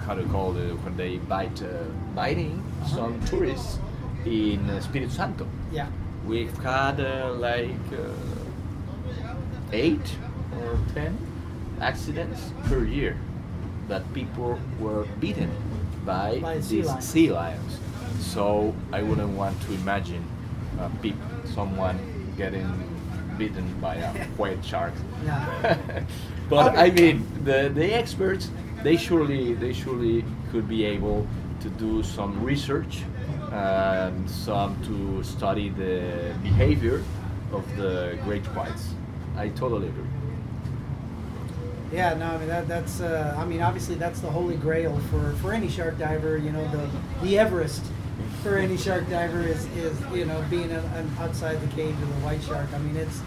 how 0.05 0.15
to 0.15 0.23
call 0.23 0.55
it 0.57 0.73
when 0.83 0.95
they 0.97 1.17
bite, 1.17 1.61
uh, 1.61 1.67
biting 2.15 2.63
some 2.87 3.23
tourists 3.25 3.79
in 4.25 4.69
uh, 4.69 4.79
Espíritu 4.79 5.11
Santo. 5.11 5.45
yeah. 5.71 5.87
We've 6.25 6.55
had 6.59 6.99
uh, 6.99 7.33
like 7.33 7.85
uh, 7.91 9.33
eight 9.71 10.07
or 10.55 10.77
ten 10.93 11.17
accidents 11.81 12.51
per 12.65 12.83
year 12.85 13.17
that 13.87 14.01
people 14.13 14.59
were 14.79 15.05
beaten 15.19 15.49
by, 16.05 16.39
By 16.39 16.61
sea 16.61 16.77
these 16.77 16.87
lions. 16.87 17.05
sea 17.05 17.31
lions. 17.31 17.79
So 18.19 18.73
I 18.93 19.01
wouldn't 19.01 19.35
want 19.37 19.59
to 19.63 19.73
imagine 19.73 20.23
uh, 20.79 20.89
peop 21.01 21.15
someone 21.45 21.97
getting 22.37 22.67
beaten 23.37 23.65
by 23.81 23.95
a 23.95 24.11
white 24.37 24.63
shark. 24.63 24.93
But 26.49 26.77
I 26.77 26.91
mean, 26.91 27.25
the, 27.45 27.71
the 27.73 27.93
experts, 27.93 28.49
they 28.83 28.97
surely 28.97 29.53
they 29.53 29.73
surely 29.73 30.25
could 30.51 30.67
be 30.67 30.83
able 30.83 31.25
to 31.61 31.69
do 31.69 32.03
some 32.03 32.43
research, 32.43 33.03
and 33.51 34.29
some 34.29 34.75
to 34.83 35.23
study 35.23 35.69
the 35.69 36.33
behavior 36.43 37.03
of 37.53 37.63
the 37.77 38.17
great 38.25 38.45
whites. 38.55 38.93
I 39.37 39.47
totally 39.49 39.87
agree. 39.87 40.09
Yeah, 41.91 42.13
no, 42.13 42.25
I 42.25 42.37
mean 42.37 42.47
that, 42.47 42.67
that's. 42.67 43.01
Uh, 43.01 43.35
I 43.37 43.45
mean, 43.45 43.61
obviously 43.61 43.95
that's 43.95 44.21
the 44.21 44.29
holy 44.29 44.55
grail 44.55 44.97
for, 45.09 45.33
for 45.41 45.51
any 45.51 45.67
shark 45.67 45.97
diver. 45.97 46.37
You 46.37 46.51
know, 46.51 46.65
the 46.69 46.89
the 47.21 47.37
Everest 47.37 47.83
for 48.43 48.57
any 48.57 48.77
shark 48.77 49.09
diver 49.09 49.41
is, 49.41 49.65
is 49.75 49.99
you 50.13 50.25
know 50.25 50.43
being 50.49 50.71
an, 50.71 51.11
outside 51.19 51.61
the 51.61 51.67
cage 51.75 51.95
with 51.95 52.09
a 52.09 52.25
white 52.25 52.41
shark. 52.43 52.71
I 52.73 52.77
mean, 52.79 52.95
it's 52.95 53.21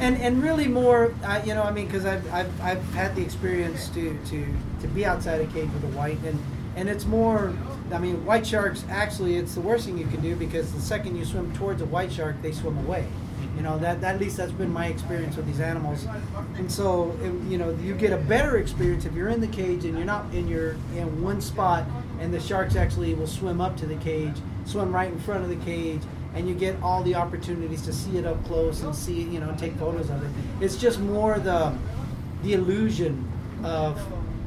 and 0.00 0.16
and 0.20 0.42
really 0.42 0.66
more. 0.66 1.14
Uh, 1.24 1.42
you 1.44 1.54
know, 1.54 1.62
I 1.62 1.70
mean, 1.70 1.86
because 1.86 2.06
I've, 2.06 2.26
I've 2.32 2.60
I've 2.62 2.94
had 2.94 3.14
the 3.14 3.22
experience 3.22 3.88
to 3.90 4.18
to 4.30 4.46
to 4.80 4.88
be 4.88 5.04
outside 5.04 5.42
a 5.42 5.46
cage 5.48 5.70
with 5.72 5.84
a 5.84 5.96
white 5.96 6.18
and 6.24 6.38
and 6.74 6.88
it's 6.88 7.04
more. 7.04 7.52
I 7.92 7.98
mean, 7.98 8.24
white 8.24 8.46
sharks 8.46 8.82
actually 8.88 9.36
it's 9.36 9.54
the 9.54 9.60
worst 9.60 9.84
thing 9.84 9.98
you 9.98 10.06
can 10.06 10.22
do 10.22 10.34
because 10.36 10.72
the 10.72 10.80
second 10.80 11.16
you 11.16 11.24
swim 11.24 11.52
towards 11.54 11.82
a 11.82 11.86
white 11.86 12.12
shark, 12.12 12.40
they 12.40 12.52
swim 12.52 12.78
away. 12.78 13.06
You 13.56 13.62
know 13.62 13.78
that, 13.78 14.00
that 14.02 14.16
at 14.16 14.20
least 14.20 14.36
that's 14.36 14.52
been 14.52 14.72
my 14.72 14.86
experience 14.86 15.36
with 15.36 15.46
these 15.46 15.60
animals, 15.60 16.06
and 16.56 16.70
so 16.70 17.18
you 17.48 17.56
know 17.56 17.70
you 17.82 17.94
get 17.94 18.12
a 18.12 18.18
better 18.18 18.58
experience 18.58 19.06
if 19.06 19.14
you're 19.14 19.30
in 19.30 19.40
the 19.40 19.48
cage 19.48 19.84
and 19.84 19.96
you're 19.96 20.04
not 20.04 20.32
in 20.34 20.46
your 20.46 20.72
in 20.94 21.22
one 21.22 21.40
spot, 21.40 21.84
and 22.20 22.32
the 22.32 22.40
sharks 22.40 22.76
actually 22.76 23.14
will 23.14 23.26
swim 23.26 23.60
up 23.60 23.76
to 23.78 23.86
the 23.86 23.96
cage, 23.96 24.36
swim 24.66 24.94
right 24.94 25.10
in 25.10 25.18
front 25.18 25.42
of 25.42 25.48
the 25.48 25.64
cage, 25.64 26.02
and 26.34 26.46
you 26.46 26.54
get 26.54 26.76
all 26.82 27.02
the 27.02 27.14
opportunities 27.14 27.80
to 27.82 27.92
see 27.92 28.18
it 28.18 28.26
up 28.26 28.44
close 28.44 28.82
and 28.82 28.94
see 28.94 29.22
you 29.22 29.40
know 29.40 29.54
take 29.58 29.74
photos 29.76 30.10
of 30.10 30.22
it. 30.22 30.30
It's 30.62 30.76
just 30.76 31.00
more 31.00 31.38
the 31.38 31.76
the 32.42 32.52
illusion 32.52 33.26
of 33.64 34.00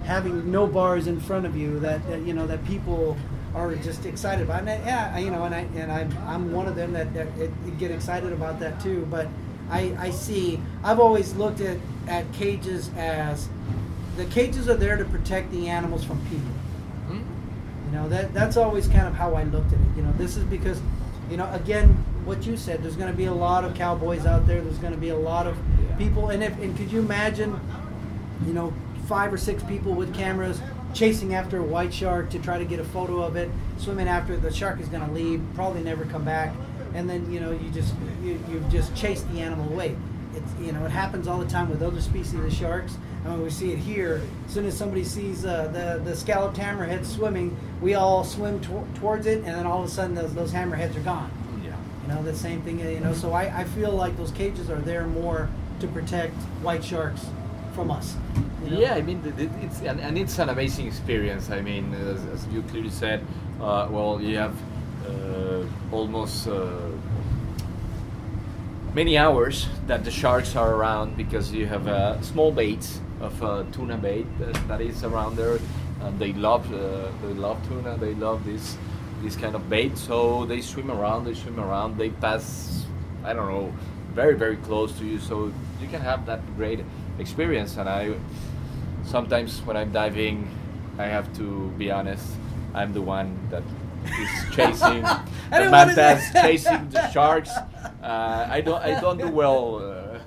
having 0.04 0.50
no 0.52 0.66
bars 0.66 1.08
in 1.08 1.20
front 1.20 1.46
of 1.46 1.56
you 1.56 1.80
that, 1.80 2.08
that 2.10 2.22
you 2.22 2.34
know 2.34 2.48
that 2.48 2.64
people 2.66 3.18
are 3.56 3.76
just 3.76 4.06
excited 4.06 4.44
about. 4.46 4.62
And 4.62 4.70
I, 4.70 4.76
yeah, 4.86 5.12
I- 5.16 5.20
you 5.20 5.32
know, 5.32 5.44
and 5.46 5.56
I 5.56 5.60
and 5.76 5.92
I'm 5.92 6.16
I'm 6.28 6.52
one 6.52 6.68
of 6.68 6.76
them 6.76 6.94
that, 6.94 7.14
that 7.14 7.28
it, 7.40 7.52
get 7.80 7.92
excited 7.92 8.32
about 8.32 8.60
that 8.60 8.80
too. 8.80 9.08
But 9.10 9.28
I 9.70 9.96
I 10.00 10.10
see 10.12 10.60
I've 10.84 11.00
always 11.00 11.34
looked 11.36 11.62
at 11.62 11.78
at 12.08 12.32
cages 12.34 12.90
as 12.98 13.50
the 14.18 14.26
cages 14.26 14.68
are 14.68 14.76
there 14.76 14.98
to 14.98 15.06
protect 15.06 15.52
the 15.52 15.68
animals 15.68 16.04
from 16.04 16.20
people. 16.28 16.52
Hmm? 17.08 17.22
You 17.88 17.98
know 17.98 18.10
that 18.10 18.34
that's 18.34 18.58
always 18.58 18.88
kind 18.88 19.08
of 19.08 19.14
how 19.14 19.34
I 19.36 19.44
looked 19.44 19.74
at 19.74 19.80
it. 19.80 19.98
You 19.98 20.04
know, 20.04 20.12
this 20.14 20.38
is 20.38 20.44
because, 20.46 20.82
you 21.30 21.38
know, 21.38 21.52
again, 21.54 21.90
what 22.26 22.46
you 22.46 22.58
said. 22.58 22.84
There's 22.84 22.96
going 22.96 23.12
to 23.12 23.18
be 23.18 23.26
a 23.26 23.34
lot 23.34 23.64
of 23.64 23.74
cowboys 23.76 24.26
out 24.26 24.46
there. 24.46 24.62
There's 24.62 24.78
going 24.78 24.94
to 24.94 25.00
be 25.00 25.10
a 25.10 25.18
lot 25.18 25.48
of 25.48 25.58
people. 25.98 26.30
And 26.30 26.44
if 26.44 26.58
and 26.60 26.76
could 26.78 26.92
you 26.92 27.00
imagine, 27.00 27.60
you 28.46 28.54
know, 28.54 28.74
five 29.08 29.34
or 29.34 29.38
six 29.38 29.64
people 29.64 29.94
with 29.94 30.14
cameras 30.14 30.62
chasing 30.94 31.34
after 31.36 31.58
a 31.58 31.64
white 31.64 31.94
shark 31.94 32.30
to 32.32 32.40
try 32.40 32.58
to 32.58 32.66
get 32.66 32.80
a 32.80 32.84
photo 32.84 33.22
of 33.22 33.36
it, 33.36 33.50
swimming 33.78 34.08
after 34.08 34.34
it. 34.34 34.42
the 34.42 34.52
shark 34.52 34.80
is 34.80 34.88
going 34.88 35.06
to 35.06 35.12
leave, 35.12 35.42
probably 35.56 35.84
never 35.84 36.06
come 36.06 36.24
back, 36.24 36.54
and 36.94 37.10
then 37.10 37.32
you 37.32 37.40
know 37.40 37.52
you 37.52 37.70
just 37.72 37.94
you, 38.24 38.40
you've 38.50 38.70
just 38.70 38.96
chased 38.96 39.30
the 39.32 39.40
animal 39.42 39.72
away. 39.72 39.96
It's 40.36 40.52
you 40.62 40.72
know 40.72 40.86
it 40.86 40.92
happens 40.92 41.28
all 41.28 41.40
the 41.40 41.50
time 41.50 41.70
with 41.70 41.82
other 41.82 42.02
species 42.02 42.34
of 42.34 42.54
sharks. 42.54 42.98
I 43.26 43.30
mean, 43.30 43.44
we 43.44 43.50
see 43.50 43.72
it 43.72 43.80
here. 43.80 44.22
As 44.48 44.54
soon 44.54 44.66
as 44.66 44.78
somebody 44.78 45.04
sees 45.04 45.46
uh, 45.46 45.68
the 45.68 46.02
the 46.04 46.16
scalloped 46.16 46.58
hammerhead 46.58 47.06
swimming, 47.06 47.56
we 47.82 47.96
all 47.96 48.24
swim 48.24 48.60
tor- 48.62 48.88
towards 48.96 49.26
it, 49.26 49.38
and 49.40 49.48
then 49.48 49.66
all 49.66 49.84
of 49.84 49.90
a 49.90 49.92
sudden 49.92 50.16
those, 50.16 50.34
those 50.34 50.52
hammerheads 50.52 50.96
are 50.96 51.02
gone. 51.02 51.32
Yeah. 51.64 51.76
You 52.04 52.16
know, 52.16 52.24
the 52.24 52.36
same 52.36 52.62
thing, 52.62 52.80
you 52.80 53.00
know, 53.02 53.14
so 53.14 53.34
I, 53.34 53.60
I 53.60 53.64
feel 53.66 53.92
like 53.92 54.16
those 54.18 54.32
cages 54.32 54.70
are 54.70 54.80
there 54.80 55.06
more 55.06 55.50
to 55.82 55.88
protect 55.88 56.34
white 56.62 56.84
sharks 56.84 57.26
from 57.74 57.92
us. 57.92 58.16
you 58.64 58.72
know? 58.72 58.80
Yeah, 58.80 58.96
I 58.96 59.02
mean, 59.02 59.22
it's 59.62 59.82
and, 59.82 60.00
and 60.00 60.18
it's 60.18 60.40
an 60.40 60.50
amazing 60.50 60.88
experience. 60.88 61.50
I 61.50 61.62
mean, 61.62 61.94
as, 61.94 62.26
as 62.26 62.48
you 62.48 62.62
clearly 62.64 62.90
said, 62.90 63.26
uh, 63.62 63.88
well, 63.90 64.22
you 64.22 64.38
have 64.38 64.56
uh, 65.08 65.64
almost 65.92 66.48
uh, 66.48 66.70
many 68.94 69.18
hours 69.18 69.68
that 69.88 70.04
the 70.04 70.12
sharks 70.12 70.56
are 70.56 70.74
around 70.76 71.16
because 71.18 71.52
you 71.52 71.66
have 71.66 71.88
a 71.88 72.20
small 72.22 72.52
baits 72.52 73.00
of 73.22 73.44
uh, 73.44 73.64
tuna 73.72 73.98
bait 73.98 74.26
that, 74.40 74.68
that 74.68 74.82
is 74.82 75.04
around 75.04 75.36
there, 75.36 75.60
and 76.02 76.20
they 76.20 76.34
love 76.34 76.72
uh, 76.74 77.10
they 77.22 77.34
love 77.34 77.58
tuna. 77.68 77.98
They 77.98 78.14
love 78.16 78.46
this 78.46 78.78
this 79.22 79.36
kind 79.36 79.56
of 79.56 79.70
bait, 79.70 79.98
so 79.98 80.46
they 80.46 80.62
swim 80.62 80.90
around. 80.90 81.26
They 81.26 81.34
swim 81.34 81.60
around. 81.60 81.98
They 81.98 82.10
pass, 82.10 82.86
I 83.24 83.34
don't 83.34 83.48
know, 83.48 83.74
very 84.14 84.36
very 84.36 84.58
close 84.58 84.98
to 85.00 85.06
you, 85.06 85.20
so 85.20 85.52
you 85.82 85.88
can 85.88 86.02
have 86.02 86.26
that 86.26 86.42
great 86.56 86.80
experience. 87.20 87.78
And 87.78 87.88
I 87.90 88.16
sometimes 89.06 89.62
when 89.66 89.78
I'm 89.78 89.92
diving, 89.92 90.50
I 90.98 91.06
have 91.06 91.32
to 91.38 91.70
be 91.78 91.92
honest. 91.92 92.26
I'm 92.74 92.94
the 92.94 93.02
one 93.02 93.38
that 93.50 93.64
is 94.06 94.30
chasing 94.56 95.02
the 95.02 95.70
mantas, 95.72 96.32
chasing 96.34 96.90
the 96.90 97.10
sharks. 97.12 97.50
Uh, 97.50 98.48
I 98.50 98.62
don't. 98.62 98.82
I 98.82 99.00
don't 99.00 99.18
do 99.18 99.28
well. 99.30 99.78
Uh, 99.78 100.20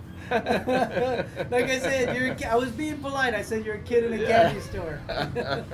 like 1.50 1.68
I 1.68 1.78
said, 1.78 2.16
you're 2.16 2.34
I 2.50 2.56
was 2.56 2.70
being 2.70 2.98
polite. 2.98 3.34
I 3.34 3.42
said 3.42 3.64
you're 3.64 3.76
a 3.76 3.82
kid 3.82 4.04
in 4.04 4.14
a 4.14 4.16
Yeah. 4.16 4.42
candy 4.48 4.60
store. 4.60 4.98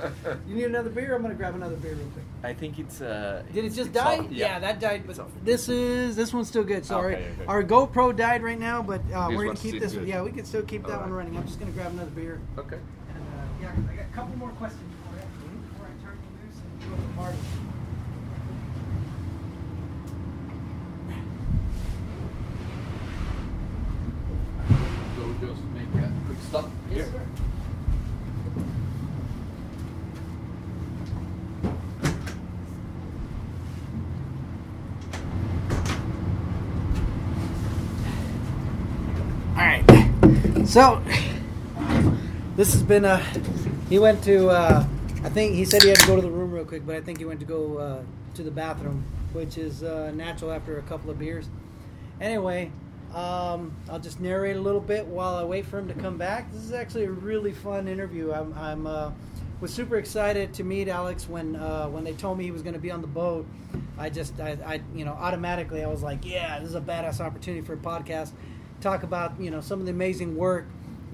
you 0.47 0.55
need 0.55 0.65
another 0.65 0.89
beer? 0.89 1.15
I'm 1.15 1.21
gonna 1.21 1.33
grab 1.33 1.55
another 1.55 1.77
beer 1.77 1.95
real 1.95 2.07
quick. 2.13 2.25
I 2.43 2.53
think 2.53 2.79
it's. 2.79 3.01
Uh, 3.01 3.43
Did 3.53 3.65
it 3.65 3.73
just 3.73 3.91
die? 3.91 4.19
off. 4.19 4.31
Yeah. 4.31 4.59
that 4.59 4.79
died. 4.79 5.03
But 5.05 5.19
this 5.43 5.67
is 5.67 6.15
this 6.15 6.33
one's 6.33 6.47
still 6.47 6.63
good. 6.63 6.85
Sorry, 6.85 7.15
Okay, 7.15 7.23
okay. 7.33 7.45
our 7.47 7.63
GoPro 7.63 8.15
died 8.15 8.41
right 8.43 8.59
now, 8.59 8.81
but 8.81 9.01
uh, 9.13 9.27
we're 9.29 9.45
gonna 9.45 9.57
keep 9.57 9.79
this. 9.79 9.93
one. 9.93 10.05
good. 10.05 10.09
Yeah, 10.09 10.21
we 10.23 10.31
can 10.31 10.45
still 10.45 10.63
keep 10.63 10.83
that 10.87 10.93
All 10.95 11.01
one 11.01 11.11
running. 11.11 11.35
I'm 11.35 11.45
just 11.45 11.59
gonna 11.59 11.71
grab 11.71 11.91
another 11.91 12.11
beer. 12.11 12.39
Okay. 12.57 12.77
And 12.77 13.23
uh, 13.39 13.43
yeah, 13.61 13.71
I 13.91 13.95
got 13.95 14.05
a 14.05 14.15
couple 14.15 14.37
more 14.37 14.49
questions 14.51 14.81
for 15.03 15.15
you 15.17 15.59
before 15.69 15.87
I 15.87 16.05
turn 16.05 16.17
you 16.17 16.47
loose 16.47 16.61
and 16.63 16.89
go 16.89 16.95
to 16.95 17.01
the 17.01 17.13
party. 17.15 17.37
So 25.15 25.33
just 25.45 25.63
make 25.73 26.03
a 26.03 26.11
quick 26.25 26.37
stop 26.47 26.69
here. 26.89 26.97
Yes, 26.99 27.11
sir. 27.11 27.21
All 39.55 39.65
right. 39.65 39.85
So 40.69 41.01
this 42.55 42.73
has 42.73 42.83
been 42.83 43.03
a. 43.03 43.17
He 43.89 43.97
went 43.97 44.23
to. 44.25 44.49
Uh, 44.49 44.85
I 45.23 45.29
think 45.29 45.55
he 45.55 45.65
said 45.65 45.81
he 45.81 45.89
had 45.89 45.97
to 45.97 46.05
go 46.05 46.15
to 46.15 46.21
the 46.21 46.29
room 46.29 46.51
real 46.51 46.63
quick, 46.63 46.85
but 46.85 46.95
I 46.95 47.01
think 47.01 47.17
he 47.17 47.25
went 47.25 47.39
to 47.39 47.45
go 47.47 47.79
uh, 47.79 48.03
to 48.35 48.43
the 48.43 48.51
bathroom, 48.51 49.03
which 49.33 49.57
is 49.57 49.81
uh, 49.81 50.11
natural 50.13 50.51
after 50.51 50.77
a 50.77 50.83
couple 50.83 51.09
of 51.09 51.17
beers. 51.17 51.49
Anyway, 52.21 52.71
um, 53.15 53.75
I'll 53.89 53.97
just 53.97 54.19
narrate 54.19 54.57
a 54.57 54.61
little 54.61 54.79
bit 54.79 55.07
while 55.07 55.37
I 55.37 55.43
wait 55.43 55.65
for 55.65 55.79
him 55.79 55.87
to 55.87 55.95
come 55.95 56.19
back. 56.19 56.51
This 56.51 56.61
is 56.61 56.71
actually 56.71 57.05
a 57.05 57.11
really 57.11 57.51
fun 57.51 57.87
interview. 57.87 58.31
I'm, 58.31 58.53
I'm 58.53 58.85
uh, 58.85 59.11
was 59.61 59.73
super 59.73 59.97
excited 59.97 60.53
to 60.53 60.63
meet 60.63 60.87
Alex 60.87 61.27
when 61.27 61.55
uh, 61.55 61.87
when 61.87 62.03
they 62.03 62.13
told 62.13 62.37
me 62.37 62.43
he 62.43 62.51
was 62.51 62.61
going 62.61 62.75
to 62.75 62.79
be 62.79 62.91
on 62.91 63.01
the 63.01 63.07
boat. 63.07 63.47
I 63.97 64.11
just 64.11 64.39
I, 64.39 64.55
I 64.63 64.81
you 64.93 65.03
know 65.03 65.13
automatically 65.13 65.83
I 65.83 65.87
was 65.87 66.03
like, 66.03 66.23
yeah, 66.23 66.59
this 66.59 66.69
is 66.69 66.75
a 66.75 66.81
badass 66.81 67.21
opportunity 67.21 67.65
for 67.65 67.73
a 67.73 67.77
podcast. 67.77 68.33
Talk 68.81 69.03
about 69.03 69.39
you 69.39 69.51
know 69.51 69.61
some 69.61 69.79
of 69.79 69.85
the 69.85 69.91
amazing 69.91 70.35
work 70.35 70.65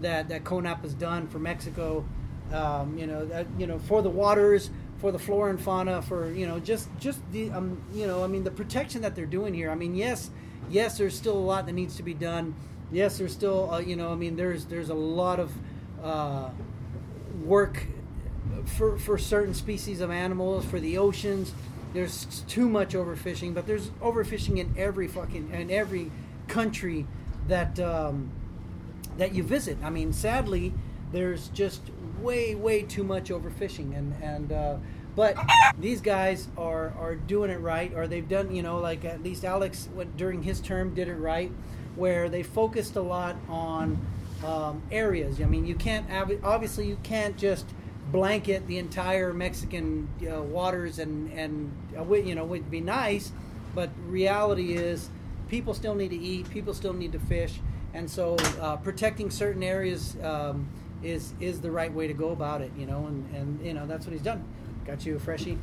that 0.02 0.30
that 0.30 0.44
CONANP 0.44 0.82
has 0.82 0.94
done 0.94 1.28
for 1.28 1.40
Mexico. 1.40 2.06
Um, 2.54 2.98
you 2.98 3.08
know 3.08 3.26
that 3.26 3.48
you 3.58 3.66
know 3.66 3.80
for 3.80 4.02
the 4.02 4.10
waters, 4.10 4.70
for 5.00 5.12
the 5.12 5.20
flora 5.20 5.50
and 5.50 5.60
fauna, 5.60 6.02
for 6.02 6.32
you 6.32 6.48
know 6.48 6.60
just 6.60 6.90
just 7.00 7.20
the 7.32 7.50
um, 7.52 7.82
you 7.94 8.06
know 8.06 8.24
I 8.24 8.28
mean 8.28 8.44
the 8.44 8.52
protection 8.52 9.02
that 9.02 9.16
they're 9.16 9.26
doing 9.26 9.54
here. 9.54 9.72
I 9.72 9.76
mean 9.76 9.96
yes 9.96 10.30
yes 10.70 10.98
there's 10.98 11.16
still 11.16 11.38
a 11.38 11.40
lot 11.40 11.66
that 11.66 11.74
needs 11.74 11.96
to 11.98 12.04
be 12.04 12.14
done. 12.14 12.54
Yes 12.92 13.18
there's 13.18 13.34
still 13.34 13.72
uh, 13.72 13.80
you 13.80 13.96
know 13.96 14.12
I 14.12 14.16
mean 14.16 14.36
there's 14.36 14.66
there's 14.66 14.90
a 14.90 14.94
lot 14.96 15.40
of 15.40 15.52
uh, 16.04 16.50
work 17.44 17.88
for 18.78 18.98
for 19.00 19.18
certain 19.18 19.54
species 19.54 20.02
of 20.02 20.12
animals 20.12 20.66
for 20.66 20.80
the 20.80 20.98
oceans. 20.98 21.52
There's 21.94 22.44
too 22.48 22.68
much 22.68 22.94
overfishing, 22.94 23.54
but 23.54 23.66
there's 23.66 23.88
overfishing 24.02 24.58
in 24.58 24.74
every 24.78 25.08
fucking 25.08 25.52
in 25.52 25.72
every 25.72 26.12
country 26.48 27.08
that 27.48 27.80
um, 27.80 28.32
that 29.18 29.34
you 29.34 29.44
visit. 29.44 29.78
I 29.84 29.90
mean, 29.90 30.14
sadly, 30.14 30.74
there's 31.12 31.50
just 31.50 31.82
way 32.22 32.56
way 32.56 32.82
too 32.82 33.04
much 33.04 33.30
overfishing, 33.30 33.98
and 33.98 34.14
and 34.22 34.52
uh, 34.52 34.78
but 35.16 35.38
these 35.80 36.02
guys 36.02 36.48
are 36.58 36.94
are 37.00 37.16
doing 37.16 37.52
it 37.52 37.60
right, 37.60 37.94
or 37.94 38.08
they've 38.08 38.28
done 38.28 38.54
you 38.56 38.64
know 38.64 38.80
like 38.80 39.06
at 39.06 39.24
least 39.24 39.46
Alex 39.46 39.90
went, 39.96 40.18
during 40.18 40.44
his 40.44 40.60
term 40.60 40.94
did 40.94 41.08
it 41.08 41.16
right, 41.16 41.52
where 41.96 42.30
they 42.30 42.44
focused 42.44 42.96
a 42.96 43.02
lot 43.02 43.36
on 43.50 44.00
um, 44.46 44.82
areas. 44.92 45.42
I 45.42 45.46
mean, 45.46 45.66
you 45.66 45.76
can't 45.76 46.06
obviously 46.44 46.88
you 46.88 46.98
can't 47.04 47.38
just 47.38 47.66
blanket 48.12 48.68
the 48.68 48.78
entire 48.78 49.34
Mexican 49.34 50.08
uh, 50.30 50.42
waters 50.42 51.00
and 51.00 51.32
and 51.34 51.72
uh, 51.98 52.14
you 52.14 52.36
know 52.36 52.46
would 52.46 52.70
be 52.70 52.82
nice, 52.82 53.32
but 53.74 53.90
reality 54.08 54.74
is 54.74 55.10
people 55.50 55.74
still 55.74 55.96
need 55.96 56.10
to 56.10 56.18
eat, 56.18 56.50
people 56.50 56.74
still 56.74 56.94
need 56.94 57.12
to 57.12 57.20
fish, 57.20 57.60
and 57.94 58.10
so 58.10 58.36
uh, 58.62 58.78
protecting 58.78 59.30
certain 59.30 59.64
areas 59.64 60.18
um, 60.24 60.68
is 61.04 61.34
is 61.40 61.62
the 61.62 61.72
right 61.72 61.94
way 61.94 62.08
to 62.08 62.14
go 62.14 62.30
about 62.30 62.62
it. 62.62 62.72
You 62.78 62.86
know, 62.86 63.08
and 63.08 63.36
and 63.36 63.66
you 63.66 63.74
know 63.74 63.86
that's 63.86 64.06
what 64.06 64.14
he's 64.14 64.22
done. 64.22 64.44
Got 64.86 65.06
you 65.06 65.16
a 65.16 65.20
freshie. 65.20 65.58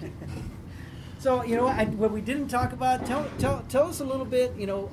so 1.18 1.42
you 1.42 1.56
know 1.56 1.64
what, 1.64 1.76
I, 1.76 1.84
what 1.84 2.12
we 2.12 2.20
didn't 2.20 2.48
talk 2.48 2.72
about. 2.72 3.06
Tell 3.06 3.26
tell 3.38 3.64
tell 3.68 3.88
us 3.88 4.00
a 4.00 4.04
little 4.04 4.26
bit. 4.26 4.54
You 4.56 4.66
know 4.66 4.90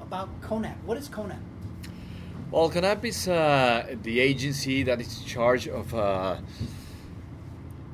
about 0.00 0.28
CONANP. 0.42 0.76
What 0.84 0.96
is 0.96 1.08
CONANP? 1.08 1.40
Well, 2.50 2.70
CONANP 2.70 3.04
is 3.04 3.28
uh, 3.28 3.96
the 4.02 4.20
agency 4.20 4.82
that 4.84 5.00
is 5.00 5.20
in 5.20 5.26
charge 5.26 5.66
of 5.66 5.92
uh, 5.92 6.36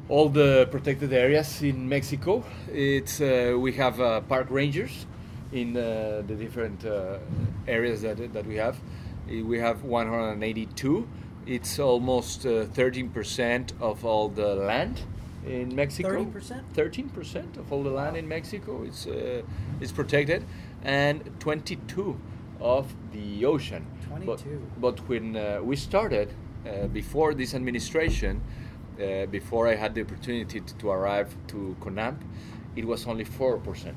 all 0.08 0.28
the 0.28 0.68
protected 0.70 1.12
areas 1.12 1.62
in 1.62 1.88
Mexico. 1.88 2.44
It's 2.70 3.20
uh, 3.20 3.56
we 3.58 3.72
have 3.72 4.00
uh, 4.00 4.20
park 4.22 4.48
rangers 4.50 5.06
in 5.53 5.76
uh, 5.76 6.22
the 6.26 6.34
different 6.34 6.84
uh, 6.84 7.18
areas 7.66 8.03
that 8.03 8.32
that 8.32 8.46
we 8.46 8.57
have. 8.57 8.76
Uh, 8.76 9.44
We 9.44 9.59
have 9.61 9.84
182. 9.84 11.07
It's 11.46 11.78
almost 11.78 12.46
uh, 12.46 12.66
13% 12.74 13.72
of 13.80 14.05
all 14.05 14.28
the 14.28 14.55
land 14.55 15.01
in 15.46 15.74
Mexico. 15.74 16.24
30%? 16.24 16.62
13% 16.74 17.57
of 17.57 17.72
all 17.72 17.82
the 17.82 17.90
land 17.90 18.16
in 18.16 18.26
Mexico 18.28 18.82
is 18.82 19.07
uh, 19.07 19.42
is 19.80 19.92
protected, 19.92 20.44
and 20.84 21.22
22 21.38 22.16
of 22.61 22.94
the 23.12 23.46
ocean. 23.46 23.86
But, 24.26 24.40
22. 24.40 24.62
but 24.80 25.09
when 25.09 25.36
uh, 25.36 25.61
we 25.62 25.76
started, 25.76 26.28
uh, 26.66 26.88
before 26.88 27.34
this 27.34 27.55
administration, 27.55 28.40
uh, 29.01 29.26
before 29.26 29.66
I 29.72 29.76
had 29.76 29.94
the 29.94 30.03
opportunity 30.03 30.61
to, 30.61 30.74
to 30.76 30.90
arrive 30.90 31.34
to 31.48 31.74
CONANP, 31.80 32.18
it 32.76 32.84
was 32.84 33.07
only 33.07 33.24
4%. 33.24 33.94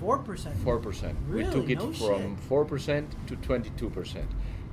Four 0.00 0.18
percent. 0.18 0.56
4%. 0.64 1.14
Really? 1.28 1.44
We 1.44 1.52
took 1.52 1.70
it 1.70 1.78
No 1.78 1.92
from 1.92 2.36
shit. 2.36 2.48
4% 2.48 3.06
to 3.26 3.36
22%. 3.36 4.24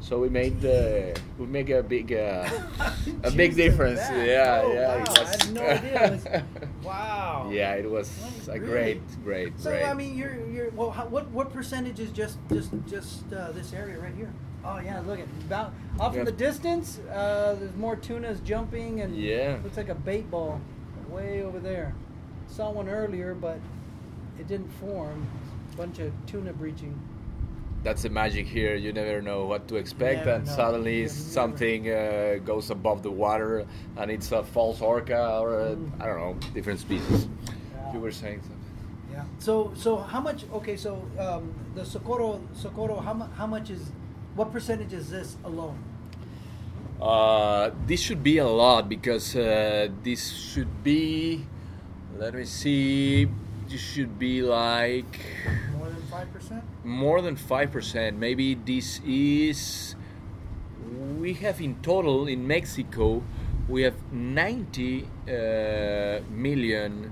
So 0.02 0.20
we 0.20 0.30
made 0.30 0.64
uh, 0.64 1.18
we 1.40 1.46
make 1.48 1.70
a 1.70 1.82
big 1.82 2.12
uh, 2.14 2.48
a 3.24 3.32
big 3.32 3.56
difference. 3.56 4.00
that. 4.02 4.28
Yeah, 4.28 4.62
Oh, 4.64 4.74
yeah. 4.74 4.88
wow. 4.88 5.02
it 5.04 5.10
I 5.10 5.22
was- 5.22 5.36
had 5.42 5.54
no 5.54 5.62
idea. 5.62 6.04
It 6.06 6.12
was- 6.12 6.28
wow. 6.84 7.50
yeah, 7.52 7.74
it 7.74 7.90
was 7.90 8.12
Really? 8.48 8.60
a 8.60 8.60
great, 8.68 9.02
great, 9.24 9.60
So 9.60 9.72
great. 9.72 9.84
I 9.86 9.94
mean, 9.96 10.16
you're 10.18 10.46
you're 10.48 10.70
well. 10.72 10.92
How, 10.92 11.08
what 11.08 11.28
what 11.32 11.52
percentage 11.52 12.00
is 12.00 12.12
just 12.12 12.38
just 12.52 12.72
just 12.88 13.34
uh, 13.34 13.52
this 13.54 13.74
area 13.74 13.98
right 13.98 14.14
here? 14.16 14.32
Oh 14.64 14.80
yeah, 14.80 15.00
look 15.00 15.20
at 15.20 15.28
about 15.48 15.74
off 16.00 16.16
in 16.16 16.26
the 16.26 16.32
distance. 16.32 17.00
Uh, 17.12 17.56
there's 17.60 17.76
more 17.76 17.96
tunas 17.96 18.42
jumping 18.42 19.02
and 19.02 19.16
Yeah. 19.16 19.58
looks 19.64 19.78
like 19.78 19.90
a 19.90 19.96
bait 19.96 20.30
ball 20.30 20.60
way 21.10 21.42
over 21.42 21.60
there. 21.60 21.96
Saw 22.48 22.70
one 22.70 22.90
earlier, 22.90 23.34
but 23.34 23.60
it 24.40 24.48
didn't 24.48 24.72
form. 24.80 25.26
a 25.74 25.78
bunch 25.78 26.00
of 26.00 26.12
tuna 26.26 26.54
breaching. 26.54 26.98
That's 27.84 28.02
the 28.04 28.10
magic 28.10 28.48
here. 28.48 28.76
You 28.76 28.94
never 28.94 29.22
know 29.22 29.46
what 29.46 29.68
to 29.68 29.76
expect, 29.76 30.20
Never 30.26 30.32
and 30.38 30.46
know. 30.48 30.56
suddenly 30.56 31.02
never- 31.02 31.14
something 31.14 31.90
uh, 31.92 32.38
goes 32.46 32.72
above 32.72 33.04
the 33.04 33.12
water, 33.12 33.66
and 33.98 34.10
it's 34.10 34.32
a 34.32 34.42
false 34.44 34.82
orca 34.82 35.38
or 35.40 35.60
a, 35.60 35.76
Mm. 35.76 36.02
I 36.02 36.06
don't 36.08 36.20
know, 36.20 36.36
different 36.54 36.80
species. 36.80 37.28
Yeah. 37.28 37.94
You 37.94 38.00
were 38.00 38.12
saying 38.12 38.40
something. 38.42 38.64
Yeah. 39.12 39.24
So 39.40 39.72
so 39.76 39.98
how 39.98 40.20
much? 40.22 40.46
Okay, 40.54 40.76
so 40.78 41.04
um, 41.20 41.54
the 41.76 41.86
Socorro 41.86 42.40
Socorro 42.54 43.00
how 43.00 43.14
mu- 43.14 43.32
how 43.38 43.46
much 43.48 43.70
is 43.70 43.82
what 44.36 44.52
percentage 44.52 44.94
is 44.94 45.10
this 45.10 45.38
alone? 45.44 45.78
Uh, 47.02 47.70
this 47.86 48.00
should 48.02 48.24
be 48.24 48.38
a 48.40 48.48
lot 48.48 48.88
because 48.90 49.36
uh, 49.36 49.88
this 50.04 50.32
should 50.32 50.84
be. 50.84 51.46
Let 52.18 52.34
me 52.34 52.46
see. 52.46 53.28
This 53.70 53.82
should 53.82 54.20
be 54.20 54.42
like 54.42 55.20
More 55.78 55.90
than 55.90 56.02
five 56.04 56.32
percent. 56.34 56.64
more 56.84 57.22
than 57.22 57.36
five 57.36 57.72
percent. 57.72 58.18
Maybe 58.18 58.54
this 58.56 59.02
is. 59.06 59.96
We 61.20 61.34
have 61.34 61.60
in 61.60 61.76
total 61.82 62.28
in 62.28 62.46
Mexico, 62.48 63.24
we 63.68 63.82
have 63.82 63.96
90 64.14 65.08
uh, 65.28 66.22
million 66.30 67.12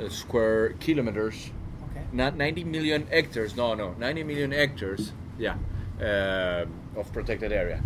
uh, 0.00 0.08
square 0.08 0.70
kilometers. 0.80 1.50
Okay. 1.90 2.04
Not 2.12 2.36
90 2.36 2.64
million 2.64 3.06
hectares. 3.08 3.54
No, 3.56 3.74
no, 3.74 3.92
90 3.98 4.24
million 4.24 4.52
hectares. 4.52 5.12
Yeah, 5.38 5.56
uh, 6.00 6.64
of 6.96 7.12
protected 7.12 7.52
area. 7.52 7.82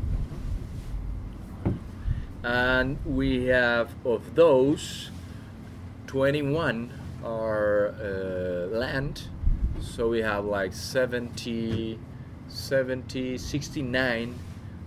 And 2.45 2.99
we 3.05 3.47
have 3.47 3.91
of 4.05 4.37
those, 4.37 5.11
21 6.07 6.93
are 7.25 7.95
uh, 8.01 8.67
land. 8.77 9.29
So 9.81 10.09
we 10.09 10.21
have 10.23 10.45
like 10.45 10.73
70, 10.73 11.99
70, 12.49 13.39
69 13.39 14.35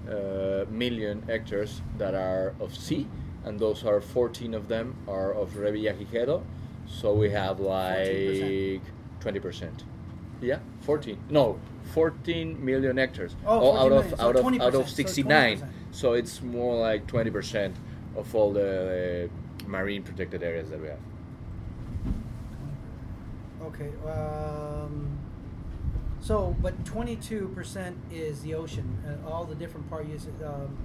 uh, 0.10 0.66
million 0.70 1.22
hectares 1.24 1.82
that 1.98 2.14
are 2.16 2.54
of 2.60 2.76
sea, 2.76 3.08
and 3.46 3.60
those 3.60 3.84
are 3.86 4.02
14 4.02 4.54
of 4.54 4.68
them 4.68 4.96
are 5.08 5.34
of 5.34 5.52
Revillagigedo. 5.52 6.44
So 6.88 7.14
we 7.14 7.30
have 7.30 7.60
like 7.60 8.08
14%. 8.08 8.82
20%. 9.22 9.70
Yeah, 10.42 10.60
14. 10.82 11.18
No, 11.30 11.60
14 11.94 12.64
million 12.66 12.98
hectares. 12.98 13.36
Oh, 13.46 13.60
Oh, 13.72 13.78
out 13.78 13.90
million. 13.92 14.14
of 14.14 14.20
So 14.20 14.26
out 14.28 14.36
of 14.36 14.62
out 14.62 14.76
of 14.76 14.90
69. 14.90 15.58
20%. 15.60 15.68
So 15.92 16.14
it's 16.14 16.42
more 16.42 16.76
like 16.76 17.06
20% 17.08 17.74
of 18.16 18.36
all 18.36 18.52
the 18.52 19.30
uh, 19.30 19.68
marine 19.70 20.02
protected 20.04 20.42
areas 20.44 20.70
that 20.72 20.82
we 20.82 20.88
have. 20.88 20.98
Okay. 23.74 23.90
Um, 24.10 25.18
so, 26.20 26.56
but 26.62 26.86
twenty-two 26.86 27.50
percent 27.56 27.98
is 28.12 28.42
the 28.42 28.54
ocean. 28.54 28.86
Uh, 29.06 29.30
all 29.30 29.44
the 29.46 29.56
different 29.56 29.90
parts. 29.90 30.28
Um, 30.46 30.78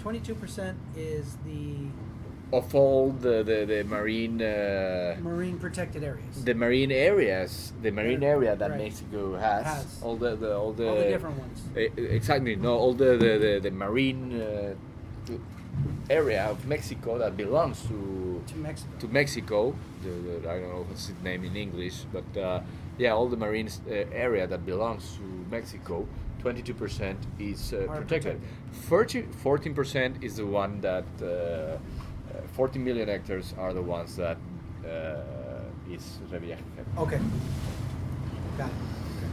twenty-two 0.00 0.34
percent 0.34 0.76
is 0.96 1.36
the 1.44 1.88
Of 2.52 2.74
all 2.74 3.10
the 3.12 3.42
the, 3.42 3.64
the 3.66 3.84
marine 3.84 4.40
uh, 4.42 5.16
marine 5.20 5.58
protected 5.58 6.02
areas. 6.02 6.44
the 6.44 6.54
marine 6.54 6.90
areas, 6.92 7.72
the 7.82 7.90
marine 7.90 8.22
area 8.22 8.56
that 8.56 8.70
right. 8.70 8.80
Mexico 8.88 9.36
has, 9.36 9.64
Has. 9.66 10.00
all 10.02 10.16
the, 10.16 10.34
the 10.36 10.56
all 10.56 10.72
the 10.72 10.88
all 10.88 10.96
the 10.96 11.04
different 11.12 11.38
ones. 11.38 11.60
E- 11.76 11.92
Exactly. 12.16 12.56
No, 12.56 12.72
all 12.76 12.94
the 12.94 13.16
the, 13.16 13.32
the, 13.38 13.60
the 13.62 13.70
marine 13.70 14.40
uh, 14.40 14.74
area 16.10 16.44
of 16.46 16.66
Mexico 16.66 17.18
that 17.18 17.36
belongs 17.36 17.82
to 17.88 18.42
To 18.46 18.56
Mexico. 18.56 18.92
to 19.00 19.08
Mexico. 19.08 19.74
The, 20.02 20.10
the, 20.10 20.50
I 20.50 20.58
don't 20.60 20.70
know 20.72 20.84
what's 20.88 21.08
its 21.08 21.22
name 21.22 21.44
in 21.44 21.56
English, 21.56 22.04
but 22.12 22.40
uh, 22.40 22.60
yeah, 22.98 23.12
all 23.12 23.28
the 23.28 23.36
marine 23.36 23.68
uh, 23.68 23.92
area 24.12 24.46
that 24.46 24.64
belongs 24.64 25.16
to 25.16 25.22
Mexico. 25.50 26.06
22% 26.42 27.16
is 27.40 27.72
uh, 27.72 27.86
Are 27.88 27.96
protected. 28.00 28.40
14 28.88 29.74
percent 29.74 30.16
is 30.22 30.36
the 30.36 30.46
one 30.46 30.80
that 30.80 31.04
uh, 31.20 31.26
uh, 31.26 31.78
40 32.52 32.78
million 32.78 33.08
hectares 33.08 33.54
are 33.58 33.72
the 33.74 33.82
ones 33.82 34.14
that 34.16 34.36
uh, 34.84 35.90
is 35.90 36.18
Revillagigedo. 36.30 36.96
Okay. 36.98 37.20
Got 38.56 38.68
it. 38.68 38.72
Okay. 39.16 39.32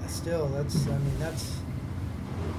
That's 0.00 0.14
still, 0.14 0.46
that's. 0.48 0.86
I 0.86 0.98
mean, 0.98 1.18
that's 1.18 1.56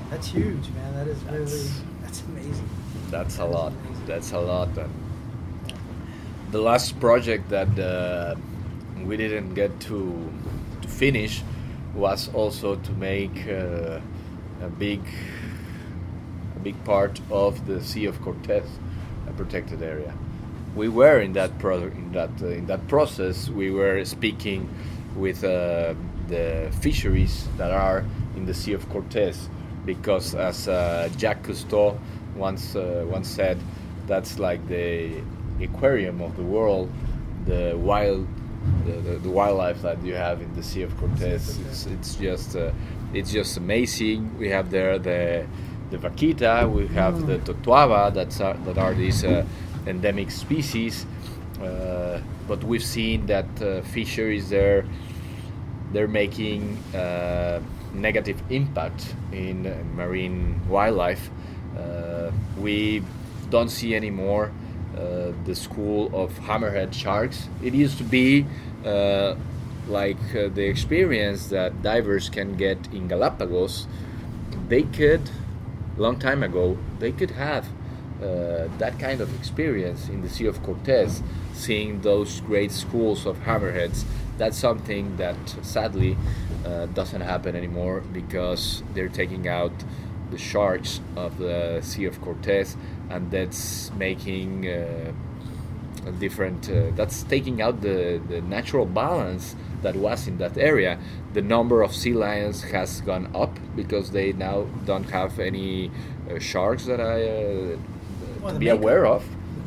that's 0.10 0.28
huge, 0.28 0.70
man. 0.76 0.94
That 0.96 1.08
is 1.08 1.24
really 1.24 1.68
That's- 2.08 2.24
amazing. 2.28 2.70
That's 3.12 3.36
a 3.36 3.38
That 3.40 3.52
lot. 3.52 3.72
amazing. 3.74 4.06
That's 4.08 4.32
a 4.32 4.40
lot. 4.40 4.70
And 4.78 4.92
the 6.52 6.62
last 6.62 7.00
project 7.00 7.50
that 7.50 7.78
uh, 7.80 8.36
we 9.06 9.18
didn't 9.18 9.54
get 9.54 9.72
to 9.82 10.30
to 10.82 10.88
finish 10.88 11.44
was 11.96 12.30
also 12.34 12.76
to 12.76 12.92
make 12.94 13.38
uh, 13.48 14.00
a 14.62 14.70
big 14.80 15.02
a 16.56 16.60
big 16.60 16.76
part 16.86 17.20
of 17.30 17.66
the 17.68 17.82
Sea 17.84 18.06
of 18.06 18.22
Cortez, 18.22 18.68
a 19.30 19.34
protected 19.34 19.82
area. 19.82 20.14
We 20.76 20.88
were 20.90 21.20
in 21.20 21.34
that 21.34 21.58
pro- 21.60 21.92
in 22.02 22.12
that 22.14 22.30
uh, 22.42 22.48
in 22.60 22.66
that 22.68 22.88
process. 22.88 23.50
We 23.50 23.72
were 23.72 24.06
speaking 24.06 24.70
with 25.16 25.44
uh, 25.44 25.94
the 26.28 26.70
fisheries 26.82 27.48
that 27.58 27.72
are 27.72 28.04
in 28.36 28.46
the 28.46 28.54
Sea 28.54 28.74
of 28.74 28.88
Cortez, 28.90 29.50
because 29.88 30.36
as 30.36 30.68
uh, 30.68 31.10
Jacques 31.18 31.42
Cousteau 31.48 31.98
once 32.36 32.76
uh, 32.76 33.04
once 33.10 33.28
said, 33.28 33.58
that's 34.06 34.38
like 34.38 34.62
the 34.68 35.24
aquarium 35.60 36.22
of 36.22 36.36
the 36.36 36.44
world, 36.44 36.92
the 37.46 37.76
wild 37.76 38.28
the, 38.86 38.92
the, 38.92 39.18
the 39.20 39.30
wildlife 39.30 39.82
that 39.82 40.04
you 40.04 40.14
have 40.14 40.42
in 40.42 40.54
the 40.56 40.62
Sea 40.62 40.84
of 40.84 40.96
Cortez. 40.98 41.58
It's, 41.60 41.86
it's 41.86 42.16
just 42.16 42.56
uh, 42.56 42.72
it's 43.14 43.32
just 43.32 43.58
amazing. 43.58 44.38
We 44.38 44.50
have 44.50 44.70
there 44.70 45.00
the 45.00 45.48
the 45.90 45.98
vaquita, 45.98 46.70
we 46.70 46.88
have 46.88 47.26
the 47.26 47.38
totuaba 47.40 48.14
that's 48.14 48.42
are, 48.42 48.58
that 48.66 48.78
are 48.78 48.94
these 48.94 49.24
uh, 49.24 49.46
endemic 49.88 50.30
species. 50.32 51.06
Uh, 51.62 52.20
but 52.48 52.64
we've 52.64 52.84
seen 52.84 53.26
that 53.28 53.48
uh, 53.62 53.82
fisheries 53.82 54.50
there 54.50 54.86
they're 55.94 56.08
making 56.10 56.78
uh, 56.94 57.62
negative 57.94 58.42
impact 58.50 59.16
in 59.32 59.66
uh, 59.66 59.76
marine 59.96 60.60
wildlife. 60.68 61.30
Uh, 61.78 62.32
we 62.58 63.04
don't 63.50 63.70
see 63.70 63.96
anymore 63.96 64.52
uh, 64.96 65.32
the 65.46 65.56
school 65.56 66.10
of 66.14 66.32
hammerhead 66.40 66.94
sharks. 66.94 67.50
It 67.64 67.74
used 67.74 67.98
to 68.00 68.04
be 68.04 68.46
like 69.88 70.20
the 70.34 70.66
experience 70.66 71.48
that 71.48 71.82
divers 71.82 72.30
can 72.30 72.58
get 72.58 72.78
in 72.94 73.08
Galapagos. 73.08 73.88
They 74.68 74.84
could, 74.84 75.30
long 75.98 76.20
time 76.20 76.44
ago, 76.44 76.78
they 77.00 77.14
could 77.14 77.32
have 77.32 77.68
uh, 78.22 78.68
that 78.80 78.98
kind 79.00 79.22
of 79.22 79.34
experience 79.38 80.10
in 80.10 80.22
the 80.22 80.30
Sea 80.30 80.48
of 80.48 80.62
Cortez, 80.64 81.22
seeing 81.54 82.02
those 82.02 82.42
great 82.42 82.72
schools 82.72 83.26
of 83.26 83.38
hammerheads. 83.42 84.04
That's 84.38 84.58
something 84.58 85.18
that 85.18 85.38
sadly 85.62 86.18
uh, 86.66 86.86
doesn't 86.88 87.22
happen 87.22 87.56
anymore 87.56 88.02
because 88.14 88.84
they're 88.94 89.10
taking 89.10 89.48
out 89.48 89.72
the 90.32 90.38
sharks 90.38 91.00
of 91.16 91.38
the 91.38 91.80
Sea 91.82 92.06
of 92.06 92.20
Cortez, 92.22 92.76
and 93.10 93.32
that's 93.32 93.92
making 93.94 94.68
uh, 94.68 95.12
a 96.06 96.12
different. 96.12 96.70
Uh, 96.70 96.92
that's 96.96 97.24
taking 97.24 97.62
out 97.62 97.82
the, 97.82 98.22
the 98.28 98.42
natural 98.42 98.86
balance 98.86 99.56
that 99.84 99.96
was 99.96 100.28
in 100.28 100.38
that 100.40 100.58
area. 100.58 100.98
The 101.34 101.42
number 101.42 101.82
of 101.82 101.96
sea 101.96 102.14
lions 102.14 102.64
has 102.64 103.02
gone 103.02 103.30
up 103.36 103.58
because 103.76 104.12
they 104.12 104.34
now 104.34 104.64
don't 104.86 105.10
have 105.12 105.40
any 105.40 105.92
uh, 106.30 106.40
sharks 106.40 106.86
that 106.86 107.00
I 107.00 107.24
uh, 107.74 107.78
Well, 108.42 108.54
to 108.54 108.60
be 108.60 108.66
mako. 108.68 108.78
aware 108.80 109.06
of. 109.06 109.24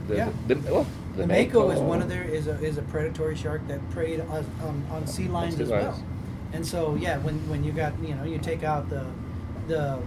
The, 0.08 0.16
Yeah. 0.16 0.28
the, 0.48 0.56
well, 0.56 0.86
The 1.16 1.26
mako 1.26 1.70
is 1.70 1.80
one 1.80 2.02
of 2.02 2.08
their 2.08 2.24
is 2.24 2.46
a, 2.48 2.58
is 2.62 2.76
a 2.78 2.82
predatory 2.82 3.36
shark 3.36 3.66
that 3.68 3.80
preyed 3.90 4.20
on, 4.20 4.44
on, 4.62 4.84
on 4.90 5.06
sea 5.06 5.28
lions 5.28 5.58
as 5.60 5.68
well. 5.70 6.02
And 6.52 6.66
so 6.66 6.94
yeah, 6.96 7.18
when, 7.18 7.36
when 7.48 7.64
you 7.64 7.72
got 7.72 7.92
you 8.02 8.14
know 8.14 8.24
you 8.24 8.38
take 8.38 8.62
out 8.62 8.88
the 8.88 9.06
the 9.68 9.98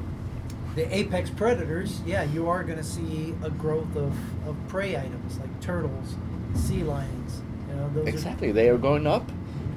the 0.76 0.96
apex 0.96 1.30
predators, 1.30 2.02
yeah, 2.06 2.24
you 2.24 2.50
are 2.50 2.64
going 2.64 2.80
to 2.80 2.84
see 2.84 3.36
a 3.44 3.50
growth 3.50 3.96
of, 3.96 4.14
of 4.48 4.56
prey 4.68 4.98
items 4.98 5.38
like 5.38 5.62
turtles, 5.62 6.16
sea 6.56 6.84
lions. 6.84 7.42
You 7.70 7.76
know 7.76 8.04
Exactly, 8.06 8.52
they 8.52 8.70
are 8.70 8.78
going 8.78 9.06
up, 9.06 9.30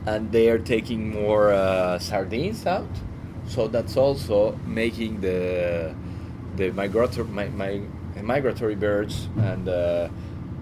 and 0.06 0.32
they 0.32 0.48
are 0.48 0.58
taking 0.58 1.10
more 1.10 1.52
uh, 1.52 1.98
sardines 1.98 2.66
out. 2.66 2.88
So 3.48 3.68
that's 3.68 3.96
also 3.96 4.58
making 4.66 5.20
the 5.20 5.94
the 6.56 6.70
migratory 6.70 7.28
my, 7.28 7.48
my, 7.48 7.82
migratory 8.22 8.74
birds 8.74 9.28
and 9.36 9.68
uh, 9.68 10.08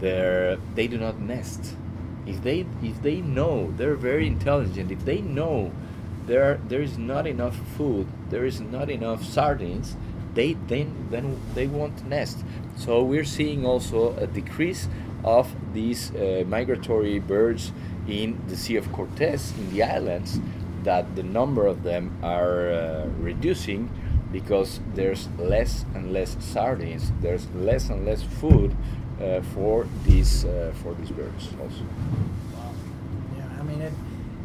they're, 0.00 0.56
they 0.74 0.88
do 0.88 0.98
not 0.98 1.20
nest. 1.20 1.76
If 2.26 2.42
they 2.42 2.66
if 2.82 3.00
they 3.02 3.20
know 3.20 3.72
they're 3.76 3.94
very 3.94 4.26
intelligent. 4.26 4.90
If 4.90 5.04
they 5.04 5.20
know 5.20 5.72
there 6.26 6.60
there 6.68 6.82
is 6.82 6.98
not 6.98 7.26
enough 7.26 7.56
food, 7.76 8.06
there 8.30 8.44
is 8.44 8.60
not 8.60 8.90
enough 8.90 9.24
sardines, 9.24 9.96
they 10.34 10.54
then 10.68 11.08
then 11.10 11.40
they 11.54 11.66
won't 11.66 12.06
nest. 12.06 12.44
So 12.76 13.02
we're 13.02 13.24
seeing 13.24 13.64
also 13.64 14.16
a 14.16 14.26
decrease 14.26 14.88
of 15.24 15.54
these 15.72 16.14
uh, 16.14 16.44
migratory 16.46 17.18
birds 17.18 17.72
in 18.06 18.38
the 18.48 18.56
Sea 18.56 18.76
of 18.76 18.92
Cortez, 18.92 19.52
in 19.58 19.70
the 19.72 19.82
islands, 19.82 20.40
that 20.82 21.16
the 21.16 21.22
number 21.22 21.66
of 21.66 21.82
them 21.82 22.18
are 22.22 22.68
uh, 22.68 23.06
reducing 23.18 23.88
because 24.32 24.80
there's 24.94 25.28
less 25.38 25.84
and 25.94 26.12
less 26.12 26.36
sardines, 26.40 27.12
there's 27.22 27.46
less 27.54 27.88
and 27.88 28.04
less 28.04 28.22
food 28.22 28.76
uh, 29.22 29.40
for 29.54 29.86
these 30.04 30.44
uh, 30.44 30.72
for 30.82 30.92
these 30.94 31.10
birds 31.10 31.48
also. 31.60 31.84
Wow. 32.52 32.72
Yeah, 33.36 33.60
I 33.60 33.62
mean 33.62 33.80
it. 33.80 33.92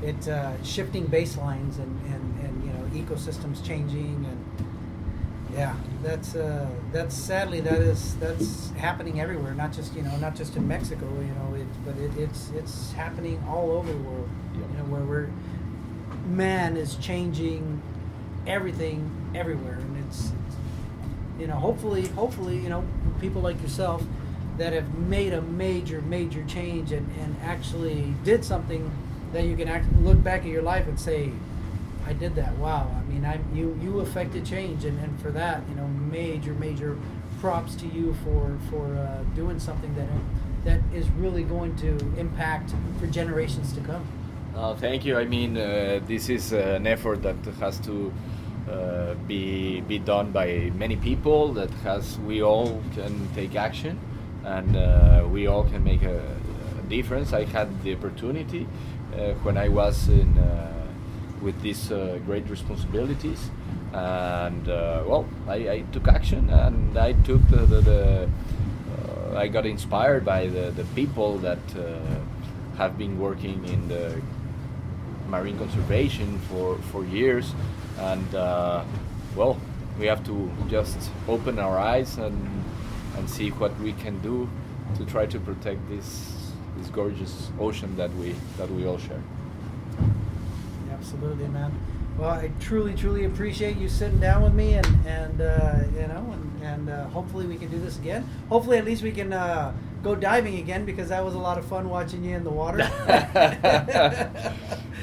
It's 0.02 0.28
uh, 0.28 0.62
shifting 0.64 1.08
baselines 1.08 1.78
and, 1.78 2.00
and, 2.06 2.40
and 2.42 2.64
you 2.64 2.72
know 2.72 3.06
ecosystems 3.06 3.66
changing 3.66 4.26
and 4.26 4.70
yeah, 5.54 5.76
that's 6.04 6.36
uh, 6.36 6.70
that's 6.92 7.16
sadly 7.16 7.60
that 7.62 7.80
is 7.80 8.16
that's 8.18 8.70
happening 8.72 9.20
everywhere. 9.20 9.54
Not 9.54 9.74
just 9.74 9.96
you 9.96 10.04
know 10.04 10.16
not 10.18 10.36
just 10.36 10.56
in 10.56 10.68
Mexico, 10.68 11.06
you 11.20 11.34
know, 11.34 11.56
it, 11.56 11.68
but 11.86 11.98
it, 11.98 12.12
it's 12.18 12.52
it's 12.52 12.92
happening 12.94 13.44
all 13.48 13.72
over 13.72 13.92
the 13.92 13.98
world. 13.98 14.30
Yeah. 14.54 14.60
You 14.60 14.78
know 14.78 14.84
where 14.86 15.02
we're 15.02 15.30
man 16.28 16.78
is 16.78 16.96
changing 16.96 17.82
everything 18.46 19.10
everywhere, 19.34 19.80
and 19.80 20.06
it's, 20.08 20.26
it's 20.48 20.56
you 21.40 21.48
know 21.48 21.56
hopefully 21.56 22.08
hopefully 22.10 22.58
you 22.58 22.70
know 22.70 22.84
people 23.20 23.42
like 23.42 23.62
yourself 23.62 24.04
that 24.58 24.74
have 24.74 24.94
made 24.98 25.34
a 25.34 25.42
major 25.42 26.02
major 26.02 26.44
change 26.46 26.92
and, 26.92 27.10
and 27.22 27.36
actually 27.44 28.14
did 28.24 28.46
something 28.46 28.92
that 29.34 29.46
you 29.46 29.56
can 29.56 29.68
act, 29.68 29.86
look 30.02 30.22
back 30.24 30.42
at 30.42 30.48
your 30.48 30.62
life 30.62 30.88
and 30.88 31.00
say 31.00 31.32
I 32.06 32.14
did 32.14 32.36
that. 32.36 32.58
Wow. 32.58 32.90
I 32.98 33.04
mean, 33.12 33.26
I 33.26 33.40
you 33.54 33.78
you 33.82 34.00
affected 34.00 34.46
change, 34.46 34.86
and, 34.86 35.00
and 35.00 35.20
for 35.22 35.32
that, 35.32 35.62
you 35.70 35.76
know, 35.76 35.88
major 35.88 36.54
major 36.54 36.98
props 37.40 37.76
to 37.76 37.88
you 37.88 38.16
for 38.24 38.58
for 38.70 38.86
uh, 38.98 39.24
doing 39.36 39.60
something 39.60 39.94
that 39.96 40.08
that 40.66 40.82
is 40.94 41.08
really 41.12 41.44
going 41.44 41.76
to 41.78 41.92
impact 42.18 42.74
for 43.00 43.08
generations 43.08 43.74
to 43.74 43.82
come. 43.82 44.06
Uh, 44.56 44.76
thank 44.76 45.06
you. 45.06 45.18
I 45.18 45.26
mean, 45.26 45.58
uh, 45.58 46.00
this 46.08 46.30
is 46.30 46.52
an 46.52 46.88
effort 46.88 47.22
that 47.22 47.38
has 47.60 47.80
to 47.82 48.12
uh, 48.70 49.14
be 49.28 49.82
be 49.82 50.00
done 50.00 50.32
by 50.32 50.72
many 50.76 50.96
people. 50.96 51.54
That 51.54 51.72
has 51.84 52.18
we 52.20 52.42
all 52.42 52.82
can 52.96 53.30
take 53.36 53.56
action, 53.56 54.00
and 54.44 54.76
uh, 54.76 55.28
we 55.30 55.48
all 55.48 55.64
can 55.64 55.84
make 55.84 56.04
a, 56.04 56.20
a 56.80 56.82
difference. 56.90 57.34
I 57.34 57.46
had 57.46 57.84
the 57.84 57.94
opportunity 57.94 58.66
uh, 58.66 58.99
when 59.44 59.58
I 59.58 59.70
was 59.70 60.08
in 60.08 60.38
uh, 60.38 60.70
with 61.42 61.60
these 61.62 61.92
uh, 61.92 62.20
great 62.26 62.48
responsibilities. 62.50 63.50
And 63.94 64.68
uh, 64.70 65.04
well, 65.06 65.28
I, 65.48 65.56
I, 65.70 65.84
took 65.92 66.08
action 66.08 66.50
and 66.50 66.98
I 66.98 67.14
took 67.14 67.42
the, 67.50 67.66
the, 67.66 67.82
the 67.82 68.30
uh, 69.34 69.38
I 69.38 69.48
got 69.48 69.66
inspired 69.66 70.24
by 70.26 70.48
the, 70.48 70.72
the 70.72 70.84
people 70.96 71.38
that 71.40 71.60
have 72.78 72.98
been 72.98 73.20
working 73.20 73.66
in 73.68 73.88
the 73.88 74.22
marine 75.28 75.58
conservation 75.58 76.40
for, 76.50 76.78
for 76.92 77.04
years. 77.06 77.54
And 77.98 78.32
well, 79.36 79.60
we 80.00 80.06
have 80.08 80.26
to 80.26 80.52
just 80.70 81.12
open 81.28 81.60
our 81.60 81.78
eyes 81.78 82.18
and, 82.18 82.64
and 83.18 83.30
see 83.30 83.50
what 83.50 83.78
we 83.80 83.94
can 83.94 84.20
do 84.22 84.50
to 84.98 85.06
try 85.06 85.26
to 85.26 85.40
protect 85.40 85.88
this 85.90 86.39
this 86.80 86.90
gorgeous 86.90 87.52
ocean 87.60 87.96
that 87.98 88.14
we 88.16 88.36
that 88.58 88.70
we 88.72 88.86
all 88.86 88.98
share. 88.98 89.22
Absolutely, 90.92 91.48
man. 91.48 91.72
Well, 92.18 92.32
I 92.32 92.52
truly, 92.60 92.94
truly 92.96 93.26
appreciate 93.26 93.78
you 93.78 93.88
sitting 93.88 94.20
down 94.20 94.44
with 94.44 94.54
me, 94.54 94.74
and 94.74 94.88
and 95.06 95.42
uh, 95.42 95.80
you 95.94 96.08
know, 96.08 96.34
and, 96.34 96.64
and 96.64 96.90
uh, 96.90 97.08
hopefully 97.10 97.46
we 97.46 97.56
can 97.56 97.70
do 97.70 97.80
this 97.80 97.98
again. 97.98 98.28
Hopefully, 98.50 98.78
at 98.78 98.86
least 98.86 99.04
we 99.04 99.12
can 99.12 99.32
uh, 99.32 99.74
go 100.04 100.16
diving 100.16 100.58
again 100.60 100.86
because 100.86 101.10
that 101.10 101.24
was 101.24 101.36
a 101.36 101.40
lot 101.40 101.58
of 101.58 101.66
fun 101.66 101.90
watching 101.90 102.24
you 102.24 102.36
in 102.36 102.44
the 102.44 102.50
water. 102.50 102.80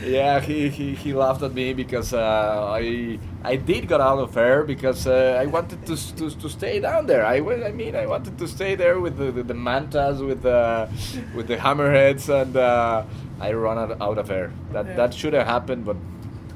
yeah, 0.05 0.41
he, 0.41 0.69
he, 0.69 0.95
he 0.95 1.13
laughed 1.13 1.43
at 1.43 1.53
me 1.53 1.73
because 1.75 2.13
uh, 2.15 2.71
I 2.73 3.19
I 3.45 3.57
did 3.57 3.89
get 3.89 4.01
out 4.01 4.19
of 4.19 4.37
air 4.37 4.65
because 4.65 5.07
uh, 5.07 5.39
I 5.41 5.47
wanted 5.47 5.85
to, 5.87 6.17
to, 6.17 6.31
to 6.31 6.49
stay 6.49 6.81
down 6.81 7.07
there. 7.07 7.25
I, 7.25 7.37
I 7.37 7.73
mean 7.73 7.95
I 7.95 8.07
wanted 8.07 8.39
to 8.39 8.49
stay 8.49 8.75
there 8.75 9.01
with 9.01 9.17
the, 9.19 9.31
the, 9.31 9.43
the 9.43 9.55
mantas 9.55 10.21
with 10.21 10.43
the 10.43 10.89
with 11.35 11.47
the 11.49 11.57
hammerheads 11.57 12.29
and 12.29 12.57
uh, 12.57 13.05
I 13.41 13.53
run 13.53 13.79
out, 13.79 14.01
out 14.01 14.19
of 14.19 14.31
air. 14.31 14.53
That 14.73 14.87
yeah. 14.87 14.97
that 14.97 15.15
should 15.15 15.35
have 15.35 15.47
happened, 15.47 15.85
but 15.85 15.97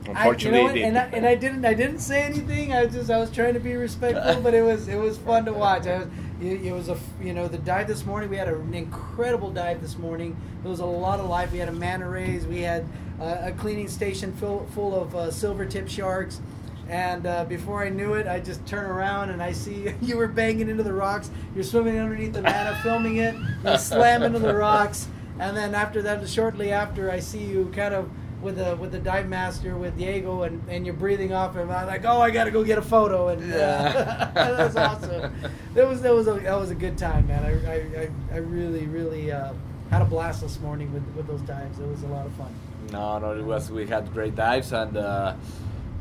unfortunately, 0.06 0.60
I, 0.60 0.72
you 0.74 0.80
know 0.80 0.86
and, 0.88 0.98
I, 0.98 1.04
and 1.16 1.26
I 1.26 1.34
didn't. 1.34 1.64
I 1.64 1.74
didn't 1.74 2.00
say 2.00 2.22
anything. 2.22 2.72
I 2.72 2.84
was 2.84 2.94
just. 2.94 3.10
I 3.10 3.18
was 3.18 3.30
trying 3.30 3.54
to 3.54 3.60
be 3.60 3.74
respectful, 3.74 4.42
but 4.42 4.54
it 4.54 4.62
was. 4.62 4.88
It 4.88 4.96
was 4.96 5.18
fun 5.18 5.44
to 5.44 5.52
watch. 5.52 5.86
I 5.86 5.98
was. 5.98 6.08
It, 6.40 6.66
it 6.66 6.72
was 6.72 6.88
a. 6.88 6.98
You 7.22 7.34
know, 7.34 7.48
the 7.48 7.58
dive 7.58 7.88
this 7.88 8.04
morning. 8.04 8.30
We 8.30 8.36
had 8.36 8.48
an 8.48 8.74
incredible 8.74 9.50
dive 9.50 9.80
this 9.80 9.98
morning. 9.98 10.36
There 10.62 10.70
was 10.70 10.80
a 10.80 10.86
lot 10.86 11.20
of 11.20 11.26
life. 11.28 11.52
We 11.52 11.58
had 11.58 11.68
a 11.68 11.72
manta 11.72 12.08
rays. 12.08 12.46
We 12.46 12.60
had 12.62 12.86
uh, 13.20 13.38
a 13.42 13.52
cleaning 13.52 13.88
station 13.88 14.32
full 14.34 14.66
full 14.74 14.94
of 14.94 15.14
uh, 15.14 15.30
silver 15.30 15.64
tip 15.64 15.88
sharks. 15.88 16.40
And 16.88 17.24
uh, 17.24 17.44
before 17.44 17.84
I 17.84 17.88
knew 17.88 18.14
it, 18.14 18.26
I 18.26 18.40
just 18.40 18.66
turn 18.66 18.84
around 18.84 19.30
and 19.30 19.40
I 19.40 19.52
see 19.52 19.94
you 20.02 20.16
were 20.16 20.26
banging 20.26 20.68
into 20.68 20.82
the 20.82 20.92
rocks. 20.92 21.30
You're 21.54 21.64
swimming 21.64 21.98
underneath 21.98 22.32
the 22.32 22.42
manta, 22.42 22.80
filming 22.82 23.18
it. 23.18 23.34
You 23.64 23.76
slam 23.76 24.22
into 24.22 24.38
the 24.38 24.54
rocks 24.54 25.06
and 25.40 25.56
then 25.56 25.74
after 25.74 26.02
that, 26.02 26.28
shortly 26.28 26.70
after, 26.70 27.10
I 27.10 27.18
see 27.18 27.42
you 27.42 27.72
kind 27.74 27.94
of 27.94 28.10
with 28.42 28.56
the 28.56 28.76
with 28.76 28.92
the 28.92 28.98
dive 28.98 29.28
master 29.28 29.76
with 29.76 29.96
Diego, 29.96 30.42
and, 30.42 30.62
and 30.68 30.86
you're 30.86 30.94
breathing 30.94 31.32
off 31.32 31.54
him. 31.54 31.70
I'm 31.70 31.86
like, 31.86 32.04
oh, 32.04 32.20
I 32.20 32.30
got 32.30 32.44
to 32.44 32.50
go 32.50 32.64
get 32.64 32.78
a 32.78 32.82
photo, 32.82 33.28
and 33.28 33.48
yeah. 33.48 34.32
uh, 34.34 34.52
that 34.54 34.66
was 34.66 34.76
awesome. 34.76 35.34
That 35.74 35.88
was 35.88 36.02
that 36.02 36.14
was 36.14 36.26
a 36.28 36.34
that 36.34 36.58
was 36.58 36.70
a 36.70 36.74
good 36.74 36.96
time, 36.96 37.26
man. 37.28 37.44
I 37.44 38.02
I, 38.02 38.10
I 38.32 38.38
really 38.38 38.86
really 38.86 39.30
uh, 39.32 39.52
had 39.90 40.02
a 40.02 40.06
blast 40.06 40.40
this 40.40 40.58
morning 40.60 40.92
with 40.92 41.04
with 41.14 41.26
those 41.26 41.42
dives. 41.42 41.78
It 41.78 41.86
was 41.86 42.02
a 42.02 42.08
lot 42.08 42.26
of 42.26 42.32
fun. 42.32 42.54
No, 42.92 43.18
no, 43.18 43.38
it 43.38 43.42
was. 43.42 43.70
We 43.70 43.86
had 43.86 44.12
great 44.12 44.34
dives 44.34 44.72
and. 44.72 44.96
Uh, 44.96 45.34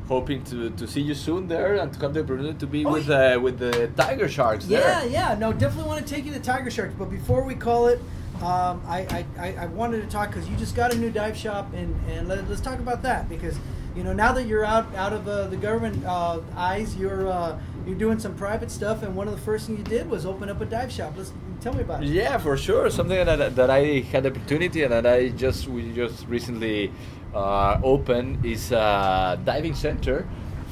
hoping 0.07 0.43
to, 0.43 0.71
to 0.71 0.87
see 0.87 1.01
you 1.01 1.13
soon 1.13 1.47
there 1.47 1.75
and 1.75 1.93
to 1.93 1.99
come 1.99 2.11
to 2.11 2.19
opportunity 2.19 2.57
to 2.57 2.65
be 2.65 2.83
oh, 2.83 2.93
with 2.93 3.11
uh, 3.11 3.39
with 3.39 3.59
the 3.59 3.87
tiger 3.95 4.27
sharks 4.27 4.65
yeah 4.65 5.01
there. 5.01 5.07
yeah 5.07 5.37
no 5.37 5.53
definitely 5.53 5.87
want 5.87 6.03
to 6.03 6.13
take 6.13 6.25
you 6.25 6.33
to 6.33 6.39
tiger 6.39 6.71
sharks 6.71 6.95
but 6.97 7.11
before 7.11 7.43
we 7.43 7.53
call 7.53 7.85
it 7.85 8.01
um, 8.41 8.81
I, 8.87 9.25
I, 9.37 9.53
I 9.59 9.65
wanted 9.65 10.01
to 10.01 10.07
talk 10.07 10.29
because 10.29 10.47
you 10.47 10.55
just 10.55 10.73
got 10.73 10.93
a 10.93 10.97
new 10.97 11.09
dive 11.09 11.35
shop 11.35 11.73
and, 11.73 11.93
and 12.09 12.27
let, 12.27 12.39
us 12.39 12.61
talk 12.61 12.79
about 12.79 13.01
that 13.03 13.27
because 13.27 13.57
you 13.95 14.03
know 14.03 14.13
now 14.13 14.31
that 14.31 14.47
you're 14.47 14.63
out 14.63 14.93
out 14.95 15.11
of 15.11 15.27
uh, 15.27 15.47
the 15.47 15.57
government 15.57 16.05
uh, 16.05 16.39
eyes 16.55 16.95
you're 16.95 17.27
uh, 17.27 17.59
you're 17.85 17.97
doing 17.97 18.17
some 18.17 18.35
private 18.35 18.71
stuff 18.71 19.03
and 19.03 19.13
one 19.13 19.27
of 19.27 19.35
the 19.35 19.41
first 19.41 19.67
things 19.67 19.79
you 19.79 19.83
did 19.83 20.09
was 20.09 20.25
open 20.25 20.49
up 20.49 20.61
a 20.61 20.65
dive 20.65 20.91
shop. 20.91 21.15
Let's 21.17 21.33
tell 21.59 21.73
me 21.73 21.81
about 21.81 22.03
it. 22.03 22.09
Yeah 22.09 22.37
for 22.37 22.55
sure. 22.55 22.89
Something 22.89 23.25
that, 23.25 23.55
that 23.55 23.69
I 23.69 23.99
had 24.11 24.23
the 24.23 24.29
opportunity 24.29 24.83
and 24.83 24.93
that 24.93 25.05
I 25.05 25.29
just 25.29 25.67
we 25.67 25.91
just 25.91 26.25
recently 26.27 26.93
uh, 27.33 27.81
opened 27.83 28.45
is 28.45 28.71
a 28.71 29.37
diving 29.43 29.75
center 29.75 30.25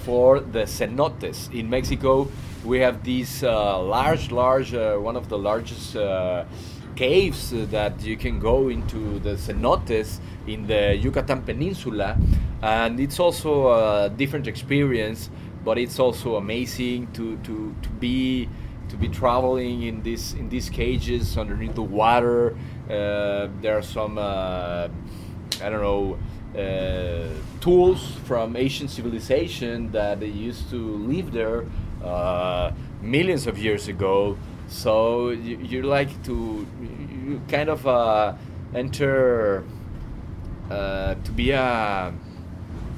for 0.05 0.39
the 0.39 0.63
cenotes. 0.63 1.53
In 1.53 1.69
Mexico 1.69 2.29
we 2.63 2.79
have 2.79 3.03
these 3.03 3.43
uh, 3.43 3.81
large 3.81 4.31
large 4.31 4.73
uh, 4.73 4.95
one 4.95 5.17
of 5.17 5.27
the 5.27 5.37
largest 5.37 5.97
caves 6.97 7.51
that 7.51 8.01
you 8.01 8.17
can 8.17 8.39
go 8.39 8.69
into 8.69 9.19
the 9.19 9.35
cenotes 9.35 10.19
in 10.47 10.65
the 10.65 10.95
Yucatan 10.95 11.43
Peninsula, 11.43 12.17
and 12.61 12.99
it's 12.99 13.19
also 13.19 13.69
a 13.69 14.09
different 14.09 14.47
experience. 14.47 15.29
But 15.63 15.77
it's 15.77 15.99
also 15.99 16.37
amazing 16.37 17.11
to, 17.13 17.37
to, 17.37 17.75
to 17.81 17.89
be 17.99 18.47
to 18.89 18.95
be 18.95 19.09
traveling 19.09 19.83
in 19.83 20.01
this 20.01 20.33
in 20.33 20.49
these 20.49 20.69
cages 20.69 21.37
underneath 21.37 21.75
the 21.75 21.83
water. 21.83 22.55
Uh, 22.89 23.49
there 23.61 23.77
are 23.77 23.81
some 23.81 24.17
uh, 24.17 24.87
I 25.61 25.69
don't 25.69 25.81
know 25.81 26.17
uh, 26.57 27.27
tools 27.59 28.13
from 28.23 28.55
ancient 28.55 28.89
civilization 28.89 29.91
that 29.91 30.21
they 30.21 30.27
used 30.27 30.69
to 30.69 30.77
live 30.77 31.33
there 31.33 31.65
uh, 32.01 32.71
millions 33.01 33.45
of 33.45 33.57
years 33.57 33.89
ago 33.89 34.37
so 34.67 35.29
you, 35.29 35.57
you 35.57 35.81
like 35.83 36.11
to 36.23 36.67
you 36.79 37.41
kind 37.47 37.69
of 37.69 37.85
uh, 37.87 38.33
enter 38.73 39.63
uh, 40.69 41.15
to 41.15 41.31
be 41.31 41.51
a 41.51 42.13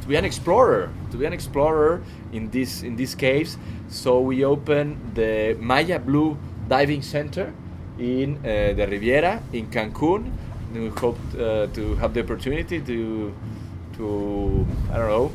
to 0.01 0.07
be 0.07 0.15
an 0.15 0.25
explorer 0.25 0.89
to 1.11 1.17
be 1.17 1.25
an 1.25 1.33
explorer 1.33 2.01
in 2.31 2.49
this 2.49 2.83
in 2.83 2.95
these 2.95 3.15
caves. 3.15 3.57
So 3.89 4.19
we 4.19 4.45
open 4.45 5.13
the 5.13 5.57
Maya 5.59 5.99
Blue 5.99 6.37
Diving 6.67 7.01
Center 7.01 7.53
in 7.97 8.37
uh, 8.37 8.73
the 8.73 8.87
Riviera 8.87 9.41
in 9.53 9.67
Cancun. 9.67 10.31
And 10.73 10.83
We 10.83 10.89
hope 10.89 11.17
uh, 11.33 11.67
to 11.73 11.95
have 11.95 12.13
the 12.13 12.21
opportunity 12.21 12.79
to 12.81 13.33
to 13.97 14.67
I 14.91 14.97
don't 14.97 15.09
know 15.09 15.31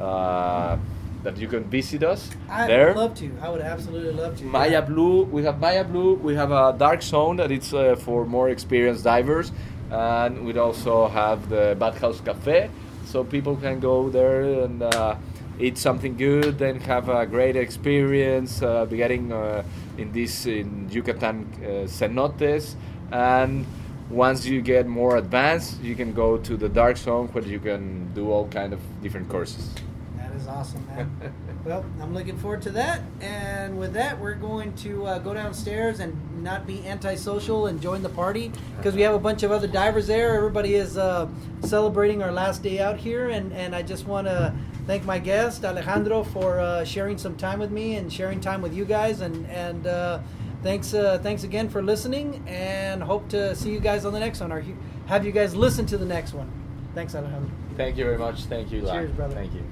uh, 0.00 0.78
that 1.22 1.36
you 1.36 1.48
can 1.48 1.64
visit 1.64 2.02
us 2.02 2.30
I 2.48 2.66
there. 2.66 2.90
I 2.90 2.92
would 2.92 3.00
love 3.00 3.14
to. 3.16 3.30
I 3.42 3.48
would 3.48 3.60
absolutely 3.60 4.12
love 4.12 4.38
to. 4.38 4.44
Maya 4.44 4.70
yeah. 4.70 4.80
Blue. 4.80 5.24
We 5.24 5.44
have 5.44 5.60
Maya 5.60 5.84
Blue. 5.84 6.14
We 6.14 6.34
have 6.34 6.52
a 6.52 6.74
dark 6.78 7.02
zone 7.02 7.36
that 7.36 7.50
it's 7.50 7.72
uh, 7.72 7.96
for 7.96 8.24
more 8.24 8.50
experienced 8.50 9.04
divers, 9.04 9.52
and 9.90 10.44
we 10.44 10.56
also 10.58 11.08
have 11.08 11.48
the 11.48 11.76
Bathhouse 11.78 12.20
Cafe, 12.20 12.70
so 13.06 13.24
people 13.24 13.56
can 13.56 13.80
go 13.80 14.08
there 14.08 14.42
and 14.64 14.82
uh, 14.82 15.16
eat 15.58 15.76
something 15.78 16.16
good 16.16 16.60
and 16.62 16.80
have 16.82 17.08
a 17.08 17.26
great 17.26 17.56
experience 17.56 18.62
uh, 18.62 18.84
getting 18.84 19.32
uh, 19.32 19.64
in 19.96 20.12
this 20.12 20.46
in 20.46 20.88
Yucatan 20.90 21.46
uh, 21.56 21.66
cenotes 21.86 22.76
and 23.10 23.66
once 24.10 24.46
you 24.46 24.62
get 24.62 24.86
more 24.86 25.18
advanced, 25.18 25.80
you 25.82 25.94
can 25.94 26.12
go 26.12 26.38
to 26.38 26.56
the 26.56 26.68
dark 26.68 26.96
zone 26.96 27.28
where 27.28 27.44
you 27.44 27.58
can 27.58 28.12
do 28.14 28.30
all 28.30 28.48
kind 28.48 28.72
of 28.72 28.80
different 29.02 29.28
courses. 29.28 29.70
Awesome, 30.48 30.86
man. 30.86 31.34
well, 31.64 31.84
I'm 32.00 32.14
looking 32.14 32.38
forward 32.38 32.62
to 32.62 32.70
that. 32.70 33.02
And 33.20 33.78
with 33.78 33.92
that, 33.92 34.18
we're 34.18 34.34
going 34.34 34.74
to 34.76 35.04
uh, 35.04 35.18
go 35.18 35.34
downstairs 35.34 36.00
and 36.00 36.42
not 36.42 36.66
be 36.66 36.86
antisocial 36.86 37.66
and 37.66 37.80
join 37.80 38.02
the 38.02 38.08
party 38.08 38.50
because 38.76 38.94
we 38.94 39.02
have 39.02 39.14
a 39.14 39.18
bunch 39.18 39.42
of 39.42 39.52
other 39.52 39.66
divers 39.66 40.06
there. 40.06 40.34
Everybody 40.34 40.74
is 40.74 40.96
uh, 40.96 41.28
celebrating 41.62 42.22
our 42.22 42.32
last 42.32 42.62
day 42.62 42.80
out 42.80 42.96
here, 42.96 43.28
and, 43.28 43.52
and 43.52 43.74
I 43.74 43.82
just 43.82 44.06
want 44.06 44.26
to 44.26 44.54
thank 44.86 45.04
my 45.04 45.18
guest 45.18 45.64
Alejandro 45.64 46.24
for 46.24 46.60
uh, 46.60 46.84
sharing 46.84 47.18
some 47.18 47.36
time 47.36 47.58
with 47.58 47.70
me 47.70 47.96
and 47.96 48.10
sharing 48.10 48.40
time 48.40 48.62
with 48.62 48.74
you 48.74 48.86
guys. 48.86 49.20
And 49.20 49.46
and 49.50 49.86
uh, 49.86 50.20
thanks 50.62 50.94
uh, 50.94 51.18
thanks 51.22 51.44
again 51.44 51.68
for 51.68 51.82
listening, 51.82 52.42
and 52.46 53.02
hope 53.02 53.28
to 53.28 53.54
see 53.54 53.70
you 53.70 53.80
guys 53.80 54.06
on 54.06 54.14
the 54.14 54.20
next 54.20 54.40
one 54.40 54.50
or 54.50 54.64
have 55.06 55.26
you 55.26 55.32
guys 55.32 55.54
listen 55.54 55.84
to 55.86 55.98
the 55.98 56.06
next 56.06 56.32
one. 56.32 56.50
Thanks, 56.94 57.14
Alejandro. 57.14 57.50
Thank 57.76 57.96
you 57.96 58.04
very 58.04 58.18
much. 58.18 58.44
Thank 58.44 58.72
you, 58.72 58.80
Cheers, 58.80 59.12
brother. 59.12 59.34
Thank 59.34 59.54
you. 59.54 59.62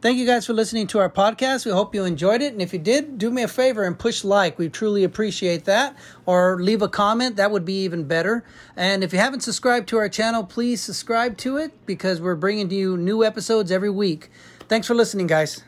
Thank 0.00 0.18
you 0.18 0.26
guys 0.26 0.46
for 0.46 0.52
listening 0.52 0.86
to 0.88 1.00
our 1.00 1.10
podcast. 1.10 1.66
We 1.66 1.72
hope 1.72 1.92
you 1.92 2.04
enjoyed 2.04 2.40
it. 2.40 2.52
And 2.52 2.62
if 2.62 2.72
you 2.72 2.78
did, 2.78 3.18
do 3.18 3.32
me 3.32 3.42
a 3.42 3.48
favor 3.48 3.82
and 3.82 3.98
push 3.98 4.22
like. 4.22 4.56
We 4.56 4.68
truly 4.68 5.02
appreciate 5.02 5.64
that. 5.64 5.96
Or 6.24 6.62
leave 6.62 6.82
a 6.82 6.88
comment. 6.88 7.34
That 7.34 7.50
would 7.50 7.64
be 7.64 7.82
even 7.82 8.04
better. 8.04 8.44
And 8.76 9.02
if 9.02 9.12
you 9.12 9.18
haven't 9.18 9.40
subscribed 9.40 9.88
to 9.88 9.96
our 9.96 10.08
channel, 10.08 10.44
please 10.44 10.80
subscribe 10.80 11.36
to 11.38 11.56
it 11.56 11.72
because 11.84 12.20
we're 12.20 12.36
bringing 12.36 12.68
to 12.68 12.76
you 12.76 12.96
new 12.96 13.24
episodes 13.24 13.72
every 13.72 13.90
week. 13.90 14.30
Thanks 14.68 14.86
for 14.86 14.94
listening, 14.94 15.26
guys. 15.26 15.64